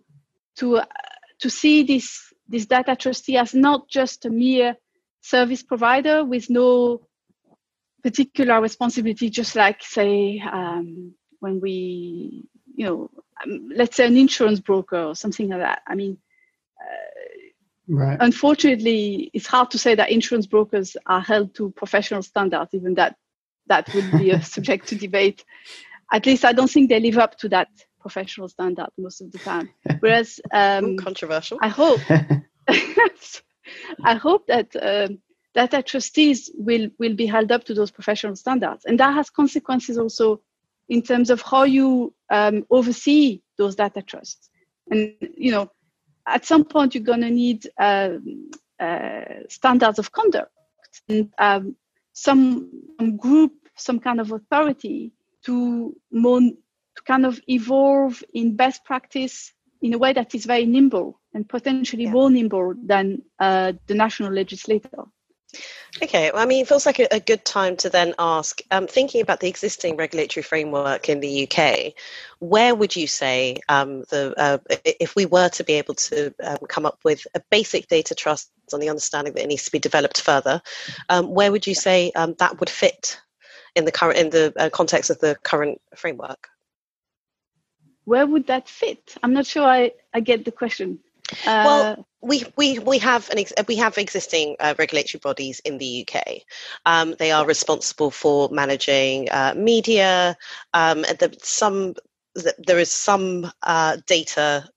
to 0.57 0.76
uh, 0.78 0.84
to 1.38 1.48
see 1.48 1.82
this 1.82 2.34
this 2.46 2.66
data 2.66 2.94
trustee 2.94 3.38
as 3.38 3.54
not 3.54 3.88
just 3.88 4.26
a 4.26 4.30
mere 4.30 4.76
service 5.20 5.62
provider 5.62 6.24
with 6.24 6.50
no 6.50 7.06
particular 8.02 8.60
responsibility, 8.60 9.30
just 9.30 9.56
like 9.56 9.82
say 9.82 10.40
um, 10.40 11.14
when 11.40 11.60
we, 11.60 12.48
you 12.74 12.86
know, 12.86 13.10
um, 13.44 13.68
let's 13.74 13.96
say 13.96 14.06
an 14.06 14.16
insurance 14.16 14.60
broker 14.60 15.02
or 15.02 15.14
something 15.14 15.48
like 15.48 15.60
that. 15.60 15.82
I 15.86 15.94
mean. 15.94 16.18
Uh, 16.80 17.26
Right. 17.88 18.18
Unfortunately, 18.20 19.30
it's 19.32 19.46
hard 19.46 19.70
to 19.70 19.78
say 19.78 19.94
that 19.94 20.10
insurance 20.10 20.46
brokers 20.46 20.96
are 21.06 21.20
held 21.20 21.54
to 21.54 21.70
professional 21.70 22.22
standards, 22.22 22.74
even 22.74 22.94
that 22.94 23.16
that 23.68 23.92
would 23.94 24.10
be 24.18 24.30
a 24.30 24.42
subject 24.54 24.88
to 24.88 24.96
debate. 24.96 25.44
At 26.12 26.26
least 26.26 26.44
I 26.44 26.52
don't 26.52 26.70
think 26.70 26.88
they 26.88 27.00
live 27.00 27.18
up 27.18 27.38
to 27.38 27.48
that 27.50 27.68
professional 28.00 28.48
standard 28.48 28.88
most 28.98 29.20
of 29.20 29.30
the 29.32 29.38
time. 29.38 29.70
Whereas 30.00 30.40
um, 30.52 30.96
controversial. 30.96 31.58
I 31.62 31.68
hope 31.68 32.00
I 34.03 34.14
hope 34.14 34.47
that 34.47 34.74
um, 34.80 35.18
data 35.55 35.82
trustees 35.82 36.51
will 36.55 36.91
will 36.99 37.14
be 37.14 37.26
held 37.26 37.53
up 37.53 37.64
to 37.64 37.74
those 37.74 37.91
professional 37.91 38.37
standards, 38.37 38.84
and 38.84 38.99
that 39.01 39.14
has 39.14 39.30
consequences 39.30 39.99
also 39.99 40.41
in 40.89 41.03
terms 41.03 41.30
of 41.30 41.43
how 41.43 41.64
you 41.64 42.14
um, 42.30 42.64
oversee 42.70 43.43
those 43.59 43.74
data 43.74 44.03
trusts. 44.03 44.51
And 44.91 45.14
you 45.37 45.51
know, 45.51 45.70
at 46.26 46.45
some 46.45 46.64
point 46.64 46.95
you're 46.95 47.05
going 47.05 47.22
to 47.22 47.30
need 47.30 47.68
um, 47.78 48.51
uh, 48.78 49.24
standards 49.49 49.99
of 49.99 50.12
conduct 50.12 50.51
and 51.09 51.30
um, 51.39 51.76
some, 52.12 52.70
group, 53.18 53.53
some 53.76 54.01
kind 54.01 54.20
of 54.20 54.32
authority 54.32 55.12
to, 55.45 55.95
to 56.12 57.03
kind 57.07 57.26
of 57.26 57.41
evolve 57.49 58.22
in 58.32 58.57
best 58.57 58.84
practice 58.84 59.53
in 59.83 59.95
a 59.95 59.99
way 59.99 60.12
that 60.12 60.35
is 60.35 60.47
very 60.47 60.66
nimble 60.66 61.20
and 61.35 61.49
potentially 61.49 62.05
yeah. 62.05 62.11
more 62.11 62.31
nimble 62.31 62.74
than 62.83 63.22
uh, 63.39 63.72
the 63.87 63.95
national 63.95 64.33
legislator. 64.33 65.05
Okay, 66.03 66.31
well, 66.31 66.43
I 66.43 66.47
mean, 66.47 66.62
it 66.62 66.68
feels 66.68 66.85
like 66.85 66.99
a, 66.99 67.09
a 67.11 67.20
good 67.20 67.45
time 67.45 67.77
to 67.79 67.89
then 67.89 68.14
ask, 68.18 68.61
um, 68.70 68.87
thinking 68.87 69.22
about 69.22 69.41
the 69.41 69.49
existing 69.49 69.97
regulatory 69.97 70.43
framework 70.43 71.09
in 71.09 71.20
the 71.20 71.49
UK, 71.49 71.95
where 72.39 72.74
would 72.74 72.95
you 72.95 73.07
say 73.07 73.57
um, 73.68 74.01
the 74.11 74.35
uh, 74.37 74.59
if 74.85 75.16
we 75.16 75.24
were 75.24 75.49
to 75.51 75.64
be 75.64 75.74
able 75.74 75.95
to 75.95 76.35
um, 76.43 76.59
come 76.68 76.85
up 76.85 76.99
with 77.03 77.27
a 77.35 77.41
basic 77.51 77.89
data 77.89 78.14
trust 78.14 78.51
on 78.74 78.81
the 78.81 78.91
understanding 78.91 79.33
that 79.33 79.45
it 79.45 79.49
needs 79.49 79.64
to 79.64 79.72
be 79.72 79.79
developed 79.79 80.20
further, 80.20 80.61
um, 81.09 81.29
where 81.31 81.51
would 81.51 81.66
you 81.66 81.74
say 81.74 82.12
um, 82.12 82.35
that 82.39 82.61
would 82.61 82.70
fit 82.70 83.18
in 83.74 83.87
the 83.87 83.93
current 83.93 84.18
in 84.18 84.31
the 84.31 84.53
uh, 84.57 84.68
context 84.70 85.09
of 85.11 85.18
the 85.20 85.37
current 85.43 85.81
framework? 85.95 86.49
Where 88.07 88.26
would 88.26 88.46
that 88.46 88.68
fit? 88.68 89.16
I'm 89.22 89.34
not 89.34 89.46
sure 89.46 89.64
I, 89.64 89.92
I 90.14 90.20
get 90.20 90.44
the 90.44 90.52
question. 90.52 91.00
Uh, 91.44 91.62
well, 91.64 92.07
we, 92.22 92.44
we, 92.57 92.78
we 92.78 92.98
have 92.98 93.28
an 93.30 93.38
ex- 93.38 93.52
we 93.66 93.76
have 93.76 93.98
existing 93.98 94.57
uh, 94.61 94.74
regulatory 94.78 95.20
bodies 95.20 95.61
in 95.64 95.78
the 95.78 96.07
UK. 96.09 96.42
Um, 96.86 97.16
they 97.18 97.32
are 97.32 97.44
responsible 97.44 98.12
for 98.12 98.48
managing 98.50 99.28
uh, 99.30 99.54
media. 99.57 100.36
Um, 100.72 101.02
the, 101.02 101.36
some 101.42 101.94
there 102.59 102.78
is 102.78 102.92
some 102.92 103.50
uh, 103.62 103.96
data 104.07 104.68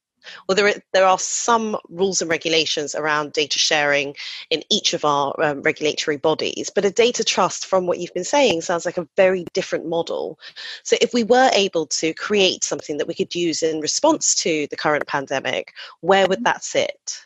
well, 0.48 0.56
there 0.56 0.68
are, 0.68 0.82
there 0.94 1.06
are 1.06 1.20
some 1.20 1.78
rules 1.90 2.22
and 2.22 2.30
regulations 2.30 2.96
around 2.96 3.34
data 3.34 3.60
sharing 3.60 4.16
in 4.50 4.64
each 4.70 4.94
of 4.94 5.06
our 5.06 5.34
um, 5.44 5.62
regulatory 5.62 6.18
bodies, 6.18 6.70
but 6.74 6.86
a 6.86 6.92
data 6.92 7.24
trust, 7.24 7.66
from 7.66 7.88
what 7.88 8.00
you've 8.00 8.14
been 8.14 8.24
saying, 8.24 8.62
sounds 8.62 8.86
like 8.86 8.98
a 8.98 9.08
very 9.16 9.46
different 9.54 9.88
model. 9.88 10.40
So, 10.84 10.96
if 11.02 11.14
we 11.14 11.24
were 11.24 11.50
able 11.54 11.86
to 11.88 12.14
create 12.14 12.64
something 12.64 12.98
that 12.98 13.08
we 13.08 13.14
could 13.14 13.34
use 13.36 13.64
in 13.64 13.80
response 13.80 14.36
to 14.36 14.68
the 14.68 14.78
current 14.78 15.08
pandemic, 15.08 15.74
where 16.02 16.28
would 16.28 16.44
that 16.44 16.64
sit? 16.64 17.20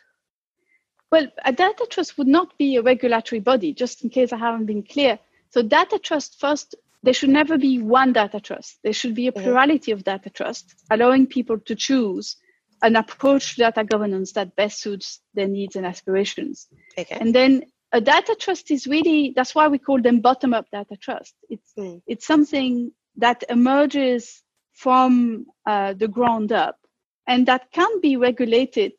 Well, 1.12 1.28
a 1.46 1.52
data 1.54 1.86
trust 1.90 2.18
would 2.18 2.28
not 2.28 2.58
be 2.58 2.76
a 2.76 2.82
regulatory 2.82 3.40
body, 3.40 3.74
just 3.74 4.04
in 4.04 4.10
case 4.10 4.34
I 4.34 4.38
haven't 4.38 4.66
been 4.66 4.84
clear. 4.84 5.20
So, 5.52 5.62
data 5.62 6.00
trust 6.00 6.40
first 6.40 6.76
there 7.04 7.14
should 7.14 7.30
never 7.30 7.58
be 7.58 7.82
one 7.82 8.14
data 8.14 8.40
trust. 8.40 8.80
There 8.82 8.94
should 8.94 9.14
be 9.14 9.28
a 9.28 9.32
mm-hmm. 9.32 9.44
plurality 9.44 9.92
of 9.92 10.06
data 10.06 10.30
trusts, 10.30 10.74
allowing 10.90 11.28
people 11.28 11.60
to 11.60 11.76
choose 11.76 12.38
an 12.84 12.98
approach 12.98 13.56
to 13.56 13.62
data 13.62 13.84
governance 13.84 14.34
that 14.34 14.56
best 14.56 14.82
suits 14.82 15.22
their 15.34 15.48
needs 15.48 15.76
and 15.76 15.86
aspirations. 15.86 16.68
Okay. 16.98 17.18
And 17.20 17.34
then 17.34 17.64
a 17.94 18.02
data 18.02 18.36
trust 18.38 18.70
is 18.72 18.86
really 18.86 19.34
that's 19.36 19.56
why 19.56 19.70
we 19.70 19.80
call 19.80 20.02
them 20.02 20.20
bottom 20.20 20.54
up 20.54 20.70
data 20.70 20.98
trust. 20.98 21.34
It's 21.50 21.72
mm. 21.80 22.02
it's 22.06 22.28
something 22.28 22.92
that 23.18 23.44
emerges 23.50 24.44
from 24.74 25.46
uh, 25.66 25.94
the 25.94 26.08
ground 26.08 26.52
up 26.52 26.78
and 27.26 27.48
that 27.48 27.72
can 27.72 28.02
be 28.02 28.18
regulated 28.18 28.94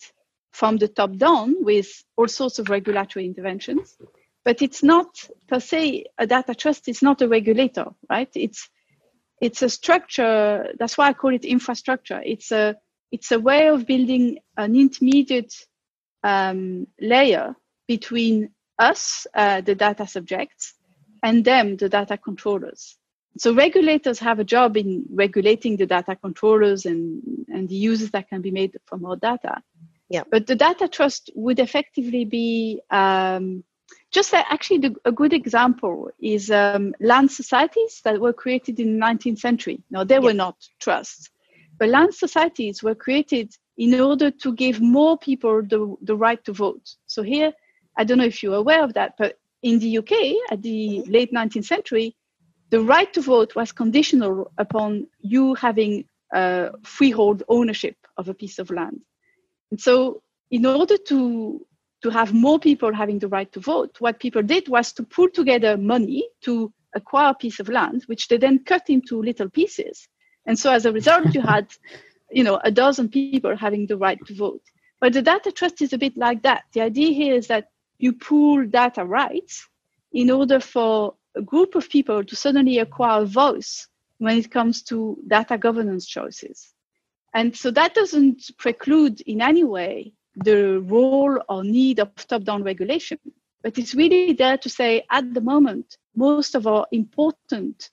from 0.53 0.79
the 0.79 0.89
top 0.89 1.17
down 1.17 1.65
with 1.65 2.05
all 2.17 2.29
sorts 2.29 2.59
of 2.59 2.71
regulatory 2.71 3.27
interventions. 3.27 3.97
But 4.45 4.63
it's 4.63 4.83
not 4.83 5.29
per 5.49 5.61
se 5.61 6.05
a 6.17 6.27
data 6.27 6.55
trust. 6.55 6.89
It's 6.89 7.03
not 7.03 7.21
a 7.21 7.29
regulator, 7.29 7.87
right? 8.09 8.31
It's 8.35 8.71
it's 9.41 9.61
a 9.61 9.69
structure. 9.69 10.73
That's 10.79 10.97
why 10.97 11.09
I 11.09 11.13
call 11.13 11.35
it 11.35 11.45
infrastructure. 11.45 12.23
It's 12.25 12.51
a 12.51 12.77
it's 13.15 13.31
a 13.31 13.39
way 13.39 13.69
of 13.69 13.87
building 13.87 14.39
an 14.57 14.75
intermediate 14.75 15.55
um, 16.25 16.89
layer 17.01 17.55
between 17.87 18.51
us, 18.77 19.25
uh, 19.35 19.61
the 19.61 19.77
data 19.77 20.05
subjects, 20.05 20.75
and 21.23 21.45
them, 21.45 21.77
the 21.77 21.89
data 21.89 22.17
controllers. 22.19 22.97
So 23.39 23.55
regulators 23.55 24.19
have 24.19 24.41
a 24.41 24.45
job 24.45 24.77
in 24.77 25.05
regulating 25.11 25.77
the 25.77 25.87
data 25.87 26.17
controllers 26.17 26.87
and, 26.87 27.23
and 27.49 27.69
the 27.69 27.77
uses 27.77 28.11
that 28.11 28.29
can 28.29 28.41
be 28.43 28.51
made 28.51 28.77
from 28.87 29.05
our 29.07 29.17
data. 29.17 29.63
Yeah. 30.09 30.25
But 30.29 30.49
the 30.49 30.57
data 30.57 30.89
trust 30.89 31.31
would 31.37 31.61
effectively 31.61 32.25
be 32.25 32.81
um, 32.91 33.63
just 34.11 34.33
like 34.33 34.45
actually 34.51 34.79
the, 34.79 34.97
a 35.05 35.13
good 35.13 35.33
example 35.33 36.11
is 36.21 36.51
um, 36.51 36.95
land 36.99 37.31
societies 37.31 38.01
that 38.05 38.21
were 38.21 38.33
created 38.33 38.81
in 38.81 38.99
the 38.99 39.07
19th 39.07 39.39
century. 39.39 39.85
Now 39.89 40.03
they 40.03 40.19
were 40.19 40.33
not 40.33 40.57
trusts, 40.81 41.31
but 41.79 41.89
land 41.89 42.15
societies 42.15 42.83
were 42.83 42.95
created 42.95 43.55
in 43.77 44.01
order 44.01 44.31
to 44.31 44.55
give 44.55 44.81
more 44.81 45.19
people 45.19 45.63
the, 45.63 45.97
the 46.03 46.17
right 46.17 46.43
to 46.45 46.53
vote. 46.53 46.95
So 47.07 47.23
here, 47.23 47.53
I 47.97 48.05
don't 48.05 48.19
know 48.19 48.25
if 48.25 48.43
you're 48.43 48.55
aware 48.55 48.85
of 48.85 48.95
that, 48.95 49.15
but 49.19 49.39
in 49.63 49.79
the 49.79 49.99
UK 49.99 50.13
at 50.51 50.63
the 50.63 51.01
mm-hmm. 51.01 51.11
late 51.11 51.33
19th 51.33 51.65
century, 51.65 52.17
the 52.71 52.81
right 52.81 53.13
to 53.13 53.21
vote 53.21 53.55
was 53.55 53.73
conditional 53.73 54.53
upon 54.59 55.07
you 55.21 55.55
having 55.55 56.05
a 56.33 56.71
freehold 56.83 57.43
ownership 57.49 57.97
of 58.17 58.29
a 58.29 58.35
piece 58.35 58.59
of 58.59 58.71
land. 58.71 59.01
And 59.71 59.81
so, 59.81 60.23
in 60.51 60.67
order 60.67 60.97
to 60.97 61.67
to 62.03 62.11
have 62.11 62.35
more 62.35 62.59
people 62.59 62.93
having 62.93 63.19
the 63.19 63.29
right 63.29 63.51
to 63.53 63.61
vote, 63.61 63.97
what 63.99 64.21
people 64.21 64.43
did 64.43 64.69
was 64.69 64.93
to 64.93 65.03
pull 65.03 65.31
together 65.31 65.79
money 65.79 66.29
to 66.43 66.71
acquire 66.95 67.31
a 67.31 67.35
piece 67.35 67.61
of 67.61 67.69
land, 67.71 68.03
which 68.07 68.29
they 68.29 68.37
then 68.37 68.63
cut 68.63 68.91
into 68.91 69.23
little 69.23 69.49
pieces 69.49 70.07
and 70.47 70.59
so 70.59 70.73
as 70.73 70.85
a 70.87 70.93
result, 70.93 71.35
you 71.35 71.41
had, 71.41 71.69
you 72.31 72.45
know, 72.45 72.61
a 72.63 72.71
dozen 72.71 73.09
people 73.09 73.57
having 73.57 73.87
the 73.87 73.97
right 73.97 74.19
to 74.27 74.35
vote. 74.35 74.63
But 75.01 75.13
the 75.13 75.23
data 75.23 75.53
trust 75.53 75.83
is 75.83 75.93
a 75.93 75.99
bit 75.99 76.17
like 76.17 76.43
that. 76.43 76.65
The 76.73 76.83
idea 76.83 77.13
here 77.13 77.35
is 77.35 77.47
that 77.49 77.71
you 77.99 78.13
pool 78.13 78.67
data 78.67 79.05
rights 79.05 79.69
in 80.13 80.31
order 80.31 80.61
for 80.61 81.15
a 81.35 81.43
group 81.43 81.75
of 81.75 81.89
people 81.89 82.25
to 82.25 82.37
suddenly 82.37 82.79
acquire 82.79 83.23
a 83.23 83.27
voice 83.27 83.89
when 84.19 84.39
it 84.39 84.51
comes 84.51 84.83
to 84.83 85.19
data 85.27 85.59
governance 85.59 86.07
choices. 86.07 86.73
And 87.35 87.57
so 87.57 87.71
that 87.73 87.95
doesn't 87.95 88.51
preclude 88.59 89.21
in 89.23 89.43
any 89.43 89.65
way 89.65 90.13
the 90.37 90.81
role 90.81 91.41
or 91.49 91.65
need 91.65 91.99
of 91.99 92.15
top 92.15 92.45
down 92.45 92.63
regulation, 92.63 93.19
but 93.63 93.79
it's 93.79 93.95
really 93.95 94.33
there 94.33 94.59
to 94.59 94.69
say 94.69 95.05
at 95.11 95.33
the 95.33 95.41
moment, 95.41 95.97
most 96.15 96.55
of 96.55 96.67
our 96.67 96.87
important 96.93 97.91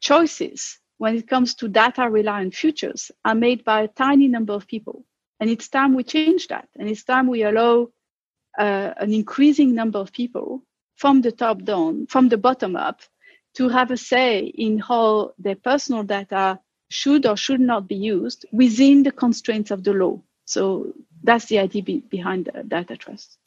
choices 0.00 0.78
when 0.98 1.16
it 1.16 1.28
comes 1.28 1.54
to 1.56 1.68
data 1.68 2.08
reliant 2.10 2.54
futures 2.54 3.10
are 3.24 3.34
made 3.34 3.64
by 3.64 3.82
a 3.82 3.88
tiny 3.88 4.28
number 4.28 4.52
of 4.52 4.66
people. 4.66 5.04
And 5.40 5.48
it's 5.48 5.68
time 5.68 5.94
we 5.94 6.04
change 6.04 6.48
that. 6.48 6.68
And 6.76 6.88
it's 6.88 7.04
time 7.04 7.28
we 7.28 7.44
allow 7.44 7.88
uh, 8.58 8.92
an 8.96 9.12
increasing 9.12 9.74
number 9.74 9.98
of 9.98 10.12
people 10.12 10.62
from 10.96 11.22
the 11.22 11.32
top 11.32 11.62
down, 11.62 12.06
from 12.06 12.28
the 12.28 12.36
bottom 12.36 12.76
up, 12.76 13.00
to 13.54 13.68
have 13.68 13.90
a 13.90 13.96
say 13.96 14.40
in 14.40 14.78
how 14.78 15.32
their 15.38 15.56
personal 15.56 16.02
data 16.02 16.58
should 16.90 17.26
or 17.26 17.36
should 17.36 17.60
not 17.60 17.86
be 17.88 17.94
used 17.94 18.46
within 18.52 19.02
the 19.02 19.12
constraints 19.12 19.70
of 19.70 19.84
the 19.84 19.92
law. 19.92 20.20
So 20.44 20.92
that's 21.22 21.46
the 21.46 21.60
idea 21.60 21.82
be- 21.82 22.04
behind 22.08 22.50
the 22.52 22.62
data 22.64 22.96
trust. 22.96 23.38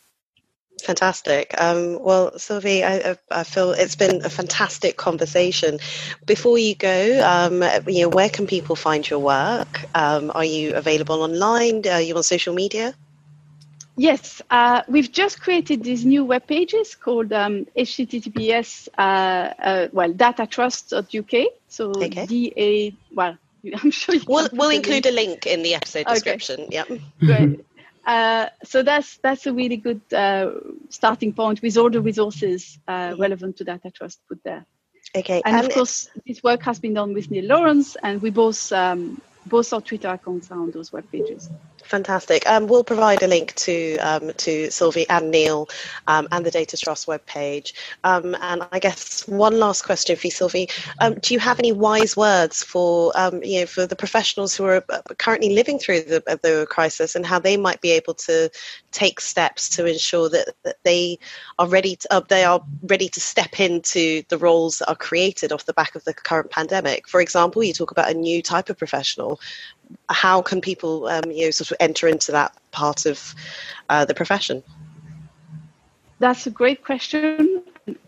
Fantastic. 0.82 1.54
Um, 1.60 2.02
well, 2.02 2.38
Sylvie, 2.38 2.84
I, 2.84 3.16
I, 3.30 3.44
feel 3.44 3.72
it's 3.72 3.96
been 3.96 4.26
a 4.26 4.30
fantastic 4.30 4.98
conversation. 4.98 5.80
Before 6.26 6.58
you 6.58 6.76
go, 6.76 7.22
um, 7.24 7.64
you 7.88 8.04
know, 8.04 8.10
where 8.10 8.30
can 8.30 8.48
people 8.48 8.76
find 8.76 9.08
your 9.08 9.20
work? 9.20 9.86
Um, 9.96 10.32
are 10.34 10.46
you 10.46 10.74
available 10.74 11.22
online? 11.22 11.88
Are 11.88 12.02
you 12.02 12.16
on 12.16 12.24
social 12.24 12.54
media? 12.54 12.94
Yes, 13.98 14.42
uh, 14.50 14.82
we've 14.88 15.12
just 15.12 15.42
created 15.42 15.84
these 15.84 16.06
new 16.06 16.24
web 16.24 16.48
pages 16.48 16.96
called 16.96 17.32
um, 17.34 17.68
HTTPS, 17.78 18.88
uh, 18.98 19.02
uh, 19.02 19.88
well, 19.92 20.12
datatrust.uk. 20.12 21.54
So 21.68 21.90
okay. 21.92 22.26
DA, 22.26 22.96
well, 23.14 23.38
I'm 23.84 23.92
sure 23.92 24.16
we'll, 24.28 24.50
we'll 24.54 24.70
include 24.72 25.06
a 25.06 25.12
link 25.12 25.46
in 25.46 25.62
the 25.62 25.76
episode 25.76 26.08
description. 26.08 26.62
Okay. 26.62 26.84
Yep. 26.90 27.00
Great. 27.20 27.66
Uh, 28.06 28.48
so 28.64 28.82
that's 28.82 29.18
that's 29.18 29.46
a 29.46 29.54
really 29.54 29.78
good 29.78 30.02
uh, 30.14 30.52
starting 30.90 31.34
point 31.34 31.62
with 31.62 31.78
all 31.78 31.90
the 31.90 32.02
resources 32.02 32.80
uh, 32.88 33.16
relevant 33.18 33.58
to 33.58 33.64
data 33.64 33.92
trust 33.92 34.20
put 34.28 34.40
there. 34.44 34.66
Okay, 35.16 35.42
and, 35.46 35.56
and 35.56 35.66
of 35.66 35.74
course, 35.74 36.10
this 36.26 36.42
work 36.42 36.64
has 36.64 36.80
been 36.80 36.94
done 36.94 37.14
with 37.14 37.30
Neil 37.30 37.46
Lawrence, 37.46 37.98
and 38.02 38.22
we 38.22 38.30
both 38.30 38.72
um, 38.72 39.22
both 39.46 39.74
our 39.74 39.82
Twitter 39.82 40.10
accounts 40.10 40.52
are 40.52 40.60
on 40.60 40.72
those 40.72 40.92
web 40.92 41.10
pages. 41.12 41.50
Fantastic. 41.84 42.48
Um, 42.48 42.68
we'll 42.68 42.84
provide 42.84 43.24
a 43.24 43.28
link 43.28 43.56
to 43.56 43.98
um, 43.98 44.32
to 44.38 44.70
Sylvie 44.70 45.10
and 45.10 45.32
Neil 45.32 45.68
um, 46.08 46.28
and 46.32 46.46
the 46.46 46.52
Data 46.52 46.78
Trust 46.78 47.08
webpage. 47.08 47.74
Um, 48.04 48.36
and 48.42 48.66
I 48.72 48.80
guess 48.80 49.28
one 49.28 49.60
last 49.60 49.84
question 49.84 50.16
for 50.16 50.28
you, 50.28 50.32
Sylvie. 50.32 50.70
Um, 51.00 51.16
do 51.16 51.34
you 51.34 51.40
have 51.40 51.60
any 51.60 51.72
wise 51.72 52.16
words 52.16 52.64
for 52.64 53.12
um, 53.16 53.44
you 53.44 53.62
know 53.62 53.66
for 53.66 53.86
the 53.86 53.96
professionals 53.96 54.56
who 54.56 54.66
are 54.66 54.84
uh, 54.90 55.02
currently 55.18 55.54
living 55.54 55.80
through 55.80 56.02
the, 56.02 56.24
uh, 56.28 56.38
the 56.42 56.68
crisis 56.70 57.16
and 57.16 57.26
how 57.26 57.40
they 57.40 57.58
might 57.58 57.82
be 57.82 57.92
able 57.92 58.14
to 58.14 58.50
take 58.92 59.20
steps 59.20 59.70
to 59.70 59.86
ensure 59.86 60.30
that, 60.30 60.50
that 60.64 60.78
they 60.84 61.18
are 61.58 61.68
ready 61.68 61.96
to, 61.96 62.14
uh, 62.14 62.22
they 62.28 62.44
are 62.44 62.62
ready 62.84 63.10
to 63.10 63.20
step 63.20 63.60
into 63.60 64.22
the 64.30 64.38
roles 64.38 64.80
that 64.80 64.90
are 64.90 64.96
created 64.96 65.52
off 65.52 65.66
the 65.66 65.74
back 65.74 65.96
of 65.96 66.04
the 66.04 66.14
current 66.14 66.50
pandemic? 66.52 67.08
For 67.08 67.22
example, 67.22 67.64
you 67.64 67.74
talk 67.74 67.92
about 67.92 68.10
a 68.10 68.14
new 68.14 68.42
type 68.42 68.70
of 68.70 68.78
professional 68.78 69.31
how 70.10 70.42
can 70.42 70.62
people 70.62 71.08
um, 71.08 71.32
you 71.32 71.46
know 71.46 71.52
sort 71.52 71.72
of 71.72 71.78
enter 71.80 72.08
into 72.08 72.32
that 72.32 72.56
part 72.72 73.06
of 73.06 73.36
uh, 73.90 74.06
the 74.06 74.14
profession? 74.14 74.64
That's 76.20 76.46
a 76.48 76.52
great 76.52 76.84
question. 76.84 77.64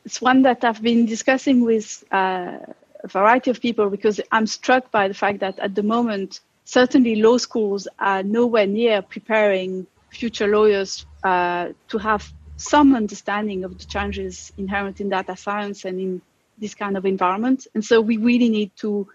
It's 0.05 0.21
one 0.21 0.43
that 0.43 0.63
I've 0.63 0.82
been 0.82 1.05
discussing 1.05 1.65
with 1.65 2.03
uh, 2.11 2.57
a 3.03 3.07
variety 3.07 3.49
of 3.51 3.59
people 3.59 3.89
because 3.89 4.21
I'm 4.32 4.47
struck 4.47 4.91
by 4.91 5.07
the 5.07 5.13
fact 5.13 5.39
that 5.39 5.59
at 5.59 5.76
the 5.76 5.84
moment 5.84 6.39
certainly 6.65 7.15
law 7.15 7.38
schools 7.38 7.88
are 7.99 8.24
nowhere 8.24 8.67
near 8.67 9.01
preparing 9.01 9.86
future 10.09 10.47
lawyers 10.47 11.05
uh, 11.24 11.69
to 11.89 11.97
have 11.97 12.32
some 12.55 12.95
understanding 12.95 13.63
of 13.63 13.78
the 13.78 13.86
challenges 13.86 14.53
inherent 14.57 15.01
in 15.01 15.09
data 15.09 15.36
science 15.36 15.86
and 15.86 15.99
in 15.99 16.21
this 16.57 16.76
kind 16.76 16.95
of 16.95 17.05
environment. 17.05 17.67
And 17.74 17.84
so 17.84 17.99
we 17.99 18.17
really 18.17 18.49
need 18.49 18.71
to 18.78 19.07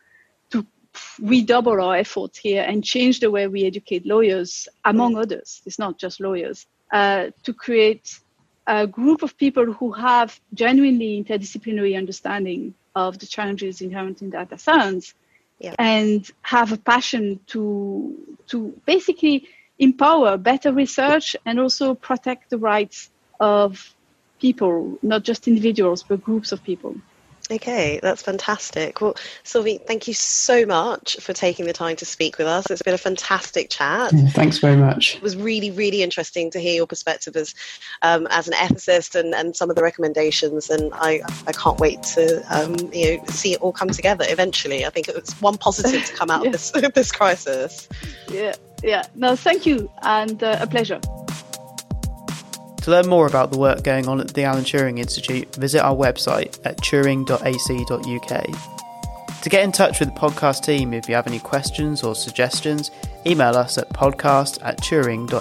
redouble 1.21 1.81
our 1.81 1.97
efforts 1.97 2.39
here 2.39 2.63
and 2.63 2.85
change 2.85 3.21
the 3.21 3.31
way 3.31 3.47
we 3.47 3.65
educate 3.65 4.07
lawyers, 4.07 4.69
among 4.85 5.17
others. 5.17 5.63
It's 5.67 5.79
not 5.79 5.99
just 5.99 6.21
lawyers, 6.21 6.67
uh, 6.93 7.31
to 7.43 7.53
create 7.53 8.19
a 8.67 8.87
group 8.87 9.23
of 9.23 9.37
people 9.37 9.73
who 9.73 9.93
have 9.93 10.39
genuinely 10.55 11.23
interdisciplinary 11.23 11.97
understanding 11.97 12.75
of 12.95 13.19
the 13.19 13.27
challenges 13.27 13.81
inherent 13.81 14.23
in 14.23 14.31
data 14.31 14.59
science 14.59 15.15
yeah. 15.59 15.75
and 15.79 16.31
have 16.43 16.73
a 16.73 16.77
passion 16.77 17.41
to 17.47 18.15
to 18.49 18.73
basically 18.87 19.49
empower 19.79 20.37
better 20.37 20.73
research 20.73 21.37
and 21.47 21.59
also 21.61 21.95
protect 21.95 22.51
the 22.51 22.59
rights 22.59 23.11
of 23.41 23.95
people, 24.41 24.99
not 25.03 25.23
just 25.25 25.49
individuals, 25.49 26.03
but 26.03 26.23
groups 26.23 26.53
of 26.53 26.63
people. 26.63 26.97
Okay, 27.51 27.99
that's 28.03 28.21
fantastic. 28.21 29.01
Well, 29.01 29.17
Sylvie, 29.43 29.79
thank 29.79 30.07
you 30.07 30.13
so 30.13 30.67
much 30.67 31.17
for 31.21 31.33
taking 31.33 31.65
the 31.65 31.73
time 31.73 31.97
to 31.97 32.05
speak 32.05 32.37
with 32.37 32.47
us. 32.47 32.71
It's 32.71 32.83
been 32.83 32.93
a 32.93 32.99
fantastic 32.99 33.71
chat. 33.71 34.13
Yeah, 34.13 34.29
thanks 34.29 34.59
very 34.59 34.77
much. 34.77 35.17
It 35.17 35.23
was 35.23 35.35
really, 35.35 35.71
really 35.71 36.03
interesting 36.03 36.51
to 36.51 36.61
hear 36.61 36.75
your 36.75 36.87
perspective 36.87 37.37
as 37.37 37.55
um, 38.03 38.27
as 38.31 38.49
an 38.49 38.55
ethicist 38.55 39.19
and, 39.19 39.35
and 39.35 39.57
some 39.57 39.71
of 39.71 39.77
the 39.77 39.83
recommendations. 39.83 40.69
And 40.69 40.93
I, 40.95 41.21
I 41.47 41.53
can't 41.53 41.79
wait 41.79 42.03
to 42.15 42.45
um, 42.55 42.77
you 42.93 43.17
know 43.17 43.25
see 43.29 43.55
it 43.55 43.63
all 43.63 43.73
come 43.73 43.89
together 43.89 44.27
eventually. 44.29 44.85
I 44.85 44.91
think 44.91 45.09
it's 45.09 45.41
one 45.41 45.57
positive 45.57 46.05
to 46.05 46.15
come 46.15 46.31
out 46.31 46.43
yeah. 46.43 46.49
of 46.49 46.53
this 46.53 46.71
this 46.95 47.13
crisis. 47.13 47.89
Yeah, 48.31 48.57
yeah. 48.83 49.07
No, 49.15 49.37
thank 49.37 49.65
you, 49.65 49.91
and 50.03 50.43
uh, 50.43 50.59
a 50.61 50.67
pleasure. 50.67 51.01
To 52.89 52.95
learn 52.95 53.07
more 53.07 53.27
about 53.27 53.53
the 53.53 53.59
work 53.59 53.83
going 53.83 54.09
on 54.09 54.19
at 54.19 54.29
the 54.29 54.45
Alan 54.45 54.65
Turing 54.65 54.99
Institute, 54.99 55.55
visit 55.57 55.83
our 55.83 55.95
website 55.95 56.59
at 56.65 56.79
turing.ac.uk. 56.79 59.43
To 59.43 59.49
get 59.51 59.63
in 59.63 59.73
touch 59.73 60.01
with 60.01 60.15
the 60.15 60.19
podcast 60.19 60.63
team 60.63 60.95
if 60.95 61.07
you 61.07 61.15
have 61.15 61.27
any 61.27 61.39
questions 61.39 62.03
or 62.03 62.15
suggestions, 62.15 62.91
email 63.27 63.59
us 63.59 63.77
at 63.77 63.91
podcast 63.91 64.59
at 64.63 64.81
turing.ac.uk. 64.81 65.33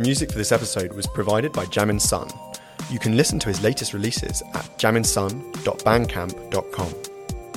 Music 0.00 0.32
for 0.32 0.38
this 0.38 0.50
episode 0.50 0.92
was 0.94 1.06
provided 1.06 1.52
by 1.52 1.64
Jamin 1.66 2.00
Sun. 2.00 2.28
You 2.90 2.98
can 2.98 3.16
listen 3.16 3.38
to 3.38 3.48
his 3.48 3.62
latest 3.62 3.94
releases 3.94 4.42
at 4.52 4.64
jaminsun.bandcamp.com. 4.78 6.88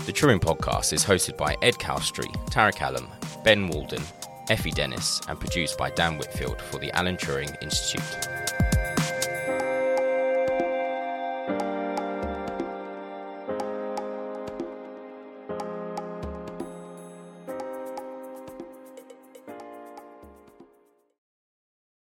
The 0.06 0.14
Turing 0.14 0.40
Podcast 0.40 0.94
is 0.94 1.04
hosted 1.04 1.38
by 1.38 1.56
Ed 1.64 1.74
Chalstrey, 1.74 2.32
Tara 2.52 2.72
Callum, 2.72 3.08
Ben 3.48 3.70
Walden, 3.70 4.04
Effie 4.50 4.72
Dennis, 4.72 5.22
and 5.30 5.40
produced 5.40 5.78
by 5.78 5.90
Dan 5.90 6.18
Whitfield 6.18 6.62
for 6.62 6.80
the 6.80 6.92
Alan 6.92 7.16
Turing 7.16 7.56
Institute. 7.64 8.04